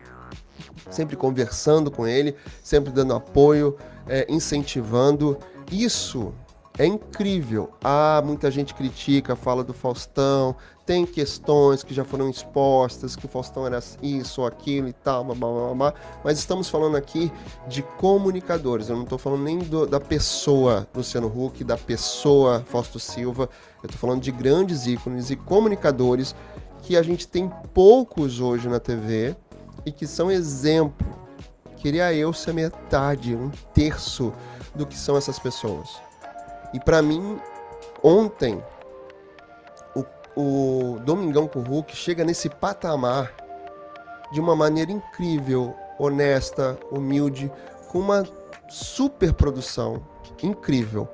sempre 0.89 1.15
conversando 1.15 1.89
com 1.89 2.07
ele, 2.07 2.35
sempre 2.61 2.91
dando 2.91 3.13
apoio, 3.13 3.77
é, 4.07 4.25
incentivando. 4.29 5.37
Isso 5.71 6.33
é 6.77 6.85
incrível. 6.85 7.69
Ah, 7.83 8.21
muita 8.25 8.49
gente 8.49 8.73
critica, 8.73 9.35
fala 9.35 9.63
do 9.63 9.73
Faustão, 9.73 10.55
tem 10.85 11.05
questões 11.05 11.83
que 11.83 11.93
já 11.93 12.03
foram 12.03 12.29
expostas, 12.29 13.15
que 13.15 13.25
o 13.25 13.29
Faustão 13.29 13.65
era 13.65 13.79
isso 14.01 14.41
ou 14.41 14.47
aquilo 14.47 14.87
e 14.87 14.93
tal, 14.93 15.23
blá, 15.23 15.35
blá, 15.35 15.73
blá, 15.73 15.93
mas 16.23 16.39
estamos 16.39 16.69
falando 16.69 16.97
aqui 16.97 17.31
de 17.67 17.83
comunicadores. 17.83 18.89
Eu 18.89 18.95
não 18.95 19.03
estou 19.03 19.17
falando 19.17 19.43
nem 19.43 19.59
do, 19.59 19.85
da 19.85 19.99
pessoa 19.99 20.87
Luciano 20.93 21.27
Huck, 21.27 21.63
da 21.63 21.77
pessoa 21.77 22.63
Fausto 22.67 22.99
Silva. 22.99 23.49
Eu 23.81 23.87
estou 23.87 23.99
falando 23.99 24.21
de 24.21 24.31
grandes 24.31 24.87
ícones 24.87 25.29
e 25.29 25.35
comunicadores 25.35 26.35
que 26.81 26.97
a 26.97 27.03
gente 27.03 27.27
tem 27.27 27.49
poucos 27.73 28.39
hoje 28.39 28.67
na 28.67 28.79
TV 28.79 29.35
e 29.85 29.91
que 29.91 30.05
são 30.05 30.29
exemplo. 30.29 31.22
Queria 31.83 32.13
eu 32.13 32.31
ser 32.31 32.53
metade, 32.53 33.35
um 33.35 33.51
terço 33.73 34.31
do 34.73 34.87
que 34.87 34.95
são 34.95 35.17
essas 35.17 35.37
pessoas. 35.37 35.89
E 36.73 36.79
para 36.79 37.01
mim, 37.01 37.37
ontem, 38.01 38.63
o, 39.93 40.05
o 40.41 40.99
Domingão 41.01 41.45
com 41.45 41.59
o 41.59 41.61
Hulk 41.61 41.93
chega 41.93 42.23
nesse 42.23 42.47
patamar 42.47 43.33
de 44.31 44.39
uma 44.39 44.55
maneira 44.55 44.93
incrível, 44.93 45.75
honesta, 45.99 46.79
humilde, 46.89 47.51
com 47.91 47.99
uma 47.99 48.25
super 48.69 49.33
produção 49.33 50.07
incrível. 50.41 51.05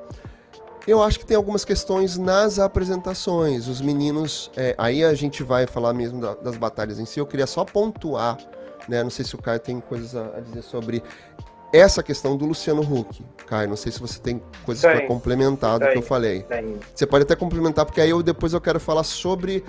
Eu 0.86 1.02
acho 1.02 1.18
que 1.18 1.26
tem 1.26 1.36
algumas 1.36 1.66
questões 1.66 2.16
nas 2.16 2.60
apresentações. 2.60 3.68
Os 3.68 3.82
meninos. 3.82 4.52
É, 4.56 4.76
aí 4.78 5.04
a 5.04 5.16
gente 5.16 5.42
vai 5.42 5.66
falar 5.66 5.94
mesmo 5.94 6.22
da, 6.22 6.36
das 6.36 6.58
batalhas 6.58 7.00
em 7.00 7.06
si. 7.06 7.20
Eu 7.20 7.26
queria 7.26 7.48
só 7.48 7.66
pontuar, 7.66 8.38
né? 8.90 9.04
Não 9.04 9.10
sei 9.10 9.24
se 9.24 9.36
o 9.36 9.38
Caio 9.38 9.60
tem 9.60 9.80
coisas 9.80 10.16
a, 10.16 10.38
a 10.38 10.40
dizer 10.40 10.64
sobre 10.64 11.04
essa 11.72 12.02
questão 12.02 12.36
do 12.36 12.46
Luciano 12.46 12.82
Huck, 12.82 13.24
Caio, 13.46 13.70
não 13.70 13.76
sei 13.76 13.92
se 13.92 14.00
você 14.00 14.20
tem 14.20 14.42
coisas 14.66 14.82
para 14.82 15.06
complementar 15.06 15.78
do 15.78 15.86
tem, 15.86 15.92
que 15.94 15.98
eu 16.00 16.02
falei. 16.02 16.42
Tem. 16.44 16.80
Você 16.94 17.06
pode 17.06 17.24
até 17.24 17.36
complementar, 17.36 17.86
porque 17.86 18.02
aí 18.02 18.10
eu 18.10 18.24
depois 18.24 18.54
eu 18.54 18.62
quero 18.62 18.80
falar 18.80 19.04
sobre 19.04 19.64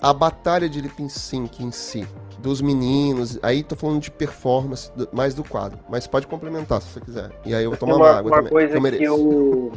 a 0.00 0.12
batalha 0.12 0.68
de 0.68 0.80
lip 0.80 1.08
sync 1.08 1.62
em 1.62 1.72
si, 1.72 2.06
dos 2.38 2.60
meninos. 2.60 3.38
Aí 3.42 3.64
tô 3.64 3.74
falando 3.74 4.00
de 4.00 4.10
performance, 4.10 4.90
mais 5.12 5.34
do 5.34 5.42
quadro. 5.42 5.78
Mas 5.88 6.06
pode 6.06 6.26
complementar 6.28 6.80
se 6.80 6.92
você 6.92 7.00
quiser. 7.00 7.30
E 7.44 7.52
aí 7.52 7.64
eu 7.64 7.70
vou 7.70 7.78
tomar 7.78 7.96
uma, 7.96 8.10
água 8.10 8.30
uma 8.30 8.36
também. 8.36 8.52
coisa 8.52 8.76
eu 8.76 8.90
que 8.92 9.04
eu 9.04 9.72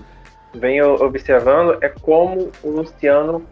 venho 0.54 0.94
observando 1.04 1.78
é 1.82 1.90
como 1.90 2.52
o 2.62 2.70
Luciano 2.70 3.44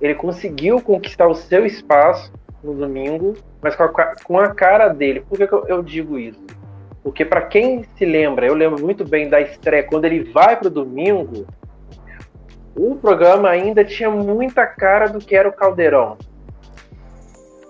ele 0.00 0.14
conseguiu 0.14 0.80
conquistar 0.80 1.26
o 1.26 1.34
seu 1.34 1.66
espaço 1.66 2.32
no 2.66 2.74
domingo, 2.74 3.34
mas 3.62 3.74
com 3.74 3.84
a, 3.84 4.14
com 4.24 4.38
a 4.38 4.54
cara 4.54 4.88
dele. 4.88 5.20
Por 5.20 5.38
que, 5.38 5.46
que 5.46 5.52
eu, 5.52 5.64
eu 5.66 5.82
digo 5.82 6.18
isso? 6.18 6.44
Porque 7.02 7.24
para 7.24 7.42
quem 7.42 7.84
se 7.96 8.04
lembra, 8.04 8.46
eu 8.46 8.54
lembro 8.54 8.82
muito 8.82 9.04
bem 9.04 9.28
da 9.28 9.40
estreia, 9.40 9.84
quando 9.84 10.06
ele 10.06 10.24
vai 10.32 10.56
para 10.56 10.66
o 10.66 10.70
domingo, 10.70 11.46
o 12.74 12.96
programa 12.96 13.48
ainda 13.48 13.84
tinha 13.84 14.10
muita 14.10 14.66
cara 14.66 15.06
do 15.06 15.18
que 15.18 15.36
era 15.36 15.48
o 15.48 15.52
Caldeirão. 15.52 16.18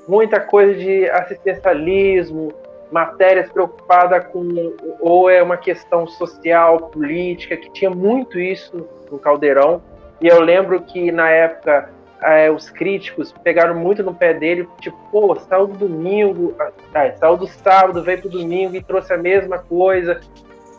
Muita 0.09 0.41
coisa 0.41 0.75
de 0.75 1.09
assistencialismo, 1.11 2.53
matérias 2.91 3.51
preocupadas 3.51 4.27
com 4.29 4.75
ou 5.01 5.29
é 5.29 5.43
uma 5.43 5.57
questão 5.57 6.07
social, 6.07 6.89
política, 6.89 7.57
que 7.57 7.71
tinha 7.73 7.91
muito 7.91 8.39
isso 8.39 8.89
no 9.11 9.19
Caldeirão. 9.19 9.83
E 10.21 10.29
eu 10.29 10.41
lembro 10.41 10.81
que 10.81 11.13
na 11.13 11.29
época 11.29 11.91
é, 12.23 12.51
os 12.51 12.71
críticos 12.71 13.33
pegaram 13.45 13.75
muito 13.75 14.03
no 14.03 14.15
pé 14.15 14.33
dele, 14.33 14.69
tipo, 14.81 14.97
pô, 15.11 15.37
saiu 15.37 15.67
do 15.67 15.89
domingo, 15.89 16.55
ah, 16.59 17.13
saiu 17.19 17.37
do 17.37 17.47
sábado, 17.47 18.03
veio 18.03 18.21
pro 18.21 18.31
domingo 18.31 18.75
e 18.75 18.83
trouxe 18.83 19.13
a 19.13 19.19
mesma 19.19 19.59
coisa. 19.59 20.21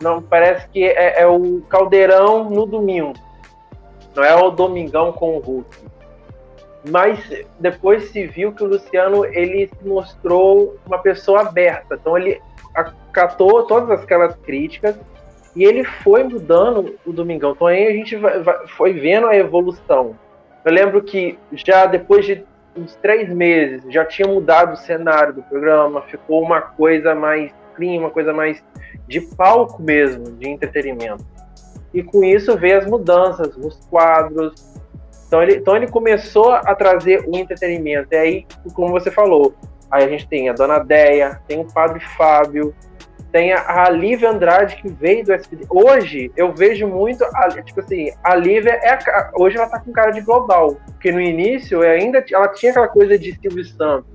Não, 0.00 0.22
parece 0.22 0.68
que 0.68 0.84
é, 0.84 1.20
é, 1.20 1.26
o 1.26 1.62
caldeirão 1.68 2.48
no 2.50 2.66
domingo, 2.66 3.14
não 4.14 4.24
é 4.24 4.34
o 4.34 4.50
domingão 4.50 5.12
com 5.12 5.36
o 5.36 5.40
Hulk. 5.40 5.76
Mas 6.88 7.18
depois 7.58 8.10
se 8.10 8.26
viu 8.26 8.52
que 8.52 8.62
o 8.62 8.66
Luciano 8.66 9.24
ele 9.24 9.68
se 9.68 9.86
mostrou 9.86 10.76
uma 10.86 10.98
pessoa 10.98 11.40
aberta, 11.40 11.96
então 12.00 12.16
ele 12.16 12.40
acatou 12.74 13.64
todas 13.64 14.00
aquelas 14.00 14.34
críticas 14.36 14.96
e 15.56 15.64
ele 15.64 15.82
foi 15.82 16.22
mudando 16.22 16.96
o 17.04 17.12
Domingão. 17.12 17.50
Então 17.50 17.66
aí 17.66 17.88
a 17.88 17.92
gente 17.92 18.14
vai, 18.14 18.40
vai, 18.40 18.66
foi 18.68 18.92
vendo 18.92 19.26
a 19.26 19.36
evolução 19.36 20.16
eu 20.64 20.72
lembro 20.72 21.02
que 21.02 21.38
já 21.52 21.86
depois 21.86 22.26
de 22.26 22.44
uns 22.76 22.94
três 22.96 23.28
meses 23.28 23.82
já 23.92 24.04
tinha 24.04 24.28
mudado 24.28 24.74
o 24.74 24.76
cenário 24.76 25.34
do 25.34 25.42
programa, 25.42 26.02
ficou 26.02 26.42
uma 26.42 26.60
coisa 26.60 27.14
mais 27.14 27.52
clean, 27.74 28.00
uma 28.00 28.10
coisa 28.10 28.32
mais 28.32 28.62
de 29.06 29.20
palco 29.20 29.82
mesmo, 29.82 30.24
de 30.32 30.48
entretenimento. 30.48 31.24
E 31.92 32.02
com 32.02 32.22
isso 32.22 32.56
veio 32.56 32.78
as 32.78 32.86
mudanças 32.86 33.56
nos 33.56 33.76
quadros. 33.86 34.52
Então 35.26 35.42
ele, 35.42 35.56
então 35.56 35.76
ele 35.76 35.88
começou 35.88 36.52
a 36.52 36.74
trazer 36.74 37.24
o 37.26 37.36
entretenimento. 37.36 38.08
E 38.12 38.16
aí, 38.16 38.46
como 38.74 38.90
você 38.90 39.10
falou, 39.10 39.54
aí 39.90 40.04
a 40.04 40.08
gente 40.08 40.28
tem 40.28 40.48
a 40.48 40.52
Dona 40.52 40.78
Deia, 40.78 41.40
tem 41.46 41.60
o 41.60 41.72
Padre 41.72 42.00
Fábio, 42.00 42.74
tem 43.32 43.52
a, 43.52 43.88
Lívia 43.90 44.30
Andrade 44.30 44.76
que 44.76 44.88
veio 44.88 45.24
do 45.24 45.32
SBT. 45.32 45.66
Hoje 45.70 46.32
eu 46.36 46.52
vejo 46.52 46.86
muito, 46.86 47.24
a, 47.24 47.48
tipo 47.62 47.80
assim, 47.80 48.10
a 48.24 48.34
Lívia 48.34 48.72
é 48.82 48.92
a, 48.92 49.30
hoje 49.34 49.56
ela 49.56 49.68
tá 49.68 49.78
com 49.80 49.92
cara 49.92 50.10
de 50.10 50.20
global, 50.20 50.76
porque 50.86 51.12
no 51.12 51.20
início 51.20 51.82
ainda 51.82 52.24
ela 52.32 52.48
tinha 52.48 52.70
aquela 52.70 52.88
coisa 52.88 53.18
de 53.18 53.38
Silvio 53.38 53.64
Santos, 53.64 54.10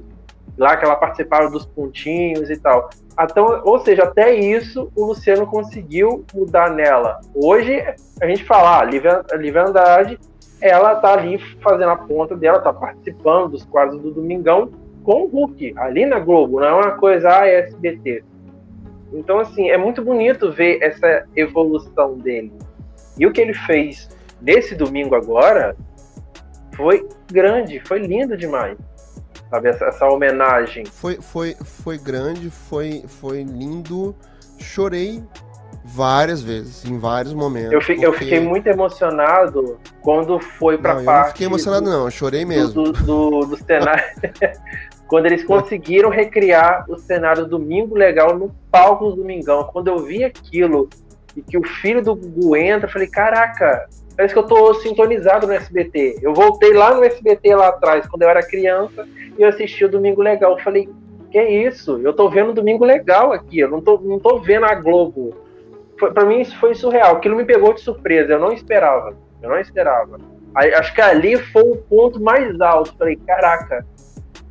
lá 0.57 0.75
que 0.75 0.85
ela 0.85 0.95
participava 0.95 1.49
dos 1.49 1.65
pontinhos 1.65 2.49
e 2.49 2.57
tal. 2.57 2.89
Então, 3.19 3.61
ou 3.63 3.79
seja, 3.79 4.03
até 4.03 4.33
isso 4.33 4.91
o 4.95 5.05
Luciano 5.05 5.45
conseguiu 5.45 6.25
mudar 6.33 6.71
nela. 6.71 7.21
Hoje 7.35 7.83
a 8.19 8.25
gente 8.25 8.43
fala, 8.43 8.77
ah, 8.77 8.81
a 8.81 8.83
Lívia, 8.83 9.23
a 9.31 9.35
Lívia 9.35 9.63
Andrade, 9.63 10.19
ela 10.59 10.95
tá 10.95 11.13
ali 11.13 11.37
fazendo 11.61 11.89
a 11.89 11.95
ponta 11.95 12.35
dela, 12.35 12.59
tá 12.59 12.73
participando 12.73 13.51
dos 13.51 13.65
quadros 13.65 14.01
do 14.01 14.11
Domingão 14.11 14.71
com 15.03 15.23
o 15.23 15.27
Hulk, 15.27 15.73
ali 15.77 16.05
na 16.05 16.17
Globo, 16.17 16.61
não 16.61 16.67
é 16.67 16.73
uma 16.73 16.91
coisa, 16.91 17.41
ah, 17.41 17.47
é 17.47 17.59
SBT. 17.59 18.23
Então, 19.13 19.39
assim, 19.39 19.69
é 19.69 19.77
muito 19.77 20.03
bonito 20.03 20.51
ver 20.51 20.79
essa 20.81 21.25
evolução 21.35 22.17
dele. 22.17 22.51
E 23.17 23.25
o 23.25 23.31
que 23.31 23.39
ele 23.39 23.53
fez 23.53 24.09
nesse 24.41 24.75
domingo 24.75 25.15
agora 25.15 25.75
foi 26.75 27.07
grande, 27.31 27.79
foi 27.79 27.99
lindo 27.99 28.35
demais. 28.35 28.77
Sabe, 29.49 29.69
essa, 29.69 29.85
essa 29.85 30.05
homenagem. 30.07 30.85
Foi, 30.85 31.17
foi, 31.21 31.55
foi 31.63 31.97
grande, 31.97 32.49
foi, 32.49 33.03
foi 33.07 33.43
lindo. 33.43 34.15
Chorei 34.57 35.23
várias 35.85 36.41
vezes, 36.41 36.85
em 36.85 36.97
vários 36.97 37.33
momentos. 37.33 37.73
Eu, 37.73 37.81
fiquei, 37.81 37.95
porque... 37.95 38.07
eu 38.07 38.13
fiquei 38.13 38.39
muito 38.39 38.67
emocionado 38.67 39.79
quando 40.01 40.39
foi 40.39 40.77
pra 40.77 40.95
não, 40.95 41.03
parte. 41.03 41.17
Eu 41.17 41.23
não 41.23 41.27
fiquei 41.29 41.47
emocionado, 41.47 41.85
do, 41.85 41.91
não, 41.91 42.05
eu 42.05 42.11
chorei 42.11 42.45
mesmo. 42.45 42.83
Do, 42.83 42.91
do, 42.93 43.39
do 43.45 43.57
cenário. 43.57 44.03
quando 45.13 45.27
eles 45.27 45.43
conseguiram 45.43 46.09
recriar 46.09 46.85
o 46.89 46.97
cenário 46.97 47.45
Domingo 47.45 47.95
Legal 47.95 48.35
no 48.35 48.49
palco 48.71 49.11
do 49.11 49.17
Domingão. 49.17 49.63
Quando 49.65 49.87
eu 49.87 49.99
vi 49.99 50.23
aquilo 50.23 50.89
e 51.37 51.41
que 51.43 51.55
o 51.55 51.63
filho 51.63 52.03
do 52.03 52.15
Gugu 52.15 52.55
entra, 52.55 52.87
eu 52.87 52.91
falei, 52.91 53.07
caraca, 53.07 53.87
parece 54.17 54.33
que 54.33 54.39
eu 54.39 54.47
tô 54.47 54.73
sintonizado 54.73 55.45
no 55.45 55.53
SBT. 55.53 56.17
Eu 56.19 56.33
voltei 56.33 56.73
lá 56.73 56.95
no 56.95 57.03
SBT 57.03 57.55
lá 57.55 57.67
atrás, 57.67 58.07
quando 58.07 58.23
eu 58.23 58.29
era 58.29 58.41
criança, 58.41 59.07
e 59.37 59.43
eu 59.43 59.49
assisti 59.49 59.85
o 59.85 59.87
Domingo 59.91 60.19
Legal. 60.19 60.53
Eu 60.53 60.63
falei, 60.63 60.89
que 61.29 61.37
é 61.37 61.67
isso? 61.67 61.99
Eu 61.99 62.13
tô 62.13 62.27
vendo 62.27 62.49
o 62.49 62.53
Domingo 62.53 62.83
Legal 62.83 63.31
aqui, 63.31 63.59
eu 63.59 63.69
não 63.69 63.81
tô, 63.81 63.99
não 63.99 64.17
tô 64.17 64.39
vendo 64.39 64.65
a 64.65 64.73
Globo. 64.73 65.35
Pra 65.95 66.25
mim 66.25 66.41
isso 66.41 66.57
foi 66.57 66.73
surreal, 66.73 67.17
aquilo 67.17 67.35
me 67.35 67.45
pegou 67.45 67.71
de 67.71 67.81
surpresa, 67.81 68.33
eu 68.33 68.39
não 68.39 68.51
esperava, 68.51 69.15
eu 69.43 69.49
não 69.51 69.59
esperava. 69.59 70.19
Acho 70.55 70.91
que 70.91 71.01
ali 71.01 71.37
foi 71.37 71.69
o 71.69 71.77
ponto 71.77 72.19
mais 72.19 72.59
alto. 72.59 72.95
Falei, 72.97 73.15
caraca, 73.15 73.85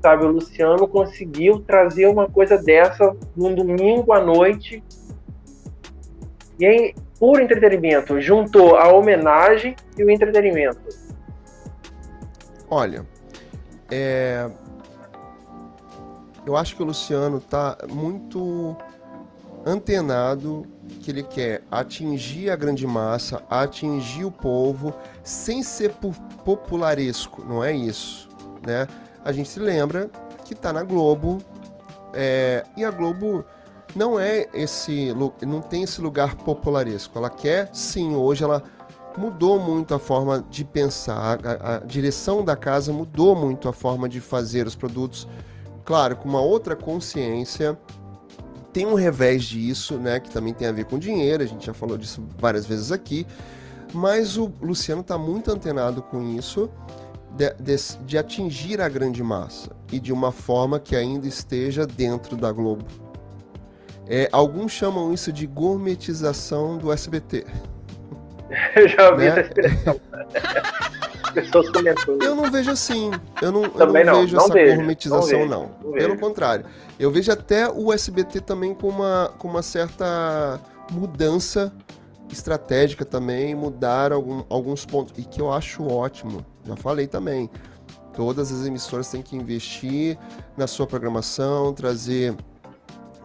sabe? 0.03 0.25
O 0.25 0.33
Luciano 0.33 0.87
conseguiu 0.89 1.61
trazer 1.61 2.07
uma 2.07 2.29
coisa 2.29 2.59
dessa 2.59 3.17
num 3.37 3.55
domingo 3.55 4.13
à 4.13 4.21
noite. 4.21 4.83
E 6.59 6.67
aí, 6.67 6.95
por 7.19 7.41
entretenimento, 7.41 8.21
juntou 8.21 8.77
a 8.77 8.89
homenagem 8.93 9.77
e 9.97 10.05
o 10.05 10.11
entretenimento. 10.11 10.81
Olha, 12.69 13.07
é... 13.91 14.51
eu 16.45 16.57
acho 16.57 16.75
que 16.75 16.83
o 16.83 16.87
Luciano 16.87 17.41
tá 17.41 17.79
muito 17.89 18.77
antenado 19.65 20.67
que 21.01 21.11
ele 21.11 21.23
quer 21.23 21.63
atingir 21.71 22.51
a 22.51 22.57
grande 22.57 22.87
massa, 22.87 23.43
atingir 23.49 24.25
o 24.25 24.31
povo, 24.31 24.93
sem 25.23 25.63
ser 25.63 25.95
popularesco, 26.45 27.45
não 27.45 27.63
é 27.63 27.73
isso, 27.73 28.29
né? 28.67 28.87
A 29.25 29.33
gente 29.33 29.49
se 29.49 29.61
lembra 29.61 30.11
que 30.45 30.55
está 30.55 30.73
na 30.73 30.83
Globo 30.83 31.39
é, 32.13 32.65
e 32.77 32.85
a 32.85 32.91
Globo 32.91 33.45
não 33.95 34.19
é 34.19 34.49
esse 34.55 35.15
não 35.47 35.61
tem 35.61 35.83
esse 35.83 36.01
lugar 36.01 36.37
popularesco. 36.37 37.19
Ela 37.19 37.31
quer 37.31 37.71
sim, 37.73 38.15
hoje 38.15 38.45
ela 38.45 38.63
mudou 39.17 39.59
muito 39.59 39.95
a 39.95 39.99
forma 39.99 40.45
de 40.49 40.65
pensar, 40.65 41.39
a, 41.45 41.77
a 41.77 41.79
direção 41.81 42.45
da 42.45 42.57
casa 42.57 42.93
mudou 42.93 43.35
muito 43.35 43.69
a 43.69 43.73
forma 43.73 44.09
de 44.09 44.21
fazer 44.21 44.67
os 44.67 44.75
produtos 44.75 45.29
claro, 45.85 46.17
com 46.17 46.29
uma 46.29 46.41
outra 46.41 46.75
consciência. 46.75 47.79
Tem 48.73 48.87
um 48.87 48.95
revés 48.95 49.45
disso, 49.45 49.99
né, 49.99 50.19
que 50.19 50.31
também 50.31 50.55
tem 50.55 50.67
a 50.67 50.73
ver 50.73 50.87
com 50.87 50.99
dinheiro, 50.99 51.43
a 51.43 51.47
gente 51.47 51.67
já 51.67 51.75
falou 51.75 51.99
disso 51.99 52.23
várias 52.39 52.65
vezes 52.65 52.91
aqui, 52.91 53.27
mas 53.93 54.39
o 54.39 54.51
Luciano 54.63 55.03
está 55.03 55.19
muito 55.19 55.51
antenado 55.51 56.01
com 56.01 56.23
isso, 56.23 56.71
de, 57.37 57.55
de, 57.55 57.77
de 58.05 58.19
atingir 58.19 58.81
a 58.81 58.89
grande 58.89 59.23
massa 59.23 59.71
e 59.91 59.99
de 59.99 60.13
uma 60.13 60.33
forma 60.33 60.79
que 60.79 60.95
ainda 60.97 61.27
esteja 61.27 61.87
dentro 61.87 62.37
da 62.37 62.53
Globo. 62.53 62.85
É, 64.07 64.29
alguns 64.33 64.73
chamam 64.73 65.13
isso 65.13 65.33
de 65.33 65.47
gourmetização 65.47 66.77
do 66.77 66.93
SBT. 66.93 67.47
Eu 68.77 68.89
já 68.89 69.11
ouvi 69.11 69.25
né? 69.25 69.29
essa 69.29 69.41
expressão. 69.41 70.01
Pessoas 71.33 71.71
comentando. 71.71 72.23
Eu 72.23 72.35
não 72.35 72.51
vejo 72.51 72.71
assim. 72.71 73.11
Eu 73.41 73.51
não, 73.51 73.69
também 73.71 74.03
eu 74.03 74.07
não, 74.07 74.13
não 74.13 74.21
vejo 74.21 74.37
não 74.37 74.45
essa 74.45 74.53
vejo, 74.53 74.77
gourmetização, 74.77 75.47
não. 75.47 75.71
não. 75.83 75.93
Pelo 75.93 76.19
contrário. 76.19 76.67
Eu 76.99 77.11
vejo 77.11 77.33
até 77.33 77.71
o 77.71 77.91
SBT 77.91 78.43
também 78.43 78.75
com 78.75 78.89
uma, 78.89 79.33
com 79.39 79.49
uma 79.49 79.63
certa 79.63 80.61
mudança 80.91 81.73
estratégica 82.31 83.05
também, 83.05 83.55
mudar 83.55 84.13
algum, 84.13 84.45
alguns 84.51 84.85
pontos. 84.85 85.15
E 85.17 85.25
que 85.25 85.41
eu 85.41 85.51
acho 85.51 85.87
ótimo. 85.87 86.45
Já 86.65 86.77
falei 86.77 87.07
também. 87.07 87.51
Todas 88.15 88.53
as 88.53 88.67
emissoras 88.67 89.09
têm 89.09 89.23
que 89.23 89.35
investir 89.37 90.19
na 90.57 90.67
sua 90.67 90.87
programação, 90.87 91.73
trazer 91.73 92.37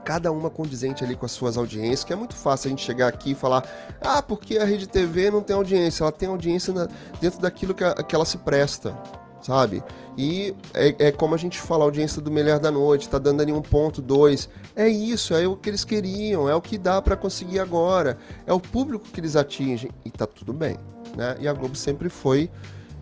cada 0.08 0.32
uma 0.32 0.50
condizente 0.50 1.04
ali 1.04 1.18
com 1.18 1.26
as 1.26 1.34
suas 1.34 1.58
audiências, 1.58 2.06
que 2.06 2.14
é 2.14 2.16
muito 2.16 2.34
fácil 2.34 2.68
a 2.68 2.70
gente 2.70 2.82
chegar 2.82 3.10
aqui 3.10 3.32
e 3.32 3.36
falar, 3.36 3.68
ah, 4.00 4.22
porque 4.22 4.58
a 4.58 4.64
Rede 4.64 4.88
TV 4.88 5.30
não 5.30 5.42
tem 5.42 5.54
audiência, 5.54 6.02
ela 6.02 6.14
tem 6.14 6.30
audiência 6.30 6.74
na, 6.74 6.88
dentro 7.20 7.42
daquilo 7.42 7.74
que, 7.74 7.84
a, 7.84 7.94
que 7.96 8.16
ela 8.16 8.24
se 8.24 8.38
presta, 8.38 8.98
sabe? 9.42 9.84
E 10.18 10.56
é, 10.74 11.08
é, 11.08 11.12
como 11.12 11.36
a 11.36 11.38
gente 11.38 11.60
fala, 11.60 11.84
a 11.84 11.88
audiência 11.88 12.22
do 12.22 12.32
Melhor 12.32 12.58
da 12.58 12.72
Noite, 12.72 13.10
tá 13.10 13.18
dando 13.18 13.42
ali 13.42 13.52
um 13.52 13.62
ponto, 13.62 14.02
dois. 14.02 14.48
É 14.78 14.88
isso, 14.88 15.34
é 15.34 15.46
o 15.46 15.58
que 15.58 15.70
eles 15.70 15.84
queriam, 15.84 16.48
é 16.48 16.56
o 16.56 16.62
que 16.62 16.78
dá 16.78 17.02
para 17.02 17.18
conseguir 17.18 17.60
agora, 17.60 18.18
é 18.46 18.54
o 18.54 18.62
público 18.62 19.04
que 19.12 19.20
eles 19.20 19.36
atingem, 19.36 19.92
e 20.06 20.10
tá 20.10 20.26
tudo 20.26 20.54
bem, 20.54 20.78
né? 21.18 21.36
E 21.38 21.50
a 21.50 21.52
Globo 21.54 21.76
sempre 21.76 22.08
foi 22.08 22.50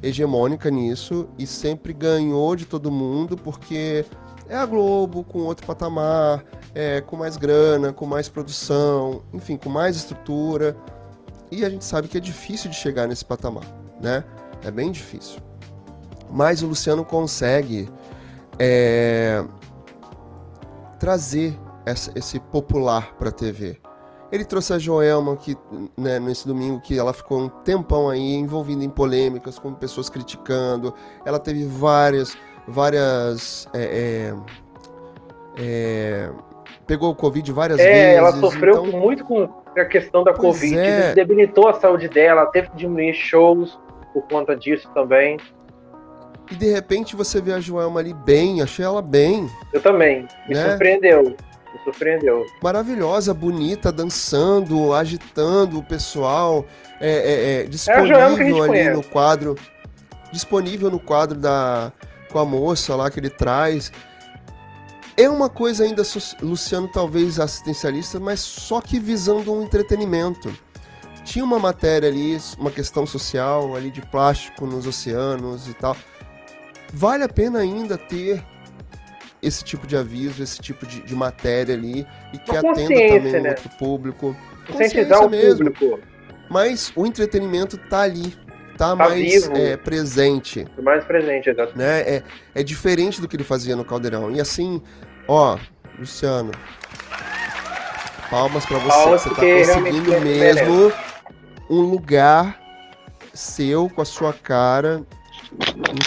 hegemônica 0.07 0.69
nisso 0.69 1.27
e 1.37 1.47
sempre 1.47 1.91
ganhou 1.91 2.55
de 2.55 2.65
todo 2.65 2.91
mundo, 2.91 3.35
porque 3.35 4.05
é 4.47 4.55
a 4.55 4.65
Globo 4.65 5.23
com 5.23 5.39
outro 5.39 5.65
patamar, 5.65 6.45
é, 6.75 7.01
com 7.01 7.17
mais 7.17 7.35
grana, 7.35 7.91
com 7.91 8.05
mais 8.05 8.29
produção, 8.29 9.23
enfim, 9.33 9.57
com 9.57 9.69
mais 9.69 9.95
estrutura. 9.95 10.77
E 11.51 11.65
a 11.65 11.69
gente 11.69 11.83
sabe 11.83 12.07
que 12.07 12.17
é 12.17 12.21
difícil 12.21 12.69
de 12.69 12.75
chegar 12.75 13.07
nesse 13.07 13.25
patamar, 13.25 13.65
né? 13.99 14.23
É 14.63 14.69
bem 14.69 14.91
difícil. 14.91 15.39
Mas 16.29 16.61
o 16.61 16.67
Luciano 16.67 17.03
consegue 17.03 17.89
é, 18.59 19.43
trazer 20.99 21.57
essa, 21.85 22.11
esse 22.15 22.39
popular 22.39 23.15
para 23.15 23.29
a 23.29 23.31
TV. 23.31 23.79
Ele 24.35 24.43
trouxe 24.43 24.73
a 24.73 24.77
Joelma 24.77 25.37
que, 25.37 25.57
né, 25.97 26.19
nesse 26.19 26.45
domingo 26.45 26.81
que 26.81 26.99
ela 26.99 27.13
ficou 27.13 27.39
um 27.39 27.47
tempão 27.47 28.09
aí 28.09 28.33
envolvida 28.33 28.83
em 28.83 28.89
polêmicas, 28.89 29.57
com 29.57 29.73
pessoas 29.73 30.09
criticando. 30.09 30.93
Ela 31.25 31.39
teve 31.39 31.65
várias, 31.65 32.37
várias 32.67 33.67
é, 33.73 34.33
é, 35.57 35.63
é 35.63 36.29
pegou 36.85 37.11
o 37.11 37.15
Covid 37.15 37.49
várias 37.53 37.79
é, 37.79 37.83
vezes. 37.83 37.97
É, 37.97 38.15
ela 38.15 38.31
sofreu 38.33 38.85
então... 38.85 38.99
muito 38.99 39.23
com 39.23 39.49
a 39.77 39.85
questão 39.85 40.23
da 40.23 40.33
pois 40.33 40.59
Covid, 40.59 40.77
é. 40.77 41.13
debilitou 41.13 41.69
a 41.69 41.73
saúde 41.73 42.09
dela, 42.09 42.45
teve 42.47 42.69
que 42.69 42.77
diminuir 42.77 43.13
shows 43.13 43.79
por 44.13 44.23
conta 44.27 44.55
disso 44.55 44.89
também. 44.93 45.37
E 46.51 46.55
de 46.55 46.71
repente 46.71 47.15
você 47.15 47.41
vê 47.41 47.53
a 47.53 47.59
Joelma 47.59 48.01
ali 48.01 48.13
bem, 48.13 48.61
achei 48.61 48.85
ela 48.85 49.01
bem. 49.01 49.49
Eu 49.73 49.81
também, 49.81 50.27
me 50.47 50.55
né? 50.55 50.69
surpreendeu. 50.69 51.35
Surpreendeu. 51.85 52.45
Maravilhosa, 52.61 53.33
bonita, 53.33 53.91
dançando, 53.91 54.91
agitando 54.91 55.77
o 55.77 55.83
pessoal, 55.83 56.65
é, 56.99 57.11
é, 57.11 57.61
é 57.61 57.63
disponível 57.65 58.63
ali 58.63 58.67
conhece. 58.67 58.89
no 58.89 59.03
quadro. 59.03 59.55
Disponível 60.31 60.91
no 60.91 60.99
quadro 60.99 61.39
da 61.39 61.93
com 62.31 62.39
a 62.39 62.45
moça 62.45 62.95
lá 62.95 63.09
que 63.09 63.19
ele 63.19 63.29
traz. 63.29 63.91
É 65.15 65.29
uma 65.29 65.47
coisa 65.47 65.85
ainda, 65.85 66.03
Luciano, 66.41 66.89
talvez 66.89 67.39
assistencialista, 67.39 68.19
mas 68.19 68.41
só 68.41 68.81
que 68.81 68.99
visando 68.99 69.53
um 69.53 69.63
entretenimento. 69.63 70.53
Tinha 71.23 71.45
uma 71.45 71.57
matéria 71.57 72.09
ali, 72.09 72.37
uma 72.59 72.69
questão 72.69 73.05
social 73.05 73.75
ali 73.75 73.89
de 73.89 74.01
plástico 74.01 74.65
nos 74.65 74.85
oceanos 74.85 75.69
e 75.69 75.73
tal. 75.73 75.95
Vale 76.91 77.23
a 77.23 77.29
pena 77.29 77.59
ainda 77.59 77.97
ter 77.97 78.43
esse 79.45 79.63
tipo 79.63 79.85
de 79.85 79.95
aviso, 79.95 80.41
esse 80.41 80.59
tipo 80.59 80.85
de, 80.85 81.01
de 81.01 81.15
matéria 81.15 81.75
ali 81.75 82.05
e 82.33 82.37
que 82.37 82.51
atenda 82.51 82.73
também 82.73 83.41
né? 83.41 83.49
outro 83.49 83.69
público. 83.77 84.35
Conscientizar 84.67 85.25
o 85.25 85.29
mesmo. 85.29 85.71
público. 85.71 85.99
Mas 86.49 86.91
o 86.95 87.05
entretenimento 87.05 87.77
tá 87.77 88.01
ali, 88.01 88.35
tá, 88.77 88.89
tá 88.89 88.95
mais 88.95 89.47
é, 89.51 89.77
presente. 89.77 90.65
Mais 90.81 91.03
presente, 91.03 91.49
exatamente. 91.49 91.77
Né? 91.77 92.01
É, 92.01 92.23
é 92.55 92.63
diferente 92.63 93.21
do 93.21 93.27
que 93.27 93.35
ele 93.35 93.43
fazia 93.43 93.75
no 93.75 93.85
Caldeirão. 93.85 94.31
E 94.31 94.41
assim, 94.41 94.81
ó, 95.27 95.57
Luciano, 95.99 96.51
palmas 98.29 98.65
para 98.65 98.79
você. 98.79 98.89
Palmas 98.89 99.21
você 99.21 99.29
tá 99.29 99.35
conseguindo 99.35 100.21
mesmo 100.21 100.91
um 101.69 101.81
lugar 101.81 102.59
seu 103.33 103.89
com 103.89 104.01
a 104.01 104.05
sua 104.05 104.33
cara. 104.33 105.03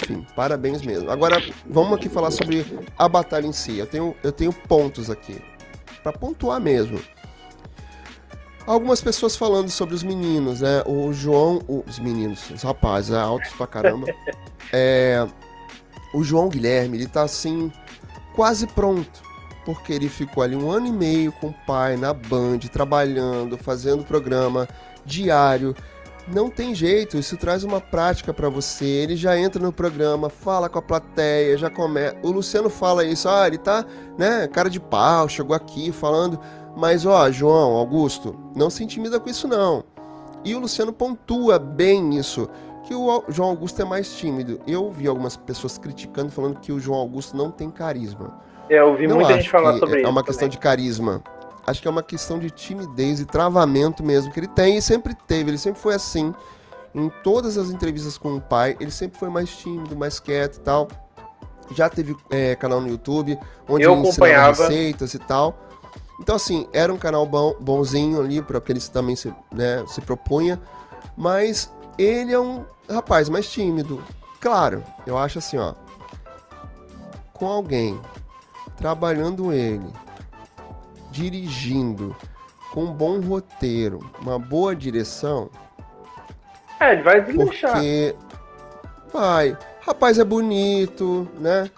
Enfim, 0.03 0.25
parabéns 0.35 0.81
mesmo. 0.81 1.09
Agora, 1.09 1.41
vamos 1.69 1.93
aqui 1.93 2.09
falar 2.09 2.31
sobre 2.31 2.65
a 2.97 3.07
batalha 3.07 3.47
em 3.47 3.53
si. 3.53 3.77
Eu 3.77 3.87
tenho, 3.87 4.15
eu 4.23 4.31
tenho 4.31 4.53
pontos 4.53 5.09
aqui. 5.09 5.41
para 6.03 6.13
pontuar 6.13 6.59
mesmo 6.59 6.99
algumas 8.69 9.01
pessoas 9.01 9.35
falando 9.35 9.69
sobre 9.69 9.95
os 9.95 10.03
meninos, 10.03 10.61
né? 10.61 10.83
O 10.85 11.11
João, 11.11 11.59
os 11.67 11.97
meninos, 11.97 12.51
os 12.51 12.61
rapazes, 12.61 13.11
é 13.11 13.19
altos 13.19 13.51
pra 13.53 13.67
caramba. 13.67 14.07
É, 14.71 15.27
o 16.13 16.23
João 16.23 16.47
Guilherme, 16.47 16.95
ele 16.95 17.07
tá 17.07 17.23
assim, 17.23 17.71
quase 18.35 18.67
pronto. 18.67 19.19
Porque 19.65 19.91
ele 19.91 20.07
ficou 20.07 20.43
ali 20.43 20.55
um 20.55 20.69
ano 20.69 20.85
e 20.85 20.91
meio 20.91 21.31
com 21.31 21.47
o 21.47 21.55
pai 21.65 21.97
na 21.97 22.13
Band, 22.13 22.59
trabalhando, 22.71 23.57
fazendo 23.57 24.03
programa 24.03 24.67
diário. 25.03 25.75
Não 26.33 26.49
tem 26.49 26.75
jeito, 26.75 27.17
isso 27.17 27.35
traz 27.37 27.63
uma 27.63 27.81
prática 27.81 28.31
para 28.31 28.49
você. 28.49 28.85
Ele 28.85 29.15
já 29.15 29.37
entra 29.37 29.61
no 29.61 29.73
programa, 29.73 30.29
fala 30.29 30.69
com 30.69 30.77
a 30.77 30.81
plateia, 30.81 31.57
já 31.57 31.69
começa. 31.69 32.15
O 32.21 32.29
Luciano 32.29 32.69
fala 32.69 33.03
isso, 33.03 33.27
ah, 33.27 33.47
ele 33.47 33.57
tá, 33.57 33.83
né, 34.17 34.47
cara 34.47 34.69
de 34.69 34.79
pau, 34.79 35.27
chegou 35.27 35.55
aqui 35.55 35.91
falando. 35.91 36.39
Mas, 36.77 37.05
ó, 37.05 37.31
João, 37.31 37.75
Augusto, 37.75 38.35
não 38.55 38.69
se 38.69 38.83
intimida 38.83 39.19
com 39.19 39.29
isso 39.29 39.47
não. 39.47 39.83
E 40.45 40.53
o 40.53 40.59
Luciano 40.59 40.93
pontua 40.93 41.57
bem 41.57 42.15
isso, 42.15 42.47
que 42.83 42.93
o 42.93 43.23
João 43.27 43.49
Augusto 43.49 43.81
é 43.81 43.85
mais 43.85 44.13
tímido. 44.15 44.59
Eu 44.67 44.91
vi 44.91 45.07
algumas 45.07 45.35
pessoas 45.35 45.77
criticando, 45.77 46.31
falando 46.31 46.59
que 46.59 46.71
o 46.71 46.79
João 46.79 46.99
Augusto 46.99 47.35
não 47.35 47.49
tem 47.49 47.71
carisma. 47.71 48.39
É, 48.69 48.79
eu 48.79 48.89
ouvi 48.89 49.07
não 49.07 49.17
muita 49.17 49.33
gente 49.33 49.49
falar 49.49 49.73
sobre 49.79 49.95
é 49.95 49.97
isso. 49.99 50.07
É 50.07 50.09
uma 50.09 50.23
questão 50.23 50.47
também. 50.47 50.51
de 50.51 50.57
carisma. 50.59 51.23
Acho 51.69 51.81
que 51.81 51.87
é 51.87 51.91
uma 51.91 52.01
questão 52.01 52.39
de 52.39 52.49
timidez 52.49 53.19
e 53.19 53.25
travamento 53.25 54.03
mesmo 54.03 54.31
que 54.31 54.39
ele 54.39 54.47
tem 54.47 54.77
e 54.77 54.81
sempre 54.81 55.13
teve. 55.13 55.51
Ele 55.51 55.57
sempre 55.57 55.79
foi 55.79 55.93
assim. 55.93 56.33
Em 56.95 57.09
todas 57.23 57.57
as 57.57 57.69
entrevistas 57.69 58.17
com 58.17 58.35
o 58.35 58.41
pai, 58.41 58.75
ele 58.79 58.89
sempre 58.89 59.19
foi 59.19 59.29
mais 59.29 59.55
tímido, 59.55 59.95
mais 59.95 60.19
quieto 60.19 60.55
e 60.55 60.59
tal. 60.61 60.87
Já 61.75 61.87
teve 61.87 62.17
é, 62.31 62.55
canal 62.55 62.81
no 62.81 62.87
YouTube, 62.87 63.37
onde 63.67 63.83
eu 63.83 63.93
ele 63.93 64.01
acompanhava 64.01 64.63
receitas 64.63 65.13
e 65.13 65.19
tal. 65.19 65.69
Então, 66.19 66.35
assim, 66.35 66.67
era 66.73 66.91
um 66.91 66.97
canal 66.97 67.25
bom, 67.27 67.55
bonzinho 67.59 68.19
ali, 68.19 68.41
para 68.41 68.59
que 68.59 68.71
ele 68.71 68.81
também 68.81 69.15
se, 69.15 69.31
né, 69.51 69.85
se 69.87 70.01
propunha, 70.01 70.59
mas 71.15 71.71
ele 71.97 72.33
é 72.33 72.39
um 72.39 72.65
rapaz 72.89 73.29
mais 73.29 73.49
tímido. 73.49 74.03
Claro, 74.41 74.83
eu 75.05 75.17
acho 75.17 75.37
assim, 75.37 75.57
ó, 75.57 75.75
com 77.33 77.47
alguém 77.47 78.01
trabalhando 78.75 79.53
ele, 79.53 79.87
dirigindo, 81.19 82.15
com 82.71 82.85
um 82.85 82.93
bom 82.93 83.19
roteiro, 83.19 83.99
uma 84.21 84.39
boa 84.39 84.73
direção. 84.73 85.49
É, 86.79 86.93
ele 86.93 87.03
vai 87.03 87.21
deslanchar. 87.21 87.73
Porque 87.73 88.15
vai. 89.11 89.57
Rapaz 89.81 90.17
é 90.17 90.23
bonito, 90.23 91.27
né? 91.39 91.69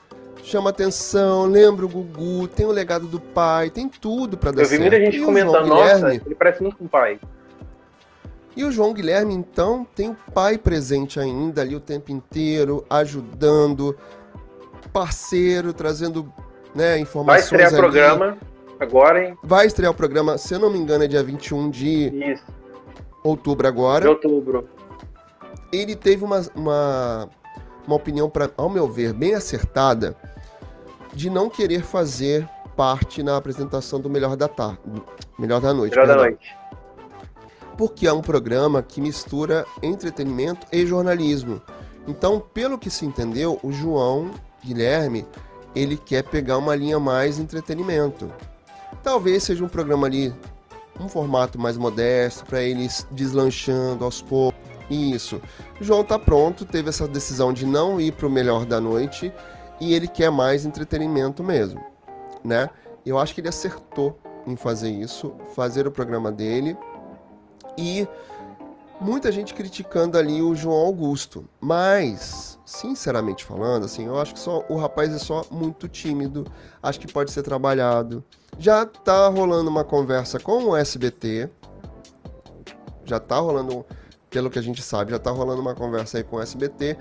chama 0.43 0.71
atenção, 0.71 1.45
lembra 1.45 1.85
o 1.85 1.89
Gugu, 1.89 2.47
tem 2.47 2.65
o 2.65 2.71
legado 2.71 3.05
do 3.05 3.19
pai, 3.19 3.69
tem 3.69 3.87
tudo 3.87 4.35
para 4.37 4.51
dar 4.51 4.65
certo. 4.65 4.73
Eu 4.73 4.77
vi 4.77 4.89
muita 4.89 5.05
gente 5.05 5.21
e 5.21 5.23
comentando, 5.23 5.67
nossa, 5.67 6.15
ele 6.15 6.35
parece 6.35 6.63
muito 6.63 6.77
com 6.77 6.85
o 6.85 6.89
pai. 6.89 7.19
E 8.55 8.63
o 8.63 8.71
João 8.71 8.91
Guilherme, 8.91 9.35
então, 9.35 9.85
tem 9.95 10.09
o 10.09 10.17
pai 10.33 10.57
presente 10.57 11.19
ainda 11.19 11.61
ali 11.61 11.75
o 11.75 11.79
tempo 11.79 12.11
inteiro, 12.11 12.83
ajudando, 12.89 13.95
parceiro, 14.91 15.73
trazendo 15.73 16.33
né, 16.73 16.97
informações. 16.97 17.49
Vai 17.49 17.59
estrear 17.61 17.73
o 17.73 17.77
programa 17.77 18.37
agora, 18.83 19.23
hein? 19.23 19.37
Vai 19.43 19.67
estrear 19.67 19.91
o 19.91 19.95
programa, 19.95 20.37
se 20.37 20.53
eu 20.53 20.59
não 20.59 20.69
me 20.69 20.77
engano, 20.77 21.03
é 21.03 21.07
dia 21.07 21.23
21 21.23 21.69
de 21.69 22.09
Isso. 22.31 22.43
outubro 23.23 23.67
agora. 23.67 24.01
De 24.01 24.07
outubro. 24.07 24.67
Ele 25.71 25.95
teve 25.95 26.23
uma, 26.23 26.41
uma, 26.55 27.29
uma 27.85 27.95
opinião, 27.95 28.29
pra, 28.29 28.49
ao 28.57 28.69
meu 28.69 28.87
ver, 28.87 29.13
bem 29.13 29.35
acertada 29.35 30.15
de 31.13 31.29
não 31.29 31.49
querer 31.49 31.83
fazer 31.83 32.47
parte 32.75 33.21
na 33.21 33.37
apresentação 33.37 33.99
do 33.99 34.09
Melhor 34.09 34.35
da 34.35 34.47
Tarde, 34.47 34.79
Melhor 35.37 35.61
da 35.61 35.73
Noite. 35.73 35.95
Melhor 35.95 36.07
da 36.07 36.15
Noite. 36.15 36.57
Porque 37.77 38.07
é 38.07 38.13
um 38.13 38.21
programa 38.21 38.81
que 38.81 38.99
mistura 38.99 39.65
entretenimento 39.81 40.67
e 40.71 40.85
jornalismo. 40.85 41.61
Então, 42.07 42.39
pelo 42.39 42.77
que 42.77 42.89
se 42.89 43.05
entendeu, 43.05 43.59
o 43.63 43.71
João 43.71 44.31
Guilherme, 44.63 45.25
ele 45.75 45.97
quer 45.97 46.23
pegar 46.23 46.57
uma 46.57 46.75
linha 46.75 46.99
mais 46.99 47.39
entretenimento. 47.39 48.31
Talvez 49.03 49.43
seja 49.43 49.63
um 49.63 49.67
programa 49.67 50.07
ali, 50.07 50.33
um 50.99 51.09
formato 51.09 51.59
mais 51.59 51.77
modesto, 51.77 52.45
para 52.45 52.61
eles 52.61 53.07
deslanchando 53.11 54.05
aos 54.05 54.21
poucos. 54.21 54.59
Isso. 54.89 55.41
João 55.79 56.03
tá 56.03 56.19
pronto, 56.19 56.65
teve 56.65 56.89
essa 56.89 57.07
decisão 57.07 57.53
de 57.53 57.65
não 57.65 57.99
ir 57.99 58.11
pro 58.11 58.29
melhor 58.29 58.65
da 58.65 58.79
noite 58.79 59.31
e 59.79 59.93
ele 59.93 60.07
quer 60.07 60.29
mais 60.29 60.65
entretenimento 60.65 61.43
mesmo, 61.43 61.81
né? 62.43 62.69
Eu 63.05 63.17
acho 63.17 63.33
que 63.33 63.41
ele 63.41 63.47
acertou 63.47 64.19
em 64.45 64.55
fazer 64.55 64.89
isso, 64.89 65.33
fazer 65.55 65.87
o 65.87 65.91
programa 65.91 66.31
dele 66.31 66.77
e 67.77 68.07
muita 68.99 69.31
gente 69.31 69.53
criticando 69.53 70.17
ali 70.17 70.41
o 70.41 70.53
João 70.53 70.85
Augusto, 70.85 71.45
mas 71.59 72.50
sinceramente 72.71 73.43
falando, 73.43 73.85
assim, 73.85 74.05
eu 74.05 74.17
acho 74.19 74.33
que 74.33 74.39
só 74.39 74.63
o 74.69 74.77
rapaz 74.77 75.13
é 75.13 75.19
só 75.19 75.45
muito 75.51 75.89
tímido, 75.89 76.45
acho 76.81 76.99
que 76.99 77.11
pode 77.11 77.31
ser 77.31 77.43
trabalhado. 77.43 78.23
Já 78.57 78.85
tá 78.85 79.27
rolando 79.27 79.69
uma 79.69 79.83
conversa 79.83 80.39
com 80.39 80.63
o 80.63 80.75
SBT, 80.75 81.49
já 83.03 83.19
tá 83.19 83.37
rolando, 83.39 83.85
pelo 84.29 84.49
que 84.49 84.57
a 84.57 84.61
gente 84.61 84.81
sabe, 84.81 85.11
já 85.11 85.19
tá 85.19 85.31
rolando 85.31 85.61
uma 85.61 85.75
conversa 85.75 86.17
aí 86.17 86.23
com 86.23 86.37
o 86.37 86.41
SBT. 86.41 86.97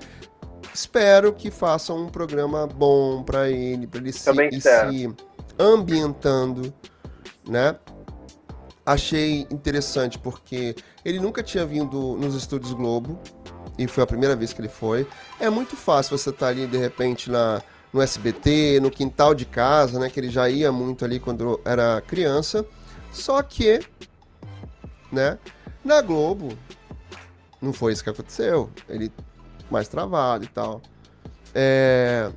Espero 0.73 1.31
que 1.31 1.49
façam 1.49 2.05
um 2.05 2.09
programa 2.09 2.67
bom 2.67 3.23
para 3.23 3.49
ele, 3.49 3.87
para 3.87 4.01
ele 4.01 4.11
se, 4.11 4.29
se 4.59 5.15
ambientando, 5.57 6.73
né? 7.47 7.77
Achei 8.85 9.47
interessante 9.49 10.19
porque 10.19 10.75
ele 11.05 11.19
nunca 11.19 11.41
tinha 11.41 11.65
vindo 11.65 12.17
nos 12.17 12.35
estúdios 12.35 12.73
Globo 12.73 13.17
e 13.83 13.87
foi 13.87 14.03
a 14.03 14.07
primeira 14.07 14.35
vez 14.35 14.53
que 14.53 14.61
ele 14.61 14.69
foi. 14.69 15.07
É 15.39 15.49
muito 15.49 15.75
fácil 15.75 16.17
você 16.17 16.29
estar 16.29 16.47
tá 16.47 16.51
ali 16.51 16.67
de 16.67 16.77
repente 16.77 17.29
na 17.29 17.61
no 17.93 18.01
SBT, 18.01 18.79
no 18.81 18.89
quintal 18.89 19.35
de 19.35 19.45
casa, 19.45 19.99
né, 19.99 20.09
que 20.09 20.19
ele 20.19 20.29
já 20.29 20.49
ia 20.49 20.71
muito 20.71 21.03
ali 21.03 21.19
quando 21.19 21.59
era 21.65 22.01
criança. 22.01 22.65
Só 23.11 23.41
que, 23.41 23.81
né, 25.11 25.37
na 25.83 26.01
Globo 26.01 26.57
não 27.61 27.73
foi 27.73 27.91
isso 27.91 28.03
que 28.03 28.09
aconteceu. 28.09 28.69
Ele 28.87 29.11
mais 29.69 29.87
travado 29.87 30.45
e 30.45 30.47
tal. 30.47 30.81
É, 31.53 32.31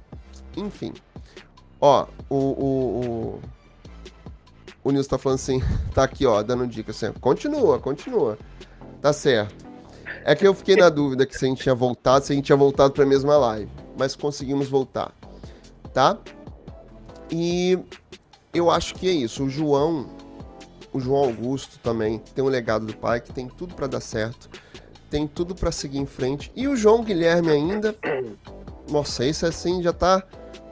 enfim. 0.57 0.93
Ó, 1.81 2.07
o, 2.29 2.37
o, 2.37 3.01
o, 3.05 3.41
o 4.83 4.91
Nilson 4.91 5.11
tá 5.11 5.19
falando 5.19 5.37
assim, 5.37 5.63
tá 5.95 6.03
aqui, 6.03 6.27
ó, 6.27 6.43
dando 6.43 6.67
dica 6.67 6.91
assim, 6.91 7.13
continua, 7.21 7.79
continua. 7.79 8.39
Tá 9.01 9.13
certo. 9.13 9.64
É 10.27 10.35
que 10.35 10.47
eu 10.47 10.55
fiquei 10.55 10.75
na 10.75 10.89
dúvida 10.89 11.27
que 11.27 11.37
se 11.37 11.45
a 11.45 11.49
gente 11.49 11.63
tinha 11.63 11.75
voltado, 11.75 12.25
se 12.25 12.33
a 12.33 12.35
gente 12.35 12.47
tinha 12.47 12.57
voltado 12.57 12.95
para 12.95 13.05
a 13.05 13.07
mesma 13.07 13.37
live, 13.37 13.71
mas 13.99 14.17
conseguimos 14.17 14.69
voltar, 14.69 15.13
tá? 15.93 16.19
E 17.31 17.79
eu 18.55 18.71
acho 18.71 18.95
que 18.95 19.07
é 19.07 19.13
isso. 19.13 19.45
O 19.45 19.51
João, 19.51 20.07
o 20.95 20.99
João 20.99 21.25
Augusto 21.25 21.79
também 21.81 22.23
tem 22.35 22.43
um 22.43 22.49
legado 22.49 22.87
do 22.87 22.97
pai 22.97 23.21
que 23.21 23.35
tem 23.35 23.49
tudo 23.49 23.75
para 23.75 23.87
dar 23.87 24.01
certo, 24.01 24.49
tem 25.11 25.27
tudo 25.27 25.55
para 25.55 25.71
seguir 25.71 25.99
em 25.99 26.07
frente. 26.07 26.51
E 26.57 26.67
o 26.67 26.75
João 26.75 27.05
Guilherme 27.05 27.51
ainda, 27.51 27.95
nossa, 28.91 29.27
esse 29.27 29.45
assim 29.45 29.83
já 29.83 29.93
tá 29.93 30.23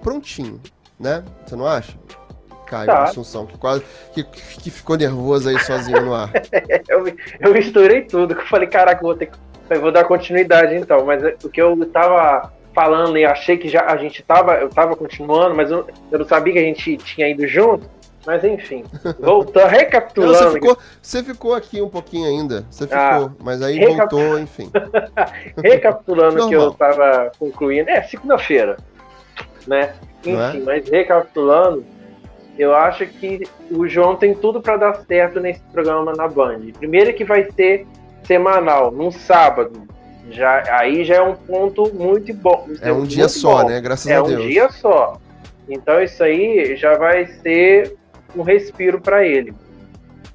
prontinho, 0.03 0.59
né? 0.99 1.23
Você 1.45 1.57
não 1.57 1.67
acha? 1.67 1.99
Caio 2.73 2.87
tá. 2.87 3.05
Assunção, 3.05 3.47
que 3.47 3.59
quase 3.59 3.85
que, 4.15 4.25
que 4.25 4.71
ficou 4.71 4.97
nervoso 4.97 5.51
aí 5.51 5.59
sozinho 5.61 6.01
no 6.01 6.15
ar. 6.15 6.31
eu, 6.89 7.07
eu 7.41 7.53
misturei 7.53 8.03
tudo, 8.03 8.35
que 8.35 8.41
eu 8.41 8.47
falei, 8.47 8.67
caraca, 8.67 9.03
vou 9.03 9.15
ter 9.15 9.27
que. 9.27 9.37
Eu 9.69 9.81
vou 9.81 9.93
dar 9.93 10.05
continuidade 10.05 10.75
então, 10.75 11.05
mas 11.05 11.23
o 11.45 11.49
que 11.49 11.61
eu 11.61 11.87
tava 11.87 12.53
falando 12.75 13.17
e 13.17 13.25
achei 13.25 13.57
que 13.57 13.69
já 13.69 13.87
a 13.87 13.97
gente 13.97 14.23
tava, 14.23 14.55
eu 14.55 14.69
tava 14.69 14.97
continuando, 14.97 15.55
mas 15.55 15.71
eu, 15.71 15.87
eu 16.11 16.19
não 16.19 16.27
sabia 16.27 16.53
que 16.53 16.59
a 16.59 16.63
gente 16.63 16.97
tinha 16.99 17.29
ido 17.29 17.47
junto. 17.47 17.89
Mas 18.27 18.45
enfim, 18.45 18.85
voltando, 19.19 19.67
recapitulando. 19.67 20.33
Não, 20.33 20.51
você, 20.51 20.53
ficou, 20.53 20.79
você, 21.03 21.25
ficou, 21.25 21.55
aqui 21.55 21.83
um 21.83 21.89
pouquinho 21.89 22.29
ainda. 22.29 22.65
Você 22.71 22.87
ficou, 22.87 23.01
ah, 23.01 23.31
mas 23.41 23.61
aí 23.63 23.79
recap... 23.79 24.15
voltou, 24.15 24.39
enfim. 24.39 24.71
recapitulando 25.57 26.45
o 26.45 26.49
que 26.49 26.55
eu 26.55 26.71
estava 26.71 27.33
concluindo. 27.39 27.91
É, 27.91 28.03
segunda-feira. 28.03 28.77
Né? 29.67 29.93
É? 30.25 30.31
Enfim, 30.31 30.61
é? 30.61 30.65
mas 30.65 30.89
recapitulando, 30.89 31.85
eu 32.59 32.75
acho 32.75 33.07
que 33.07 33.43
o 33.71 33.89
João 33.89 34.17
tem 34.17 34.35
tudo 34.35 34.61
para 34.61 34.77
dar 34.77 34.95
certo 35.07 35.41
nesse 35.41 35.61
programa 35.73 36.13
na 36.13 36.29
Band. 36.29 36.61
Primeiro 36.79 37.15
que 37.15 37.25
vai 37.25 37.51
ser 37.53 37.87
semanal, 38.25 38.91
num 38.91 39.11
sábado. 39.11 39.87
Já, 40.31 40.63
aí 40.79 41.05
já 41.05 41.17
é 41.17 41.23
um 41.23 41.35
ponto 41.35 41.93
muito 41.95 42.33
bom. 42.35 42.69
É 42.81 42.93
um 42.93 43.05
dia 43.05 43.29
só, 43.29 43.63
bom. 43.63 43.69
né? 43.69 43.81
Graças 43.81 44.07
é 44.07 44.17
a 44.17 44.23
Deus. 44.23 44.33
É 44.33 44.37
um 44.37 44.47
dia 44.47 44.71
só. 44.71 45.21
Então 45.69 46.03
isso 46.03 46.23
aí 46.23 46.77
já 46.77 46.97
vai 46.97 47.27
ser 47.27 47.97
um 48.37 48.43
respiro 48.43 49.01
para 49.01 49.25
ele. 49.27 49.55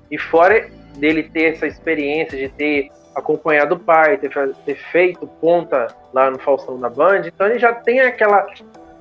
E 0.09 0.18
fora 0.18 0.70
dele 0.97 1.24
ter 1.24 1.53
essa 1.53 1.68
experiência 1.68 2.38
de 2.38 2.49
ter 2.49 2.89
acompanhado 3.15 3.76
o 3.76 3.80
pai, 3.80 4.18
ter, 4.18 4.32
ter 4.65 4.76
feito 4.91 5.28
ponta 5.41 5.88
lá 6.13 6.30
no 6.30 6.39
Faustão 6.39 6.80
da 6.80 6.89
Band, 6.89 7.22
então 7.26 7.47
ele 7.47 7.59
já 7.59 7.74
tem 7.74 7.99
aquela 7.99 8.45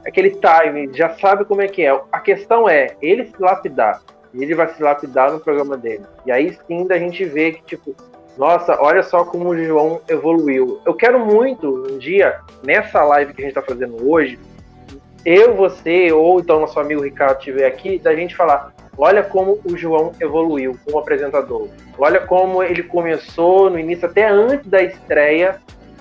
aquele 0.07 0.31
time, 0.31 0.91
já 0.93 1.11
sabe 1.17 1.45
como 1.45 1.63
é 1.63 1.69
que 1.69 1.85
é. 1.85 2.01
A 2.13 2.21
questão 2.21 2.69
é 2.69 2.97
ele 3.03 3.27
se 3.27 3.41
lapidar. 3.41 4.01
Ele 4.33 4.55
vai 4.55 4.69
se 4.75 4.83
lapidar 4.83 5.33
no 5.33 5.41
programa 5.41 5.77
dele. 5.77 6.05
E 6.25 6.31
aí 6.31 6.57
sim 6.67 6.87
da 6.87 6.99
gente 6.99 7.25
vê 7.25 7.53
que, 7.53 7.63
tipo, 7.65 7.95
nossa, 8.37 8.79
olha 8.81 9.03
só 9.03 9.25
como 9.25 9.49
o 9.49 9.65
João 9.65 10.01
evoluiu. 10.09 10.81
Eu 10.85 10.95
quero 10.95 11.19
muito 11.19 11.87
um 11.91 11.99
dia, 11.99 12.41
nessa 12.63 13.03
live 13.03 13.33
que 13.33 13.41
a 13.41 13.45
gente 13.47 13.59
está 13.59 13.63
fazendo 13.63 14.09
hoje, 14.09 14.39
eu, 15.25 15.55
você, 15.55 16.13
ou 16.13 16.39
então 16.39 16.61
nosso 16.61 16.79
amigo 16.79 17.03
Ricardo 17.03 17.39
estiver 17.39 17.67
aqui, 17.67 17.99
da 17.99 18.15
gente 18.15 18.37
falar: 18.37 18.73
olha 18.97 19.23
como 19.23 19.59
o 19.65 19.77
João 19.77 20.13
evoluiu 20.21 20.79
como 20.85 20.99
apresentador. 20.99 21.69
Olha 21.99 22.21
como 22.21 22.63
ele 22.63 22.83
começou 22.83 23.71
no 23.71 23.79
início, 23.79 24.07
até 24.07 24.29
antes 24.29 24.69
da 24.69 24.83
estreia, 24.83 25.59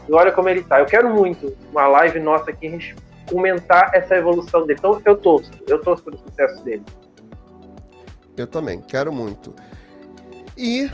e 0.08 0.14
olha 0.14 0.32
como 0.32 0.50
ele 0.50 0.62
tá. 0.62 0.80
Eu 0.80 0.86
quero 0.86 1.10
muito 1.10 1.56
uma 1.72 1.88
live 1.88 2.20
nossa 2.20 2.52
aqui, 2.52 2.68
a 2.68 2.72
gente 2.72 2.96
comentar 3.30 3.92
essa 3.94 4.16
evolução 4.16 4.66
dele. 4.66 4.80
Então 4.80 5.02
eu 5.06 5.18
torço, 5.18 5.52
eu 5.68 5.82
torço 5.82 6.04
pelo 6.04 6.18
sucesso 6.18 6.64
dele. 6.64 6.84
Eu 8.38 8.48
também, 8.48 8.82
quero 8.82 9.12
muito. 9.12 9.54
E 10.58 10.90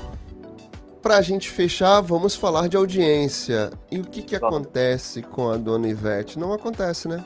para 1.01 1.17
a 1.17 1.21
gente 1.21 1.49
fechar, 1.49 1.99
vamos 2.01 2.35
falar 2.35 2.67
de 2.67 2.77
audiência. 2.77 3.71
E 3.89 3.99
o 3.99 4.03
que, 4.03 4.21
que 4.21 4.35
acontece 4.35 5.21
com 5.21 5.49
a 5.49 5.57
dona 5.57 5.87
Ivete? 5.87 6.37
Não 6.37 6.53
acontece, 6.53 7.07
né? 7.07 7.23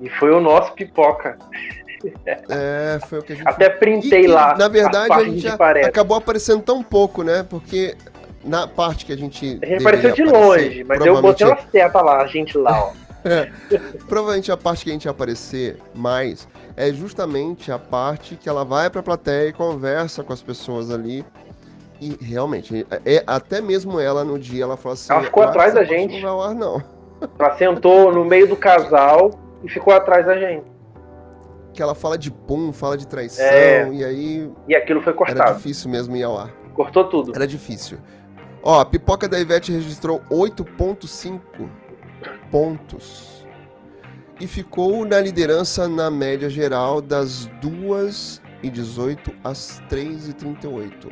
E 0.00 0.08
foi 0.08 0.30
o 0.30 0.40
nosso 0.40 0.72
pipoca. 0.74 1.36
É, 2.48 3.00
foi 3.08 3.18
o 3.18 3.22
que 3.22 3.32
a 3.32 3.36
gente. 3.36 3.48
Até 3.48 3.68
printei 3.68 4.24
e, 4.24 4.28
lá. 4.28 4.56
Na 4.56 4.68
verdade, 4.68 5.12
a 5.12 5.24
gente 5.24 5.48
acabou 5.48 6.16
aparecendo 6.16 6.62
tão 6.62 6.80
pouco, 6.80 7.24
né? 7.24 7.42
Porque 7.42 7.96
na 8.44 8.68
parte 8.68 9.04
que 9.04 9.12
a 9.12 9.16
gente. 9.16 9.58
A 9.60 9.66
gente 9.66 9.80
apareceu 9.80 10.12
de 10.12 10.22
aparecer, 10.22 10.46
longe, 10.46 10.84
mas 10.84 11.04
eu 11.04 11.20
botei 11.20 11.46
uma 11.46 11.58
seta 11.72 12.00
lá, 12.00 12.22
a 12.22 12.26
gente 12.28 12.56
lá, 12.56 12.84
ó. 12.84 13.07
É. 13.24 13.50
Provavelmente 14.08 14.52
a 14.52 14.56
parte 14.56 14.84
que 14.84 14.90
a 14.90 14.92
gente 14.92 15.04
ia 15.06 15.10
aparecer 15.10 15.78
mais 15.94 16.48
é 16.76 16.92
justamente 16.92 17.72
a 17.72 17.78
parte 17.78 18.36
que 18.36 18.48
ela 18.48 18.64
vai 18.64 18.88
pra 18.88 19.02
plateia 19.02 19.48
e 19.48 19.52
conversa 19.52 20.22
com 20.22 20.32
as 20.32 20.42
pessoas 20.42 20.90
ali. 20.90 21.24
E 22.00 22.16
realmente, 22.24 22.86
é, 23.04 23.24
até 23.26 23.60
mesmo 23.60 23.98
ela 23.98 24.24
no 24.24 24.38
dia, 24.38 24.62
ela 24.62 24.76
falou 24.76 24.94
assim. 24.94 25.12
Ela 25.12 25.22
ficou 25.22 25.42
atrás 25.42 25.74
da 25.74 25.82
gente. 25.82 26.14
Não 26.14 26.22
vai 26.22 26.30
ao 26.30 26.42
ar, 26.42 26.54
não. 26.54 26.82
Ela 27.38 27.56
sentou 27.56 28.12
no 28.12 28.24
meio 28.24 28.46
do 28.46 28.54
casal 28.54 29.32
e 29.64 29.68
ficou 29.68 29.92
atrás 29.92 30.24
da 30.24 30.38
gente. 30.38 30.64
Que 31.74 31.82
ela 31.82 31.96
fala 31.96 32.16
de 32.16 32.30
pum, 32.30 32.72
fala 32.72 32.96
de 32.96 33.06
traição, 33.06 33.44
é. 33.44 33.92
e 33.92 34.04
aí. 34.04 34.50
E 34.68 34.76
aquilo 34.76 35.02
foi 35.02 35.12
cortado. 35.12 35.40
Era 35.40 35.52
difícil 35.52 35.90
mesmo 35.90 36.14
ir 36.14 36.22
ao 36.22 36.38
ar. 36.38 36.50
Cortou 36.74 37.04
tudo. 37.04 37.32
Era 37.34 37.46
difícil. 37.46 37.98
Ó, 38.62 38.80
a 38.80 38.84
pipoca 38.84 39.28
da 39.28 39.38
Ivete 39.38 39.72
registrou 39.72 40.20
8,5 40.30 41.40
pontos 42.50 43.46
e 44.40 44.46
ficou 44.46 45.04
na 45.04 45.20
liderança 45.20 45.88
na 45.88 46.10
média 46.10 46.48
geral 46.48 47.00
das 47.00 47.46
2 47.60 48.40
e 48.62 48.70
18 48.70 49.32
às 49.42 49.82
3 49.88 50.28
e 50.28 50.32
38. 50.32 51.08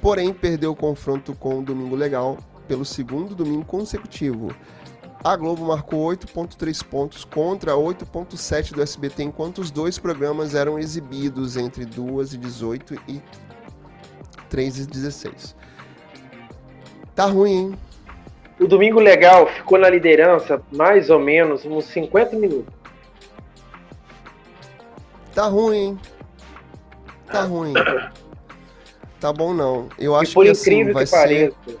Porém, 0.00 0.32
perdeu 0.32 0.72
o 0.72 0.76
confronto 0.76 1.34
com 1.34 1.58
o 1.58 1.62
Domingo 1.62 1.96
Legal 1.96 2.38
pelo 2.66 2.84
segundo 2.84 3.34
domingo 3.34 3.64
consecutivo. 3.64 4.54
A 5.24 5.34
Globo 5.34 5.66
marcou 5.66 6.06
8.3 6.08 6.84
pontos 6.84 7.24
contra 7.24 7.72
8.7 7.72 8.72
do 8.72 8.82
SBT, 8.82 9.24
enquanto 9.24 9.58
os 9.58 9.70
dois 9.70 9.98
programas 9.98 10.54
eram 10.54 10.78
exibidos 10.78 11.56
entre 11.56 11.84
2 11.84 12.34
e 12.34 12.38
18 12.38 12.94
e 13.08 13.22
3 14.48 14.78
e 14.78 14.86
16. 14.86 15.56
Tá 17.16 17.26
ruim, 17.26 17.50
hein? 17.50 17.78
O 18.60 18.66
Domingo 18.66 18.98
Legal 18.98 19.46
ficou 19.46 19.78
na 19.78 19.88
liderança 19.88 20.60
mais 20.72 21.10
ou 21.10 21.18
menos 21.18 21.64
uns 21.64 21.84
50 21.86 22.36
minutos. 22.36 22.74
Tá 25.34 25.46
ruim, 25.46 25.76
hein? 25.76 25.98
Tá 27.30 27.42
ruim. 27.42 27.72
Tá 29.20 29.32
bom 29.32 29.52
não. 29.52 29.88
Eu 29.98 30.16
acho 30.16 30.32
e 30.32 30.34
por 30.34 30.44
que 30.44 30.50
incrível 30.50 30.84
assim, 30.84 30.92
vai 30.92 31.04
que 31.04 31.10
pareça. 31.10 31.56
Ser... 31.66 31.78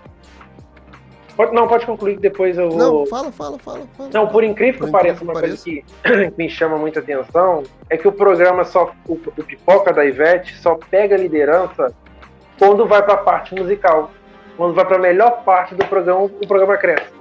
Pode, 1.36 1.54
não, 1.54 1.68
pode 1.68 1.86
concluir 1.86 2.16
que 2.16 2.20
depois 2.20 2.58
eu 2.58 2.68
vou. 2.68 2.78
Não, 2.78 3.06
fala, 3.06 3.30
fala, 3.30 3.58
fala. 3.58 3.86
fala. 3.96 4.10
Não, 4.12 4.26
por 4.26 4.42
incrível 4.42 4.80
por 4.80 4.86
que 4.86 4.92
pareça, 4.92 5.22
uma 5.22 5.34
coisa 5.34 5.56
que, 5.56 5.84
que, 6.02 6.32
me 6.36 6.50
chama 6.50 6.76
muita 6.76 6.98
atenção 6.98 7.62
é 7.88 7.96
que 7.96 8.08
o 8.08 8.12
programa 8.12 8.64
só. 8.64 8.92
O, 9.06 9.14
o 9.14 9.44
pipoca 9.44 9.92
da 9.92 10.04
Ivete 10.04 10.56
só 10.56 10.76
pega 10.90 11.14
a 11.14 11.18
liderança 11.18 11.94
quando 12.58 12.86
vai 12.86 13.02
para 13.04 13.14
a 13.14 13.18
parte 13.18 13.54
musical. 13.54 14.10
Quando 14.58 14.74
vai 14.74 14.84
para 14.84 14.96
a 14.96 15.00
melhor 15.00 15.44
parte 15.44 15.76
do 15.76 15.86
programa, 15.86 16.22
o 16.22 16.46
programa 16.48 16.76
cresce. 16.76 17.12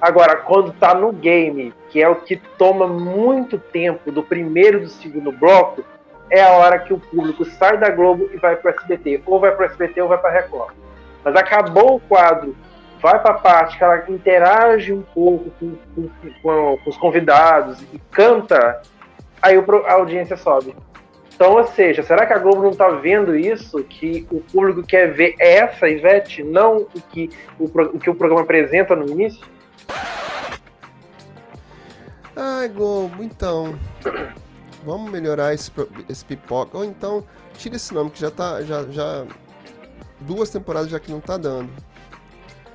Agora, 0.00 0.34
quando 0.36 0.72
tá 0.72 0.94
no 0.94 1.12
game, 1.12 1.74
que 1.90 2.02
é 2.02 2.08
o 2.08 2.16
que 2.16 2.36
toma 2.56 2.86
muito 2.86 3.58
tempo 3.58 4.10
do 4.10 4.22
primeiro 4.22 4.78
e 4.78 4.84
do 4.84 4.88
segundo 4.88 5.30
bloco, 5.30 5.84
é 6.30 6.40
a 6.42 6.52
hora 6.52 6.78
que 6.78 6.94
o 6.94 6.98
público 6.98 7.44
sai 7.44 7.76
da 7.76 7.90
Globo 7.90 8.30
e 8.32 8.38
vai 8.38 8.56
para 8.56 8.70
o 8.70 8.74
SBT. 8.74 9.22
Ou 9.26 9.38
vai 9.38 9.54
para 9.54 9.66
o 9.66 9.66
SBT 9.66 10.00
ou 10.00 10.08
vai 10.08 10.16
para 10.16 10.30
Record. 10.30 10.74
Mas 11.22 11.36
acabou 11.36 11.96
o 11.96 12.00
quadro, 12.00 12.56
vai 13.02 13.20
para 13.20 13.32
a 13.32 13.38
parte 13.38 13.76
que 13.76 13.84
ela 13.84 14.02
interage 14.08 14.90
um 14.90 15.02
pouco 15.02 15.50
com, 15.60 15.76
com, 15.94 16.08
com, 16.42 16.78
com 16.78 16.90
os 16.90 16.96
convidados 16.96 17.82
e 17.92 17.98
canta, 18.10 18.80
aí 19.42 19.62
a 19.86 19.92
audiência 19.92 20.36
sobe. 20.38 20.74
Então, 21.38 21.52
ou 21.52 21.64
seja, 21.68 22.02
será 22.02 22.26
que 22.26 22.32
a 22.32 22.38
Globo 22.38 22.62
não 22.62 22.70
está 22.70 22.88
vendo 22.88 23.36
isso? 23.38 23.80
Que 23.84 24.26
o 24.28 24.40
público 24.40 24.82
quer 24.82 25.14
ver 25.14 25.36
essa 25.38 25.88
Ivete, 25.88 26.42
não 26.42 26.78
o 26.78 27.00
que 27.00 27.30
o, 27.56 27.66
o 27.66 28.00
que 28.00 28.10
o 28.10 28.14
programa 28.16 28.42
apresenta 28.42 28.96
no 28.96 29.08
início? 29.08 29.46
Ai, 32.34 32.68
Globo, 32.68 33.22
então. 33.22 33.78
Vamos 34.84 35.12
melhorar 35.12 35.54
esse, 35.54 35.70
esse 36.08 36.24
pipoca. 36.24 36.76
Ou 36.76 36.84
então, 36.84 37.22
tira 37.56 37.76
esse 37.76 37.94
nome 37.94 38.10
que 38.10 38.18
já 38.18 38.32
tá. 38.32 38.60
Já, 38.62 38.82
já. 38.90 39.24
Duas 40.18 40.50
temporadas 40.50 40.90
já 40.90 40.98
que 40.98 41.12
não 41.12 41.20
tá 41.20 41.36
dando. 41.36 41.70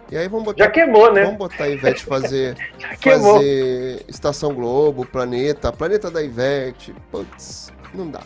E 0.10 0.16
aí 0.16 0.30
vamos 0.30 0.46
botar. 0.46 0.64
Já 0.64 0.72
queimou, 0.72 1.12
né? 1.12 1.26
Vamos 1.26 1.38
botar 1.38 1.66
a 1.66 1.70
Ivete 1.70 2.06
fazer. 2.06 2.56
fazer 3.04 4.06
Estação 4.08 4.54
Globo, 4.54 5.06
Planeta, 5.06 5.70
Planeta 5.74 6.10
da 6.10 6.24
Ivete. 6.24 6.96
Putz, 7.12 7.74
não 7.94 8.10
dá. 8.10 8.22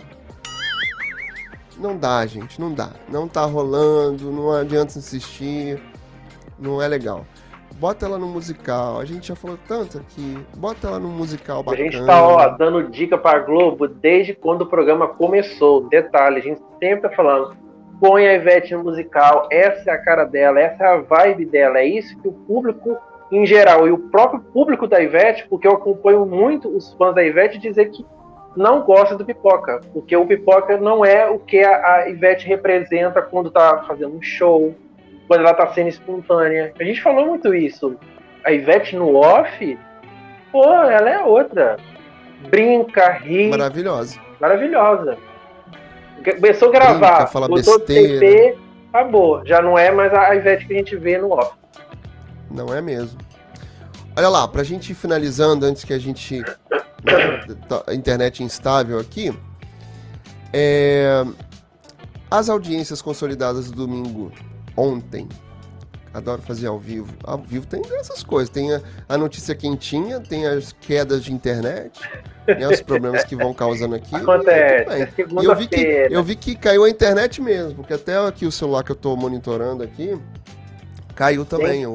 Não 1.79 1.97
dá, 1.97 2.25
gente, 2.25 2.59
não 2.59 2.73
dá. 2.73 2.91
Não 3.09 3.27
tá 3.27 3.45
rolando, 3.45 4.31
não 4.31 4.51
adianta 4.51 4.97
insistir. 4.97 5.81
Não 6.59 6.81
é 6.81 6.87
legal 6.87 7.25
bota 7.79 8.05
ela 8.05 8.17
no 8.17 8.27
musical. 8.27 8.99
A 8.99 9.05
gente 9.05 9.27
já 9.27 9.35
falou 9.35 9.57
tanto 9.67 9.97
aqui. 9.97 10.37
Bota 10.55 10.87
ela 10.87 10.99
no 10.99 11.09
musical 11.09 11.63
bacana. 11.63 11.87
A 11.87 11.91
gente 11.91 12.05
tá, 12.05 12.27
ó, 12.27 12.47
dando 12.49 12.89
dica 12.89 13.17
pra 13.17 13.39
Globo 13.39 13.87
desde 13.87 14.33
quando 14.33 14.61
o 14.61 14.65
programa 14.65 15.07
começou. 15.07 15.87
Detalhe, 15.87 16.37
a 16.37 16.41
gente 16.41 16.61
sempre 16.79 17.09
tá 17.09 17.15
falando. 17.15 17.55
Põe 17.99 18.27
a 18.27 18.35
Ivete 18.35 18.75
no 18.75 18.83
musical, 18.83 19.47
essa 19.51 19.89
é 19.89 19.93
a 19.93 19.97
cara 19.97 20.23
dela, 20.23 20.59
essa 20.59 20.83
é 20.83 20.87
a 20.87 20.97
vibe 21.01 21.45
dela, 21.45 21.79
é 21.79 21.85
isso 21.85 22.15
que 22.21 22.27
o 22.27 22.31
público 22.31 22.95
em 23.31 23.43
geral 23.43 23.87
e 23.87 23.91
o 23.91 23.97
próprio 23.97 24.39
público 24.39 24.87
da 24.87 25.01
Ivete, 25.01 25.47
porque 25.49 25.67
eu 25.67 25.73
acompanho 25.73 26.23
muito 26.23 26.69
os 26.69 26.93
fãs 26.93 27.15
da 27.15 27.23
Ivete 27.23 27.57
dizer 27.57 27.89
que 27.89 28.05
não 28.57 28.81
gosta 28.81 29.15
do 29.15 29.23
Pipoca, 29.23 29.79
porque 29.93 30.17
o 30.17 30.25
Pipoca 30.25 30.77
não 30.77 31.05
é 31.05 31.29
o 31.29 31.37
que 31.37 31.63
a, 31.63 32.09
Ivete 32.09 32.47
representa 32.47 33.21
quando 33.21 33.51
tá 33.51 33.83
fazendo 33.87 34.17
um 34.17 34.21
show, 34.21 34.75
quando 35.27 35.41
ela 35.41 35.53
tá 35.53 35.67
sendo 35.73 35.89
espontânea. 35.89 36.73
A 36.79 36.83
gente 36.83 37.01
falou 37.01 37.27
muito 37.27 37.53
isso. 37.53 37.95
A 38.43 38.51
Ivete 38.51 38.95
no 38.95 39.15
off, 39.15 39.79
pô, 40.51 40.65
ela 40.65 41.09
é 41.09 41.23
outra. 41.23 41.77
Brinca, 42.49 43.11
ri. 43.11 43.49
Maravilhosa. 43.49 44.19
Maravilhosa. 44.39 45.17
Começou 46.35 46.69
a 46.69 46.71
gravar, 46.71 47.15
Brinca, 47.15 47.27
fala 47.27 47.47
botou 47.47 47.77
besteira. 47.77 48.19
TP, 48.19 48.57
acabou. 48.91 49.45
Já 49.45 49.61
não 49.61 49.77
é 49.77 49.91
mais 49.91 50.11
a 50.13 50.35
Ivete 50.35 50.65
que 50.65 50.73
a 50.73 50.77
gente 50.77 50.95
vê 50.95 51.17
no 51.19 51.31
off. 51.31 51.53
Não 52.49 52.73
é 52.73 52.81
mesmo. 52.81 53.19
Olha 54.17 54.29
lá, 54.29 54.47
pra 54.47 54.63
gente 54.63 54.91
ir 54.91 54.95
finalizando, 54.95 55.63
antes 55.63 55.83
que 55.83 55.93
a 55.93 55.99
gente. 55.99 56.41
a 57.87 57.93
internet 57.93 58.43
instável 58.43 58.99
aqui. 58.99 59.33
É, 60.53 61.23
as 62.29 62.49
audiências 62.49 63.01
consolidadas 63.01 63.69
do 63.69 63.87
domingo 63.87 64.31
ontem. 64.75 65.27
Adoro 66.13 66.41
fazer 66.41 66.67
ao 66.67 66.79
vivo. 66.79 67.13
Ao 67.23 67.37
vivo 67.37 67.67
tem 67.67 67.81
essas 67.99 68.23
coisas. 68.23 68.49
Tem 68.49 68.73
a, 68.73 68.81
a 69.07 69.17
notícia 69.17 69.53
quentinha, 69.53 70.19
tem 70.19 70.47
as 70.47 70.71
quedas 70.71 71.23
de 71.23 71.31
internet, 71.31 71.99
né, 72.47 72.67
os 72.67 72.81
problemas 72.81 73.23
que 73.23 73.35
vão 73.35 73.53
causando 73.53 73.95
aqui. 73.95 74.15
Acontece. 74.15 74.89
É 74.89 75.09
eu, 75.45 75.55
vi 75.55 75.67
que, 75.67 76.07
eu 76.09 76.23
vi 76.23 76.35
que 76.35 76.55
caiu 76.55 76.85
a 76.85 76.89
internet 76.89 77.41
mesmo, 77.41 77.75
porque 77.75 77.93
até 77.93 78.17
aqui 78.17 78.45
o 78.45 78.51
celular 78.51 78.83
que 78.83 78.91
eu 78.91 78.95
estou 78.95 79.15
monitorando 79.15 79.83
aqui, 79.83 80.19
caiu 81.13 81.45
também 81.45 81.85
o 81.85 81.93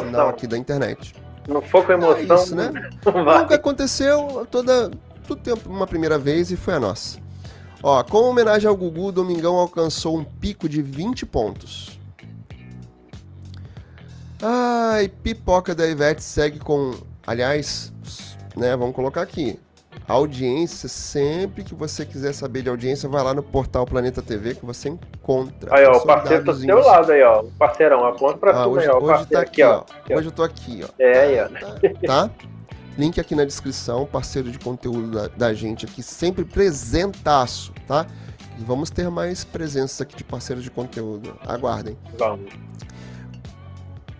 sinal 0.00 0.30
aqui 0.30 0.46
da 0.46 0.56
internet. 0.56 1.14
Não 1.48 1.62
for 1.62 1.84
com 1.84 1.92
emoção, 1.92 2.18
é 2.18 2.22
isso, 2.22 2.54
né? 2.54 2.70
Nunca 3.04 3.54
aconteceu 3.54 4.46
toda, 4.50 4.90
tudo 5.26 5.40
tempo 5.40 5.70
uma 5.70 5.86
primeira 5.86 6.18
vez 6.18 6.50
e 6.50 6.56
foi 6.56 6.74
a 6.74 6.80
nossa. 6.80 7.18
Ó, 7.82 8.02
com 8.02 8.18
homenagem 8.18 8.68
ao 8.68 8.76
Gugu, 8.76 9.06
o 9.06 9.12
Domingão 9.12 9.56
alcançou 9.56 10.18
um 10.18 10.24
pico 10.24 10.68
de 10.68 10.82
20 10.82 11.24
pontos. 11.24 11.98
Ai, 14.42 15.08
pipoca 15.08 15.74
da 15.74 15.86
Ivete 15.86 16.22
segue 16.22 16.58
com. 16.58 16.94
Aliás, 17.26 17.92
né, 18.54 18.76
vamos 18.76 18.94
colocar 18.94 19.22
aqui. 19.22 19.58
Audiência, 20.08 20.88
sempre 20.88 21.62
que 21.62 21.74
você 21.74 22.06
quiser 22.06 22.32
saber 22.32 22.62
de 22.62 22.70
audiência, 22.70 23.06
vai 23.06 23.22
lá 23.22 23.34
no 23.34 23.42
portal 23.42 23.84
Planeta 23.84 24.22
TV 24.22 24.54
que 24.54 24.64
você 24.64 24.88
encontra. 24.88 25.76
Aí, 25.76 25.84
ó, 25.84 25.98
o 25.98 26.06
parceiro 26.06 26.46
tá 26.46 26.52
do 26.52 26.58
seu 26.58 26.78
lado 26.78 27.12
aí, 27.12 27.22
ó. 27.22 27.42
O 27.42 27.52
parceirão, 27.52 28.06
aponta 28.06 28.38
pra 28.38 28.52
ah, 28.52 28.64
tu 28.64 28.70
hoje, 28.70 28.86
aí, 28.86 28.90
ó. 28.90 28.98
Hoje 28.98 29.26
tá 29.26 29.40
aqui, 29.42 29.62
ó. 29.62 29.84
ó. 30.10 30.16
Hoje 30.16 30.28
eu 30.28 30.32
tô 30.32 30.42
aqui, 30.42 30.80
ó. 30.82 30.88
É, 30.98 31.20
aí, 31.20 31.38
ó. 31.40 32.06
Tá? 32.06 32.30
Link 32.96 33.20
aqui 33.20 33.34
na 33.34 33.44
descrição, 33.44 34.06
parceiro 34.06 34.50
de 34.50 34.58
conteúdo 34.58 35.10
da, 35.10 35.28
da 35.28 35.52
gente 35.52 35.84
aqui, 35.84 36.02
sempre 36.02 36.42
presentaço, 36.42 37.74
tá? 37.86 38.06
E 38.58 38.64
vamos 38.64 38.88
ter 38.88 39.10
mais 39.10 39.44
presenças 39.44 40.00
aqui 40.00 40.16
de 40.16 40.24
parceiros 40.24 40.64
de 40.64 40.70
conteúdo. 40.70 41.36
Aguardem. 41.46 41.98
Vamos. 42.18 42.50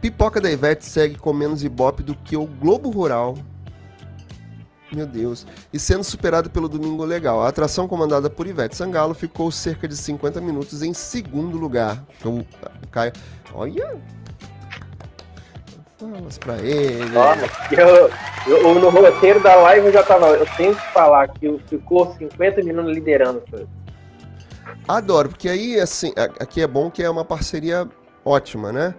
Pipoca 0.03 0.39
da 0.39 0.51
Ivete 0.51 0.85
segue 0.85 1.17
com 1.17 1.33
menos 1.33 1.65
ibope 1.65 2.03
do 2.03 2.15
que 2.15 2.37
o 2.37 2.47
Globo 2.47 2.91
Rural. 2.91 3.37
Meu 4.93 5.07
Deus. 5.07 5.47
E 5.73 5.79
sendo 5.79 6.03
superado 6.03 6.49
pelo 6.49 6.69
Domingo 6.69 7.05
Legal. 7.05 7.43
A 7.43 7.49
atração 7.49 7.87
comandada 7.87 8.31
por 8.31 8.47
Ivete 8.47 8.77
Sangalo 8.77 9.15
ficou 9.15 9.51
cerca 9.51 9.87
de 9.87 9.97
50 9.97 10.41
minutos 10.41 10.83
em 10.83 10.95
segundo 10.95 11.59
lugar. 11.59 12.03
O 12.25 12.45
Caio. 12.91 13.13
Olha! 13.53 13.97
Falas 15.99 16.39
pra 16.39 16.59
ele. 16.59 17.17
Olha, 17.17 17.51
eu, 17.73 18.11
eu, 18.47 18.75
no 18.75 18.89
roteiro 18.89 19.43
da 19.43 19.57
live 19.57 19.87
eu 19.87 19.93
já 19.93 20.03
tava. 20.03 20.29
Eu 20.29 20.47
tenho 20.57 20.75
que 20.75 20.93
falar 20.93 21.29
que 21.29 21.59
ficou 21.67 22.15
50 22.17 22.63
minutos 22.63 22.95
liderando. 22.95 23.43
Adoro, 24.87 25.29
porque 25.29 25.49
aí, 25.49 25.79
assim, 25.81 26.13
aqui 26.17 26.63
é 26.63 26.67
bom 26.67 26.91
que 26.91 27.03
é 27.03 27.11
uma 27.11 27.25
parceria 27.25 27.87
ótima, 28.25 28.73
né? 28.73 28.95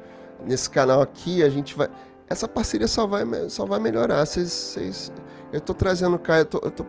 nesse 0.45 0.69
canal 0.69 1.01
aqui, 1.01 1.43
a 1.43 1.49
gente 1.49 1.75
vai. 1.75 1.89
Essa 2.29 2.47
parceria 2.47 2.87
só 2.87 3.07
vai, 3.07 3.25
só 3.49 3.65
vai 3.65 3.79
melhorar. 3.79 4.25
Vocês, 4.25 4.51
vocês... 4.51 5.11
Eu 5.51 5.59
tô 5.59 5.73
trazendo 5.73 6.15
o 6.15 6.19
Caio, 6.19 6.41
eu 6.41 6.45
tô, 6.45 6.59
eu 6.59 6.71
tô, 6.71 6.83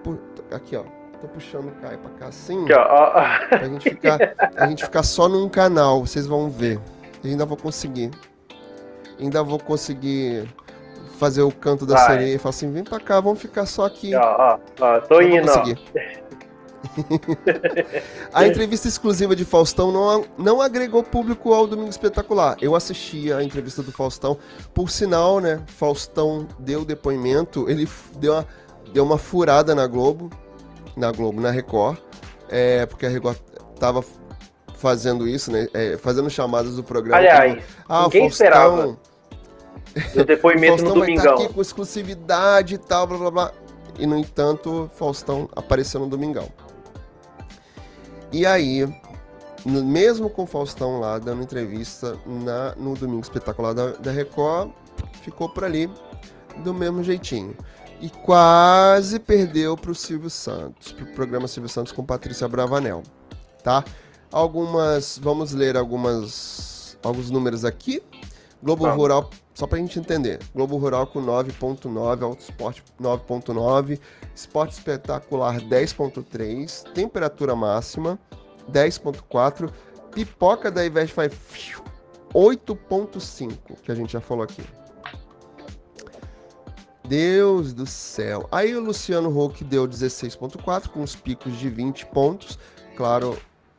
aqui, 0.54 0.76
ó. 0.76 0.84
Tô 1.20 1.28
puxando 1.28 1.68
o 1.68 1.72
Caio 1.82 1.98
pra 1.98 2.10
cá 2.12 2.26
assim. 2.26 2.64
Aqui, 2.64 2.74
ó. 2.74 3.10
Pra 3.48 3.64
gente 3.64 3.90
ficar, 3.90 4.18
a 4.56 4.66
gente 4.66 4.84
ficar 4.84 5.02
só 5.02 5.28
num 5.28 5.48
canal, 5.48 6.04
vocês 6.04 6.26
vão 6.26 6.50
ver. 6.50 6.78
Eu 7.24 7.30
ainda 7.30 7.46
vou 7.46 7.56
conseguir. 7.56 8.10
Ainda 9.18 9.42
vou 9.42 9.58
conseguir 9.58 10.46
fazer 11.18 11.42
o 11.42 11.52
canto 11.52 11.84
da 11.84 11.94
vai. 11.94 12.06
sereia 12.06 12.34
e 12.34 12.38
falar 12.38 12.50
assim: 12.50 12.72
vem 12.72 12.84
pra 12.84 12.98
cá, 12.98 13.20
vamos 13.20 13.40
ficar 13.40 13.66
só 13.66 13.84
aqui. 13.84 14.14
Ó, 14.14 14.20
ó, 14.20 14.58
ó, 14.80 15.00
tô 15.00 15.20
indo, 15.20 15.50
ó. 15.50 15.64
a 18.32 18.46
entrevista 18.46 18.88
exclusiva 18.88 19.36
de 19.36 19.44
Faustão 19.44 19.92
não, 19.92 20.24
não 20.38 20.60
agregou 20.60 21.02
público 21.02 21.52
ao 21.52 21.66
Domingo 21.66 21.90
Espetacular. 21.90 22.56
Eu 22.60 22.74
assisti 22.74 23.32
a 23.32 23.42
entrevista 23.42 23.82
do 23.82 23.92
Faustão. 23.92 24.38
Por 24.74 24.90
sinal, 24.90 25.40
né? 25.40 25.62
Faustão 25.66 26.46
deu 26.58 26.84
depoimento. 26.84 27.68
Ele 27.68 27.88
deu 28.16 28.32
uma, 28.32 28.46
deu 28.92 29.04
uma 29.04 29.18
furada 29.18 29.74
na 29.74 29.86
Globo. 29.86 30.30
Na 30.96 31.12
Globo, 31.12 31.40
na 31.40 31.50
Record. 31.50 31.98
É, 32.48 32.86
porque 32.86 33.06
a 33.06 33.08
Record 33.08 33.38
tava 33.78 34.04
fazendo 34.74 35.28
isso, 35.28 35.52
né? 35.52 35.68
É, 35.74 35.96
fazendo 35.98 36.28
chamadas 36.30 36.76
do 36.76 36.82
programa. 36.82 37.18
Aliás, 37.18 37.62
ah, 37.88 38.04
ninguém 38.04 38.22
Faustão, 38.22 38.46
esperava. 38.46 38.98
O 40.14 40.24
depoimento 40.24 40.84
no 40.84 40.94
Domingão. 40.94 41.24
Vai 41.24 41.34
tá 41.34 41.44
aqui 41.44 41.52
com 41.52 41.60
exclusividade 41.60 42.76
e 42.76 42.78
tal, 42.78 43.08
blá 43.08 43.18
blá 43.18 43.30
blá. 43.30 43.52
E, 43.98 44.06
no 44.06 44.16
entanto, 44.16 44.88
Faustão 44.94 45.48
apareceu 45.54 46.00
no 46.00 46.06
Domingão. 46.06 46.48
E 48.32 48.46
aí, 48.46 48.88
mesmo 49.66 50.30
com 50.30 50.44
o 50.44 50.46
Faustão 50.46 51.00
lá 51.00 51.18
dando 51.18 51.42
entrevista 51.42 52.16
na, 52.26 52.74
no 52.76 52.94
Domingo 52.94 53.22
Espetacular 53.22 53.74
da, 53.74 53.92
da 53.92 54.10
Record, 54.10 54.70
ficou 55.22 55.48
por 55.48 55.64
ali 55.64 55.90
do 56.64 56.72
mesmo 56.72 57.02
jeitinho. 57.02 57.56
e 58.00 58.08
quase 58.08 59.18
perdeu 59.18 59.76
para 59.76 59.90
o 59.90 59.94
Silvio 59.94 60.30
Santos, 60.30 60.92
para 60.92 61.04
o 61.04 61.14
programa 61.14 61.46
Silvio 61.46 61.68
Santos 61.68 61.92
com 61.92 62.04
Patrícia 62.04 62.48
Bravanel, 62.48 63.02
tá? 63.62 63.84
Algumas, 64.32 65.18
vamos 65.22 65.52
ler 65.52 65.76
algumas, 65.76 66.96
alguns 67.02 67.30
números 67.30 67.64
aqui. 67.64 68.02
Globo 68.62 68.84
tá. 68.84 68.92
Rural, 68.92 69.30
só 69.60 69.66
para 69.66 69.76
a 69.76 69.80
gente 69.82 69.98
entender, 69.98 70.38
Globo 70.54 70.78
Rural 70.78 71.06
com 71.06 71.20
9.9, 71.20 72.22
Auto 72.22 72.40
Esporte 72.40 72.82
9.9, 72.98 74.00
Esporte 74.34 74.72
Espetacular 74.72 75.60
10.3, 75.60 76.90
temperatura 76.94 77.54
máxima 77.54 78.18
10.4, 78.72 79.70
Pipoca 80.12 80.70
da 80.70 80.82
Ivete 80.82 81.12
vai 81.12 81.28
8.5, 81.28 83.52
que 83.82 83.92
a 83.92 83.94
gente 83.94 84.14
já 84.14 84.20
falou 84.22 84.44
aqui. 84.44 84.62
Deus 87.06 87.74
do 87.74 87.84
céu. 87.84 88.48
Aí 88.50 88.74
o 88.74 88.80
Luciano 88.80 89.28
Huck 89.28 89.62
deu 89.62 89.86
16.4 89.86 90.88
com 90.88 91.02
os 91.02 91.14
picos 91.14 91.58
de 91.58 91.68
20 91.68 92.06
pontos. 92.06 92.58
Claro, 92.96 93.36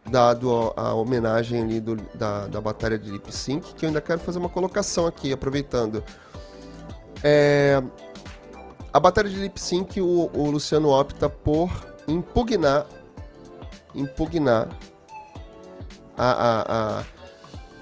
dado 0.10 0.74
a, 0.76 0.94
homenagem 0.94 1.62
ali 1.62 1.80
do, 1.80 1.96
da, 2.16 2.48
da 2.48 2.60
batalha 2.60 2.98
de 2.98 3.10
lip 3.12 3.32
sync, 3.32 3.74
que 3.76 3.86
eu 3.86 3.90
ainda 3.90 4.02
quero 4.02 4.20
fazer 4.20 4.40
uma 4.40 4.50
colocação 4.50 5.06
aqui, 5.06 5.32
aproveitando. 5.32 6.04
É, 7.24 7.82
a 8.92 9.00
batalha 9.00 9.30
de 9.30 9.36
lip 9.36 9.60
sync, 9.60 10.02
o, 10.02 10.30
o 10.34 10.50
Luciano 10.50 10.90
opta 10.90 11.30
por 11.30 11.70
impugnar 12.08 12.86
impugnar 13.94 14.70
a, 16.18 16.32
a, 16.32 17.00
a, 17.00 17.04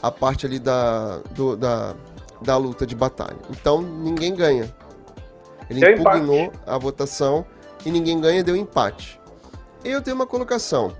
a 0.01 0.11
parte 0.11 0.45
ali 0.45 0.59
da, 0.59 1.17
do, 1.31 1.55
da, 1.55 1.95
da 2.41 2.57
luta 2.57 2.85
de 2.85 2.95
batalha. 2.95 3.37
Então 3.49 3.81
ninguém 3.81 4.35
ganha. 4.35 4.73
Ele 5.69 5.81
deu 5.81 5.91
impugnou 5.91 6.45
empate. 6.45 6.59
a 6.65 6.77
votação 6.77 7.45
e 7.85 7.91
ninguém 7.91 8.19
ganha, 8.19 8.43
deu 8.43 8.55
empate. 8.55 9.19
Eu 9.83 10.01
tenho 10.01 10.15
uma 10.15 10.27
colocação. 10.27 10.93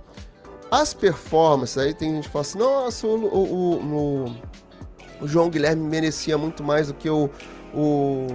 As 0.72 0.94
performances, 0.94 1.78
aí 1.78 1.94
tem 1.94 2.16
gente 2.16 2.28
que 2.28 2.32
fala 2.32 2.42
assim, 2.42 2.60
nossa, 2.60 3.08
o, 3.08 3.26
o, 3.26 3.74
o, 3.76 4.36
o 5.22 5.28
João 5.28 5.50
Guilherme 5.50 5.84
merecia 5.84 6.38
muito 6.38 6.64
mais 6.64 6.88
do 6.88 6.94
que 6.94 7.10
o, 7.10 7.30
o 7.74 8.28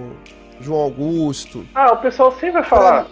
João 0.59 0.81
Augusto. 0.81 1.65
Ah, 1.73 1.93
o 1.93 1.97
pessoal 1.97 2.31
sempre 2.31 2.51
vai 2.51 2.63
falar. 2.63 3.07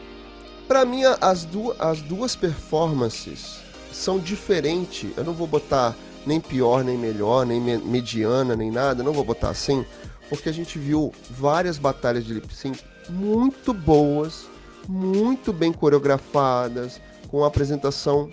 Pra, 0.67 0.85
mim, 0.85 1.03
as, 1.21 1.45
du 1.45 1.73
as 1.79 2.01
duas 2.01 2.35
performances 2.35 3.61
são 3.91 4.19
diferentes. 4.19 5.09
Eu 5.15 5.23
não 5.23 5.33
vou 5.33 5.47
botar 5.47 5.95
nem 6.25 6.39
pior, 6.39 6.83
nem 6.83 6.97
melhor, 6.97 7.45
nem 7.45 7.59
me 7.59 7.77
mediana, 7.77 8.55
nem 8.55 8.71
nada. 8.71 9.03
Não 9.03 9.13
vou 9.13 9.23
botar 9.23 9.49
assim, 9.49 9.85
porque 10.29 10.49
a 10.49 10.53
gente 10.53 10.77
viu 10.77 11.13
várias 11.29 11.77
batalhas 11.77 12.25
de 12.25 12.33
lip 12.33 12.53
sync 12.53 12.83
muito 13.09 13.73
boas, 13.73 14.47
muito 14.87 15.51
bem 15.51 15.71
coreografadas, 15.71 17.01
com 17.29 17.43
apresentação, 17.43 18.29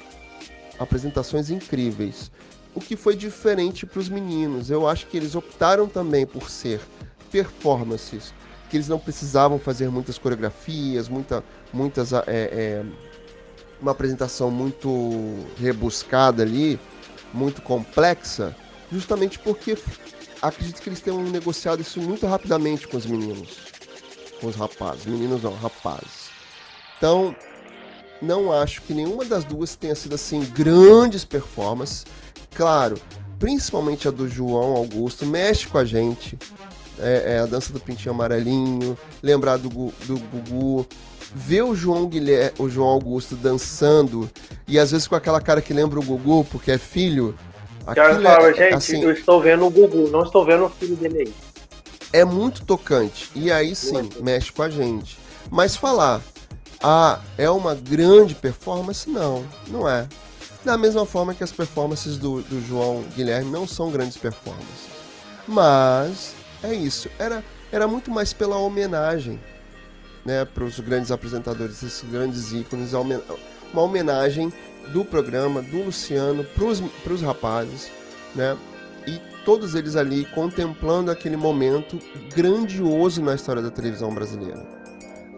apresentações 0.80 1.50
incríveis. 1.50 2.32
O 2.74 2.80
que 2.80 2.96
foi 2.96 3.14
diferente 3.14 3.86
para 3.86 4.00
os 4.00 4.08
meninos. 4.08 4.70
Eu 4.70 4.88
acho 4.88 5.06
que 5.06 5.16
eles 5.16 5.34
optaram 5.34 5.86
também 5.86 6.26
por 6.26 6.50
ser 6.50 6.80
performances, 7.30 8.34
que 8.68 8.76
eles 8.76 8.88
não 8.88 8.98
precisavam 8.98 9.58
fazer 9.58 9.88
muitas 9.90 10.18
coreografias, 10.18 11.08
muita, 11.08 11.44
muitas 11.72 12.12
é, 12.12 12.22
é, 12.26 12.84
uma 13.80 13.92
apresentação 13.92 14.50
muito 14.50 15.46
rebuscada 15.56 16.42
ali, 16.42 16.80
muito 17.32 17.62
complexa, 17.62 18.56
justamente 18.90 19.38
porque 19.38 19.78
acredito 20.42 20.82
que 20.82 20.88
eles 20.88 21.00
tenham 21.00 21.22
negociado 21.22 21.80
isso 21.80 22.00
muito 22.00 22.26
rapidamente 22.26 22.88
com 22.88 22.96
os 22.96 23.06
meninos 23.06 23.70
com 24.40 24.48
os 24.48 24.56
rapazes. 24.56 25.06
Meninos 25.06 25.42
não, 25.42 25.54
rapazes. 25.54 26.30
Então, 26.96 27.36
não 28.20 28.52
acho 28.52 28.82
que 28.82 28.92
nenhuma 28.94 29.24
das 29.24 29.44
duas 29.44 29.74
tenha 29.74 29.94
sido 29.94 30.14
assim 30.14 30.40
grandes 30.54 31.24
performances. 31.24 32.04
Claro, 32.54 32.96
principalmente 33.38 34.08
a 34.08 34.10
do 34.10 34.28
João 34.28 34.76
Augusto, 34.76 35.24
mexe 35.24 35.66
com 35.66 35.78
a 35.78 35.84
gente. 35.84 36.38
É, 36.98 37.36
é 37.36 37.38
a 37.38 37.46
dança 37.46 37.72
do 37.72 37.80
pintinho 37.80 38.14
amarelinho, 38.14 38.96
lembrar 39.22 39.56
do, 39.56 39.68
do 39.70 40.18
Gugu, 40.18 40.86
ver 41.34 41.62
o 41.62 41.74
João 41.74 42.06
Guilherme, 42.06 42.52
o 42.58 42.68
João 42.68 42.88
Augusto 42.88 43.34
dançando 43.34 44.28
e 44.68 44.78
às 44.78 44.90
vezes 44.90 45.08
com 45.08 45.14
aquela 45.14 45.40
cara 45.40 45.62
que 45.62 45.72
lembra 45.72 45.98
o 45.98 46.02
Gugu 46.02 46.44
porque 46.44 46.72
é 46.72 46.78
filho. 46.78 47.34
Cara, 47.94 48.20
fala, 48.20 48.50
é, 48.50 48.54
gente, 48.54 48.74
assim, 48.74 49.02
eu 49.02 49.12
estou 49.12 49.40
vendo 49.40 49.64
o 49.64 49.70
Gugu, 49.70 50.10
não 50.10 50.22
estou 50.22 50.44
vendo 50.44 50.66
o 50.66 50.68
filho 50.68 50.94
dele 50.94 51.20
aí 51.20 51.34
é 52.12 52.24
muito 52.24 52.64
tocante. 52.64 53.30
E 53.34 53.50
aí 53.50 53.74
sim, 53.74 54.08
mexe 54.20 54.52
com 54.52 54.62
a 54.62 54.68
gente. 54.68 55.18
Mas 55.50 55.76
falar, 55.76 56.20
ah, 56.82 57.20
é 57.36 57.48
uma 57.50 57.74
grande 57.74 58.34
performance? 58.34 59.08
Não, 59.08 59.44
não 59.68 59.88
é. 59.88 60.08
Da 60.64 60.78
mesma 60.78 61.04
forma 61.04 61.34
que 61.34 61.44
as 61.44 61.52
performances 61.52 62.16
do, 62.16 62.42
do 62.42 62.60
João 62.66 63.02
Guilherme 63.14 63.50
não 63.50 63.66
são 63.66 63.90
grandes 63.90 64.16
performances. 64.16 64.88
Mas 65.46 66.34
é 66.62 66.72
isso. 66.72 67.10
Era, 67.18 67.44
era 67.70 67.86
muito 67.86 68.10
mais 68.10 68.32
pela 68.32 68.56
homenagem 68.56 69.40
né, 70.24 70.44
para 70.44 70.64
os 70.64 70.78
grandes 70.80 71.10
apresentadores, 71.10 71.82
esses 71.82 72.08
grandes 72.10 72.52
ícones, 72.52 72.92
uma 72.92 73.82
homenagem 73.82 74.52
do 74.92 75.04
programa, 75.04 75.62
do 75.62 75.84
Luciano, 75.84 76.44
para 76.44 77.12
os 77.12 77.22
rapazes, 77.22 77.90
né? 78.34 78.56
E 79.06 79.18
todos 79.44 79.74
eles 79.74 79.96
ali 79.96 80.24
contemplando 80.26 81.10
aquele 81.10 81.36
momento 81.36 81.98
grandioso 82.34 83.22
na 83.22 83.34
história 83.34 83.62
da 83.62 83.70
televisão 83.70 84.12
brasileira. 84.14 84.66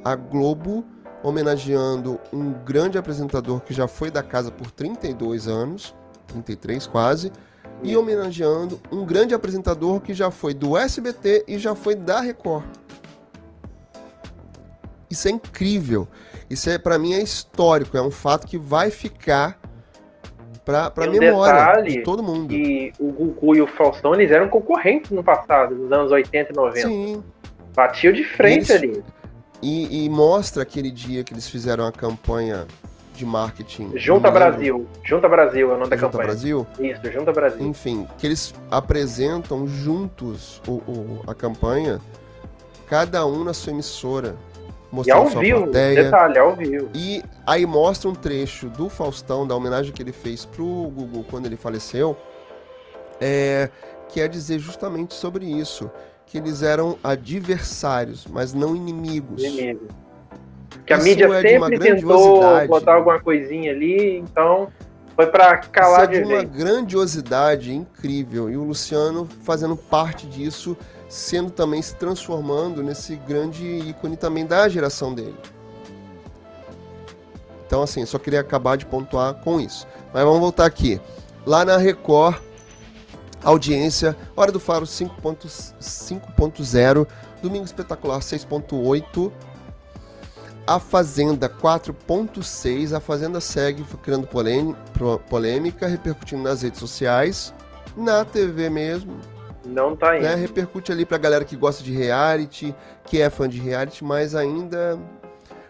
A 0.05 0.17
Globo 0.17 0.85
homenageando 1.23 2.19
um 2.33 2.53
grande 2.53 2.99
apresentador 2.99 3.61
que 3.61 3.73
já 3.73 3.87
foi 3.87 4.11
da 4.11 4.23
casa 4.23 4.51
por 4.51 4.71
32 4.71 5.47
anos, 5.47 5.95
33 6.27 6.87
quase, 6.87 7.33
e 7.83 7.97
homenageando 7.97 8.81
um 8.91 9.05
grande 9.05 9.35
apresentador 9.35 10.01
que 10.01 10.15
já 10.15 10.31
foi 10.31 10.55
do 10.55 10.77
SBT 10.77 11.45
e 11.49 11.59
já 11.59 11.75
foi 11.75 11.95
da 11.95 12.21
Record. 12.21 12.65
Isso 15.11 15.29
é 15.29 15.31
incrível. 15.31 16.09
Isso 16.49 16.71
é 16.71 16.79
para 16.79 16.99
mim 16.99 17.13
é 17.13 17.23
histórico, 17.23 17.97
é 17.97 18.03
um 18.03 18.11
fato 18.11 18.47
que 18.47 18.59
vai 18.59 18.91
ficar 18.91 19.59
pra, 20.65 20.91
pra 20.91 21.09
um 21.09 21.13
memória 21.13 21.83
de 21.83 22.03
todo 22.03 22.23
mundo. 22.23 22.53
E 22.53 22.93
o 22.99 23.11
Gugu 23.11 23.57
e 23.57 23.63
o 23.63 23.67
Faustão, 23.67 24.15
eles 24.15 24.31
eram 24.31 24.49
concorrentes 24.49 25.11
no 25.11 25.23
passado, 25.23 25.75
nos 25.75 25.93
anos 25.93 26.13
80 26.13 26.53
e 26.53 26.57
90. 26.57 26.89
Sim. 26.89 27.25
Batiam 27.75 28.13
de 28.13 28.25
frente 28.25 28.71
eles, 28.71 28.83
ali. 28.83 29.05
E, 29.63 30.05
e, 30.05 30.09
mostra 30.09 30.65
aquele 30.65 30.91
dia 30.91 31.23
que 31.23 31.33
eles 31.33 31.49
fizeram 31.49 31.87
a 31.87 31.93
campanha 31.93 32.67
de 33.15 33.25
marketing. 33.25 33.93
Junta 33.97 34.31
Brasil. 34.31 34.89
Junta 35.05 35.29
Brasil 35.29 35.71
é 35.71 35.75
o 35.75 35.79
nome 35.79 35.91
da 35.91 35.97
Junta 35.97 36.11
campanha. 36.11 36.27
Brasil? 36.27 36.67
Isso, 36.81 37.13
Junta 37.13 37.33
Brasil. 37.33 37.65
Enfim, 37.65 38.09
que 38.19 38.27
eles 38.27 38.53
apresentam 38.71 39.69
juntos 39.69 40.61
o, 40.67 40.73
o 40.73 41.23
a 41.29 41.35
campanha, 41.35 42.01
cada 42.89 43.25
um 43.25 43.45
na 43.45 43.55
sua 43.55 43.73
emissora 43.73 44.35
mostrando 44.93 45.31
e 45.31 45.35
ao 45.35 45.41
vivo, 45.41 45.63
plateia. 45.63 46.05
detalhe, 46.05 46.39
ao 46.39 46.55
vivo. 46.55 46.91
E 46.95 47.25
aí 47.47 47.65
mostra 47.65 48.11
um 48.11 48.15
trecho 48.15 48.69
do 48.69 48.89
Faustão, 48.89 49.47
da 49.47 49.57
homenagem 49.57 49.93
que 49.93 50.03
ele 50.03 50.13
fez 50.13 50.45
pro 50.45 50.65
Google 50.65 51.25
quando 51.29 51.47
ele 51.47 51.57
faleceu, 51.57 52.17
é, 53.21 53.71
quer 54.11 54.29
dizer 54.29 54.59
justamente 54.59 55.15
sobre 55.15 55.47
isso, 55.47 55.91
que 56.27 56.39
eles 56.39 56.63
eram 56.63 56.99
adversários, 57.03 58.27
mas 58.27 58.55
não 58.55 58.75
inimigos. 58.75 59.43
Inimigo. 59.43 59.89
Que 60.87 60.95
a 60.95 60.97
isso 60.97 61.07
mídia 61.07 61.27
é 61.27 61.43
sempre 61.43 61.79
tentou 61.79 62.67
botar 62.67 62.95
alguma 62.95 63.21
coisinha 63.21 63.73
ali, 63.73 64.19
então 64.19 64.69
foi 65.15 65.27
para 65.27 65.59
calar 65.59 66.11
isso 66.11 66.21
é 66.21 66.23
de, 66.23 66.29
de 66.29 66.35
uma 66.35 66.43
grandiosidade 66.43 67.73
incrível 67.73 68.51
e 68.51 68.57
o 68.57 68.65
Luciano 68.65 69.29
fazendo 69.43 69.77
parte 69.77 70.27
disso 70.27 70.77
sendo 71.13 71.51
também 71.51 71.83
se 71.83 71.95
transformando 71.97 72.83
nesse 72.83 73.17
grande 73.17 73.65
ícone 73.65 74.17
também 74.17 74.47
da 74.47 74.67
geração 74.67 75.13
dele. 75.15 75.37
Então, 77.67 77.83
assim, 77.83 78.05
só 78.07 78.19
queria 78.19 78.41
acabar 78.41 78.77
de 78.77 78.87
pontuar 78.87 79.35
com 79.35 79.61
isso. 79.61 79.87
Mas 80.13 80.25
vamos 80.25 80.41
voltar 80.41 80.65
aqui. 80.65 80.99
Lá 81.45 81.67
na 81.67 81.77
Record, 81.77 82.37
audiência, 83.43 84.15
Hora 84.37 84.53
do 84.53 84.61
Faro 84.61 84.85
5.0, 84.85 87.07
Domingo 87.43 87.65
Espetacular 87.65 88.21
6.8, 88.21 89.33
A 90.67 90.79
Fazenda 90.79 91.49
4.6, 91.49 92.95
A 92.97 93.01
Fazenda 93.01 93.41
segue 93.41 93.83
criando 94.03 94.29
polêmica, 95.29 95.87
repercutindo 95.87 96.43
nas 96.43 96.63
redes 96.63 96.81
sociais, 96.81 97.55
na 97.97 98.25
TV 98.25 98.71
mesmo, 98.71 99.21
não 99.65 99.97
tá 99.97 100.17
indo. 100.17 100.25
Né, 100.25 100.35
repercute 100.35 100.91
ali 100.91 101.07
pra 101.07 101.19
galera 101.19 101.45
que 101.45 101.55
gosta 101.57 101.85
de 101.85 101.93
reality, 101.93 102.75
que 103.05 103.21
é 103.21 103.29
fã 103.31 103.49
de 103.49 103.61
reality, 103.61 104.05
mas 104.05 104.35
ainda. 104.35 104.99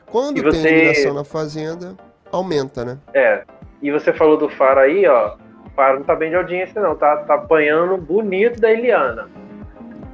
Quando 0.07 0.39
e 0.39 0.43
tem 0.43 0.53
você... 0.53 0.69
eliminação 0.69 1.13
na 1.15 1.25
Fazenda, 1.25 1.95
aumenta, 2.31 2.85
né? 2.85 2.99
É. 3.15 3.43
E 3.81 3.91
você 3.91 4.13
falou 4.13 4.37
do 4.37 4.49
Faro 4.49 4.81
aí, 4.81 5.07
ó. 5.07 5.37
Faro 5.75 5.99
não 5.99 6.05
tá 6.05 6.15
bem 6.15 6.31
de 6.31 6.37
audiência, 6.37 6.81
não. 6.81 6.95
Tá, 6.95 7.17
tá 7.19 7.35
apanhando 7.35 7.97
bonito 7.97 8.61
da 8.61 8.71
Eliana. 8.71 9.29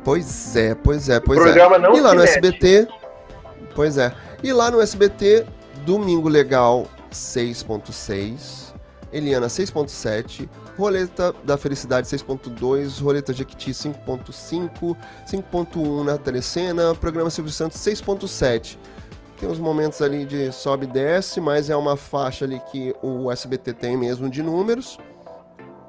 Pois 0.04 0.56
é, 0.56 0.74
pois 0.74 1.09
é, 1.09 1.20
pois 1.20 1.38
o 1.38 1.42
programa 1.42 1.76
é. 1.76 1.78
Não 1.78 1.96
e 1.96 2.00
lá 2.00 2.14
no 2.14 2.22
SBT. 2.22 2.88
Pois 3.74 3.98
é. 3.98 4.12
E 4.42 4.52
lá 4.52 4.70
no 4.70 4.80
SBT, 4.80 5.44
Domingo 5.84 6.28
Legal 6.28 6.86
6.6, 7.12 8.72
Eliana 9.12 9.48
6.7, 9.48 10.48
Roleta 10.76 11.34
da 11.42 11.56
Felicidade 11.56 12.06
6.2, 12.06 13.02
Roleta 13.02 13.32
Jequiti 13.32 13.72
5.5, 13.72 14.96
5.1 15.26 16.04
na 16.04 16.16
Telecena, 16.16 16.94
Programa 16.94 17.30
Silvio 17.30 17.52
Santos 17.52 17.78
6.7. 17.78 18.78
Tem 19.38 19.48
uns 19.48 19.59
momentos 19.59 20.02
ali 20.02 20.24
de 20.24 20.52
sobe 20.52 20.86
e 20.86 20.88
desce, 20.88 21.40
mas 21.40 21.70
é 21.70 21.76
uma 21.76 21.96
faixa 21.96 22.44
ali 22.44 22.61
que 22.72 22.94
o 23.02 23.30
SBT 23.30 23.72
tem 23.72 23.96
mesmo 23.96 24.28
de 24.28 24.42
números. 24.42 24.98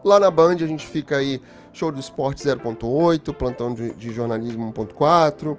Lá 0.04 0.20
na 0.20 0.32
Band 0.32 0.56
a 0.56 0.68
gente 0.68 0.88
fica 0.88 1.18
aí 1.18 1.42
Show 1.74 1.92
do 1.92 2.00
Esporte 2.00 2.44
0.8, 2.44 3.34
Plantão 3.34 3.74
de, 3.74 3.92
de 3.94 4.12
Jornalismo 4.12 4.72
1.4. 4.74 5.58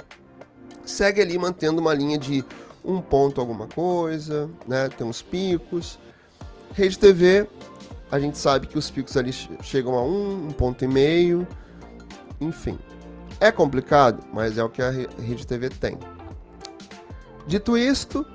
Segue 0.85 1.21
ali 1.21 1.39
mantendo 1.39 1.81
uma 1.81 1.95
linha 1.95 2.19
de 2.19 2.45
um 2.85 3.01
ponto 3.01 3.41
alguma 3.41 3.67
coisa, 3.67 4.51
né? 4.67 4.89
Tem 4.89 5.07
uns 5.07 5.23
picos. 5.23 5.99
Rede 6.73 6.99
TV, 6.99 7.47
a 8.11 8.19
gente 8.19 8.39
sabe 8.39 8.67
que 8.67 8.79
os 8.79 8.91
picos 8.91 9.17
ali 9.17 9.33
chegam 9.33 9.95
a 9.95 10.03
um, 10.03 10.49
um 10.49 10.51
ponto 10.51 10.85
e 10.85 10.89
meio. 10.89 11.47
Enfim, 12.41 12.79
é 13.39 13.53
complicado, 13.53 14.25
mas 14.33 14.59
é 14.59 14.65
o 14.65 14.69
que 14.69 14.83
a 14.83 14.91
Rede 14.91 15.47
TV 15.47 15.69
tem. 15.69 15.99
Dito 17.47 17.77
isto, 17.77 18.27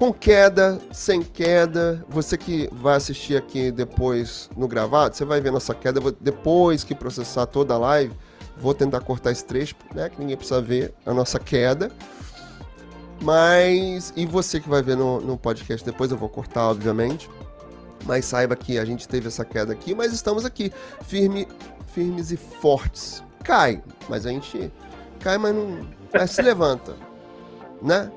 com 0.00 0.14
queda, 0.14 0.80
sem 0.90 1.22
queda. 1.22 2.02
Você 2.08 2.38
que 2.38 2.70
vai 2.72 2.96
assistir 2.96 3.36
aqui 3.36 3.70
depois 3.70 4.48
no 4.56 4.66
gravado, 4.66 5.14
você 5.14 5.26
vai 5.26 5.42
ver 5.42 5.52
nossa 5.52 5.74
queda. 5.74 6.00
Depois 6.18 6.82
que 6.82 6.94
processar 6.94 7.44
toda 7.44 7.74
a 7.74 7.78
live, 7.78 8.14
vou 8.56 8.72
tentar 8.72 9.00
cortar 9.00 9.30
esse 9.30 9.44
trecho, 9.44 9.74
né? 9.94 10.08
Que 10.08 10.18
ninguém 10.18 10.38
precisa 10.38 10.62
ver 10.62 10.94
a 11.04 11.12
nossa 11.12 11.38
queda. 11.38 11.90
Mas. 13.20 14.10
E 14.16 14.24
você 14.24 14.58
que 14.58 14.70
vai 14.70 14.82
ver 14.82 14.96
no, 14.96 15.20
no 15.20 15.36
podcast 15.36 15.84
depois, 15.84 16.10
eu 16.10 16.16
vou 16.16 16.30
cortar, 16.30 16.70
obviamente. 16.70 17.28
Mas 18.06 18.24
saiba 18.24 18.56
que 18.56 18.78
a 18.78 18.84
gente 18.86 19.06
teve 19.06 19.28
essa 19.28 19.44
queda 19.44 19.74
aqui, 19.74 19.94
mas 19.94 20.14
estamos 20.14 20.46
aqui, 20.46 20.72
firme, 21.06 21.46
firmes 21.88 22.32
e 22.32 22.38
fortes. 22.38 23.22
Cai, 23.44 23.82
mas 24.08 24.24
a 24.24 24.30
gente 24.30 24.72
cai, 25.18 25.36
mas 25.36 25.54
não. 25.54 25.86
Mas 26.10 26.30
se 26.30 26.40
levanta. 26.40 26.96
Né? 27.82 28.10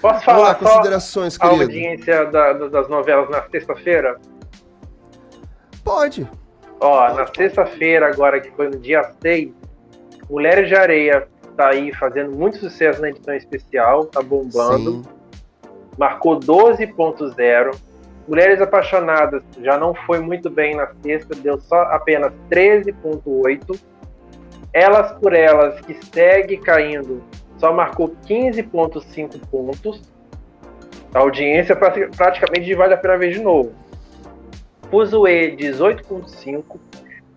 Posso 0.00 0.24
falar 0.24 0.38
Olá, 0.38 0.54
considerações, 0.54 1.38
a 1.40 1.46
audiência 1.46 2.24
da, 2.26 2.52
das 2.52 2.88
novelas 2.88 3.30
na 3.30 3.42
sexta-feira? 3.48 4.18
Pode. 5.84 6.28
Ó, 6.80 7.06
Pode. 7.06 7.16
na 7.16 7.26
sexta-feira, 7.26 8.06
agora 8.06 8.40
que 8.40 8.50
foi 8.52 8.68
no 8.68 8.78
dia 8.78 9.02
6, 9.20 9.52
Mulheres 10.28 10.68
de 10.68 10.74
Areia 10.74 11.28
tá 11.56 11.68
aí 11.68 11.92
fazendo 11.94 12.32
muito 12.32 12.56
sucesso 12.58 13.00
na 13.00 13.10
edição 13.10 13.34
especial, 13.34 14.06
tá 14.06 14.22
bombando. 14.22 15.02
Sim. 15.02 15.04
Marcou 15.98 16.38
12.0. 16.38 17.76
Mulheres 18.26 18.60
Apaixonadas 18.60 19.42
já 19.60 19.76
não 19.76 19.94
foi 19.94 20.20
muito 20.20 20.48
bem 20.48 20.76
na 20.76 20.88
sexta, 21.02 21.34
deu 21.34 21.58
só 21.60 21.82
apenas 21.82 22.32
13.8. 22.50 23.78
Elas 24.72 25.12
por 25.18 25.34
Elas, 25.34 25.80
que 25.82 25.94
segue 26.14 26.56
caindo, 26.56 27.22
só 27.62 27.72
marcou 27.72 28.08
15,5 28.26 29.38
pontos. 29.48 30.02
A 31.14 31.20
audiência 31.20 31.76
praticamente 31.76 32.74
vale 32.74 32.94
a 32.94 32.96
pena 32.96 33.16
ver 33.16 33.32
de 33.34 33.40
novo. 33.40 33.72
Fuzue 34.90 35.56
18,5. 35.56 36.64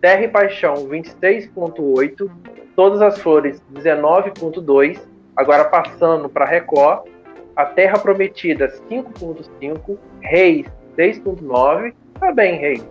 Terra 0.01 0.23
e 0.23 0.27
Paixão 0.27 0.73
26,8. 0.87 2.27
Todas 2.75 3.03
as 3.03 3.19
Flores 3.19 3.61
19,2. 3.71 4.99
Agora 5.35 5.65
passando 5.65 6.27
para 6.27 6.43
Record. 6.43 7.07
A 7.55 7.65
Terra 7.65 7.99
Prometida 7.99 8.67
5,5. 8.89 9.95
Reis 10.21 10.65
6,9. 10.97 11.93
Tá 12.19 12.31
bem, 12.31 12.57
Reis. 12.57 12.87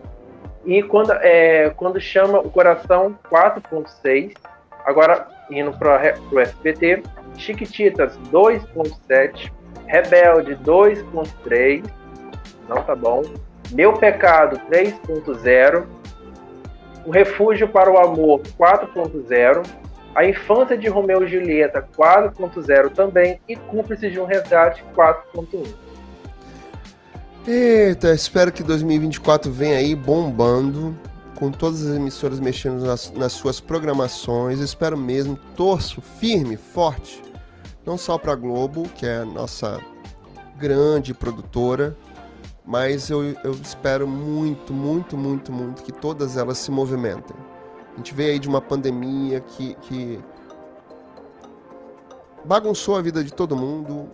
E 0.65 0.85
quando, 0.85 1.13
é, 1.15 1.71
quando 1.71 2.01
chama 2.01 2.39
o 2.39 2.49
coração 2.49 3.19
4,6. 3.29 4.35
Agora 4.87 5.27
indo 5.51 5.73
para 5.73 6.15
o 6.31 6.39
SBT, 6.39 7.03
Chiquititas 7.37 8.19
2.7, 8.33 9.53
Rebelde 9.87 10.57
2.3, 10.57 11.85
não 12.69 12.83
tá 12.83 12.95
bom. 12.95 13.23
Meu 13.73 13.95
Pecado 13.95 14.61
3.0, 14.71 15.87
O 17.07 17.11
Refúgio 17.11 17.69
para 17.69 17.91
o 17.91 17.99
Amor 17.99 18.41
4.0, 18.59 19.67
A 20.15 20.25
Infância 20.25 20.77
de 20.77 20.89
Romeu 20.89 21.25
e 21.25 21.29
Julieta 21.29 21.87
4.0 21.97 22.91
também 22.91 23.41
e 23.49 23.57
Cúmplices 23.57 24.13
de 24.13 24.21
um 24.21 24.25
Resgate 24.25 24.85
4.1. 24.97 25.67
Eita, 27.47 28.15
espero 28.15 28.51
que 28.51 28.63
2024 28.63 29.53
venha 29.53 29.77
aí 29.77 29.95
bombando 29.95 30.97
com 31.35 31.51
todas 31.51 31.87
as 31.87 31.97
emissoras 31.97 32.41
mexendo 32.41 32.85
nas, 32.85 33.13
nas 33.13 33.33
suas 33.33 33.61
programações. 33.61 34.61
Espero 34.61 34.97
mesmo, 34.97 35.39
torço 35.55 36.01
firme, 36.01 36.57
forte, 36.57 37.23
não 37.85 37.99
só 37.99 38.19
para 38.19 38.33
a 38.33 38.37
Globo, 38.37 38.89
que 38.95 39.07
é 39.07 39.19
a 39.19 39.25
nossa 39.25 39.81
grande 40.57 41.13
produtora, 41.13 41.97
mas 42.65 43.11
eu, 43.11 43.23
eu 43.45 43.53
espero 43.53 44.09
muito, 44.09 44.73
muito, 44.73 45.17
muito, 45.17 45.53
muito 45.53 45.83
que 45.83 45.93
todas 45.93 46.37
elas 46.37 46.59
se 46.59 46.71
movimentem. 46.71 47.37
A 47.93 47.97
gente 47.99 48.15
veio 48.15 48.33
aí 48.33 48.39
de 48.39 48.49
uma 48.49 48.61
pandemia 48.61 49.41
que, 49.41 49.75
que 49.75 50.19
bagunçou 52.45 52.97
a 52.97 53.03
vida 53.03 53.23
de 53.23 53.33
todo 53.33 53.55
mundo, 53.55 54.09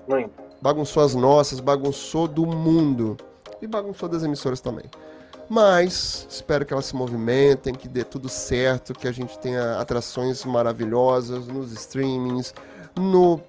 bagunçou 0.61 1.03
as 1.03 1.15
nossas, 1.15 1.61
bagunçou 1.61 2.27
do 2.27 2.45
mundo 2.45 3.17
e 3.63 3.67
bagunçou 3.67 4.09
das 4.09 4.23
emissoras 4.23 4.61
também. 4.61 4.85
Mas 5.49 6.27
espero 6.31 6.65
que 6.65 6.73
elas 6.73 6.87
se 6.87 6.95
movimentem, 6.95 7.75
que 7.75 7.89
dê 7.89 8.05
tudo 8.05 8.29
certo, 8.29 8.93
que 8.93 9.09
a 9.09 9.13
gente 9.13 9.39
tenha 9.39 9.81
atrações 9.81 10.45
maravilhosas 10.45 11.49
nos 11.49 11.73
streamings, 11.73 12.55
no, 12.97 13.41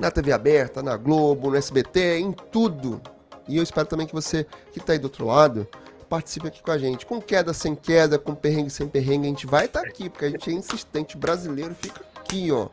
na 0.00 0.10
TV 0.10 0.32
aberta, 0.32 0.82
na 0.82 0.96
Globo, 0.96 1.50
no 1.50 1.56
SBT, 1.56 2.18
em 2.18 2.32
tudo. 2.32 3.00
E 3.46 3.58
eu 3.58 3.62
espero 3.62 3.86
também 3.86 4.06
que 4.06 4.14
você 4.14 4.46
que 4.72 4.78
está 4.78 4.94
aí 4.94 4.98
do 4.98 5.04
outro 5.04 5.26
lado 5.26 5.68
participe 6.08 6.48
aqui 6.48 6.62
com 6.62 6.72
a 6.72 6.78
gente. 6.78 7.06
Com 7.06 7.20
queda, 7.20 7.52
sem 7.52 7.74
queda, 7.74 8.18
com 8.18 8.34
perrengue, 8.34 8.70
sem 8.70 8.88
perrengue, 8.88 9.26
a 9.26 9.30
gente 9.30 9.46
vai 9.46 9.66
estar 9.66 9.82
tá 9.82 9.86
aqui, 9.86 10.08
porque 10.08 10.24
a 10.24 10.30
gente 10.30 10.50
é 10.50 10.52
insistente. 10.52 11.16
Brasileiro 11.16 11.74
fica 11.74 12.00
aqui, 12.16 12.50
ó. 12.50 12.68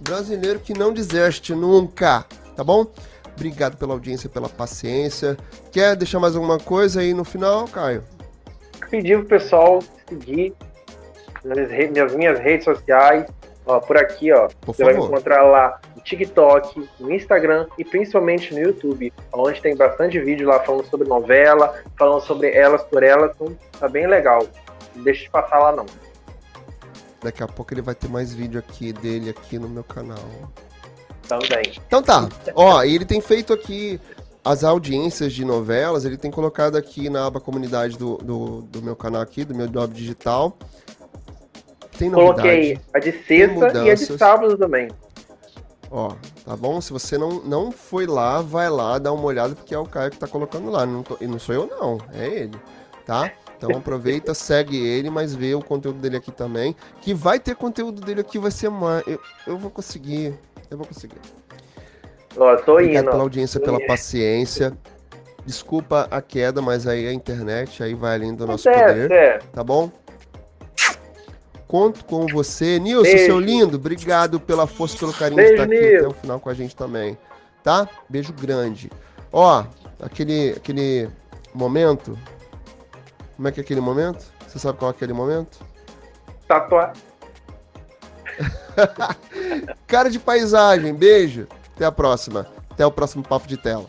Brasileiro 0.00 0.58
que 0.58 0.72
não 0.72 0.92
desiste 0.92 1.54
nunca, 1.54 2.24
tá 2.56 2.64
bom? 2.64 2.86
Obrigado 3.36 3.76
pela 3.76 3.92
audiência, 3.92 4.28
pela 4.28 4.48
paciência. 4.48 5.36
Quer 5.70 5.94
deixar 5.94 6.18
mais 6.18 6.34
alguma 6.34 6.58
coisa 6.58 7.00
aí 7.00 7.14
no 7.14 7.24
final, 7.24 7.68
Caio? 7.68 8.02
Pedir 8.90 9.18
pro 9.18 9.38
pessoal 9.38 9.80
seguir 10.08 10.54
nas 11.44 12.14
minhas 12.14 12.38
redes 12.40 12.64
sociais. 12.64 13.26
Ó, 13.70 13.78
por 13.78 13.96
aqui, 13.96 14.32
ó. 14.32 14.48
Por 14.60 14.74
você 14.74 14.84
favor. 14.84 14.98
vai 14.98 15.06
encontrar 15.06 15.42
lá 15.44 15.80
no 15.94 16.02
TikTok, 16.02 16.88
no 16.98 17.12
Instagram 17.12 17.68
e 17.78 17.84
principalmente 17.84 18.52
no 18.52 18.58
YouTube, 18.58 19.12
onde 19.32 19.62
tem 19.62 19.76
bastante 19.76 20.18
vídeo 20.18 20.48
lá 20.48 20.58
falando 20.58 20.84
sobre 20.86 21.06
novela, 21.06 21.80
falando 21.96 22.20
sobre 22.22 22.50
elas 22.52 22.82
por 22.82 23.04
elas. 23.04 23.30
Então 23.36 23.56
tá 23.78 23.88
bem 23.88 24.08
legal. 24.08 24.44
Não 24.96 25.04
deixa 25.04 25.22
de 25.22 25.30
passar 25.30 25.60
lá 25.60 25.70
não. 25.70 25.86
Daqui 27.22 27.44
a 27.44 27.46
pouco 27.46 27.72
ele 27.72 27.80
vai 27.80 27.94
ter 27.94 28.08
mais 28.08 28.34
vídeo 28.34 28.58
aqui 28.58 28.92
dele 28.92 29.30
aqui 29.30 29.56
no 29.56 29.68
meu 29.68 29.84
canal. 29.84 30.18
Também. 31.28 31.78
Então 31.86 32.02
tá. 32.02 32.28
Ó, 32.56 32.82
ele 32.82 33.04
tem 33.04 33.20
feito 33.20 33.52
aqui 33.52 34.00
as 34.44 34.64
audiências 34.64 35.32
de 35.32 35.44
novelas, 35.44 36.04
ele 36.04 36.16
tem 36.16 36.30
colocado 36.30 36.76
aqui 36.76 37.08
na 37.08 37.26
aba 37.26 37.40
comunidade 37.40 37.96
do, 37.96 38.16
do, 38.16 38.62
do 38.62 38.82
meu 38.82 38.96
canal 38.96 39.22
aqui, 39.22 39.44
do 39.44 39.54
meu 39.54 39.68
job 39.68 39.94
digital. 39.94 40.58
Tem 42.00 42.08
novidade, 42.08 42.40
Coloquei 42.40 42.78
a 42.94 42.98
de 42.98 43.12
sexta 43.12 43.84
e 43.84 43.90
a 43.90 43.94
de 43.94 44.06
sábado 44.16 44.56
também. 44.56 44.88
Ó, 45.90 46.14
tá 46.46 46.56
bom? 46.56 46.80
Se 46.80 46.94
você 46.94 47.18
não, 47.18 47.42
não 47.42 47.70
foi 47.70 48.06
lá, 48.06 48.40
vai 48.40 48.70
lá, 48.70 48.96
dá 48.96 49.12
uma 49.12 49.24
olhada, 49.24 49.54
porque 49.54 49.74
é 49.74 49.78
o 49.78 49.84
Caio 49.84 50.10
que 50.10 50.16
tá 50.16 50.26
colocando 50.26 50.70
lá. 50.70 50.86
Não 50.86 51.02
tô, 51.02 51.18
e 51.20 51.26
não 51.26 51.38
sou 51.38 51.54
eu, 51.54 51.66
não. 51.66 51.98
É 52.14 52.26
ele, 52.26 52.56
tá? 53.04 53.30
Então 53.54 53.76
aproveita, 53.76 54.32
segue 54.34 54.78
ele, 54.78 55.10
mas 55.10 55.34
vê 55.34 55.54
o 55.54 55.60
conteúdo 55.60 55.98
dele 55.98 56.16
aqui 56.16 56.32
também. 56.32 56.74
Que 57.02 57.12
vai 57.12 57.38
ter 57.38 57.54
conteúdo 57.54 58.00
dele 58.00 58.22
aqui, 58.22 58.38
vai 58.38 58.50
ser 58.50 58.70
mais. 58.70 59.06
Eu, 59.06 59.20
eu 59.46 59.58
vou 59.58 59.70
conseguir. 59.70 60.32
Eu 60.70 60.78
vou 60.78 60.86
conseguir. 60.86 61.20
Ó, 62.34 62.56
tô 62.56 62.72
Obrigado 62.72 63.02
indo. 63.02 63.10
pela 63.10 63.22
audiência, 63.22 63.60
pela 63.60 63.84
paciência. 63.86 64.72
Desculpa 65.44 66.08
a 66.10 66.22
queda, 66.22 66.62
mas 66.62 66.86
aí 66.86 67.06
a 67.06 67.12
internet 67.12 67.82
aí 67.82 67.92
vai 67.92 68.14
além 68.14 68.34
do 68.34 68.46
nosso 68.46 68.70
é, 68.70 68.86
poder. 68.86 69.10
É. 69.12 69.38
Tá 69.52 69.62
bom? 69.62 69.90
Conto 71.70 72.04
com 72.04 72.26
você. 72.26 72.80
Nilson, 72.80 73.04
Beijo. 73.04 73.26
seu 73.26 73.38
lindo, 73.38 73.76
obrigado 73.76 74.40
pela 74.40 74.66
força, 74.66 74.98
pelo 74.98 75.12
carinho 75.12 75.36
Beijo, 75.36 75.54
de 75.54 75.62
estar 75.62 75.72
aqui 75.72 75.86
Nil. 75.88 75.98
até 75.98 76.08
o 76.08 76.20
final 76.20 76.40
com 76.40 76.50
a 76.50 76.54
gente 76.54 76.74
também. 76.74 77.16
Tá? 77.62 77.88
Beijo 78.08 78.32
grande. 78.32 78.90
Ó, 79.32 79.64
aquele, 80.02 80.50
aquele 80.56 81.08
momento. 81.54 82.18
Como 83.36 83.46
é 83.46 83.52
que 83.52 83.60
é 83.60 83.62
aquele 83.62 83.80
momento? 83.80 84.26
Você 84.48 84.58
sabe 84.58 84.78
qual 84.78 84.90
é 84.90 84.94
aquele 84.94 85.12
momento? 85.12 85.60
Tatuar. 86.48 86.92
Cara 89.86 90.10
de 90.10 90.18
paisagem, 90.18 90.92
beijo. 90.92 91.46
Até 91.76 91.84
a 91.84 91.92
próxima. 91.92 92.48
Até 92.68 92.84
o 92.84 92.90
próximo 92.90 93.22
Papo 93.22 93.46
de 93.46 93.56
Tela. 93.56 93.86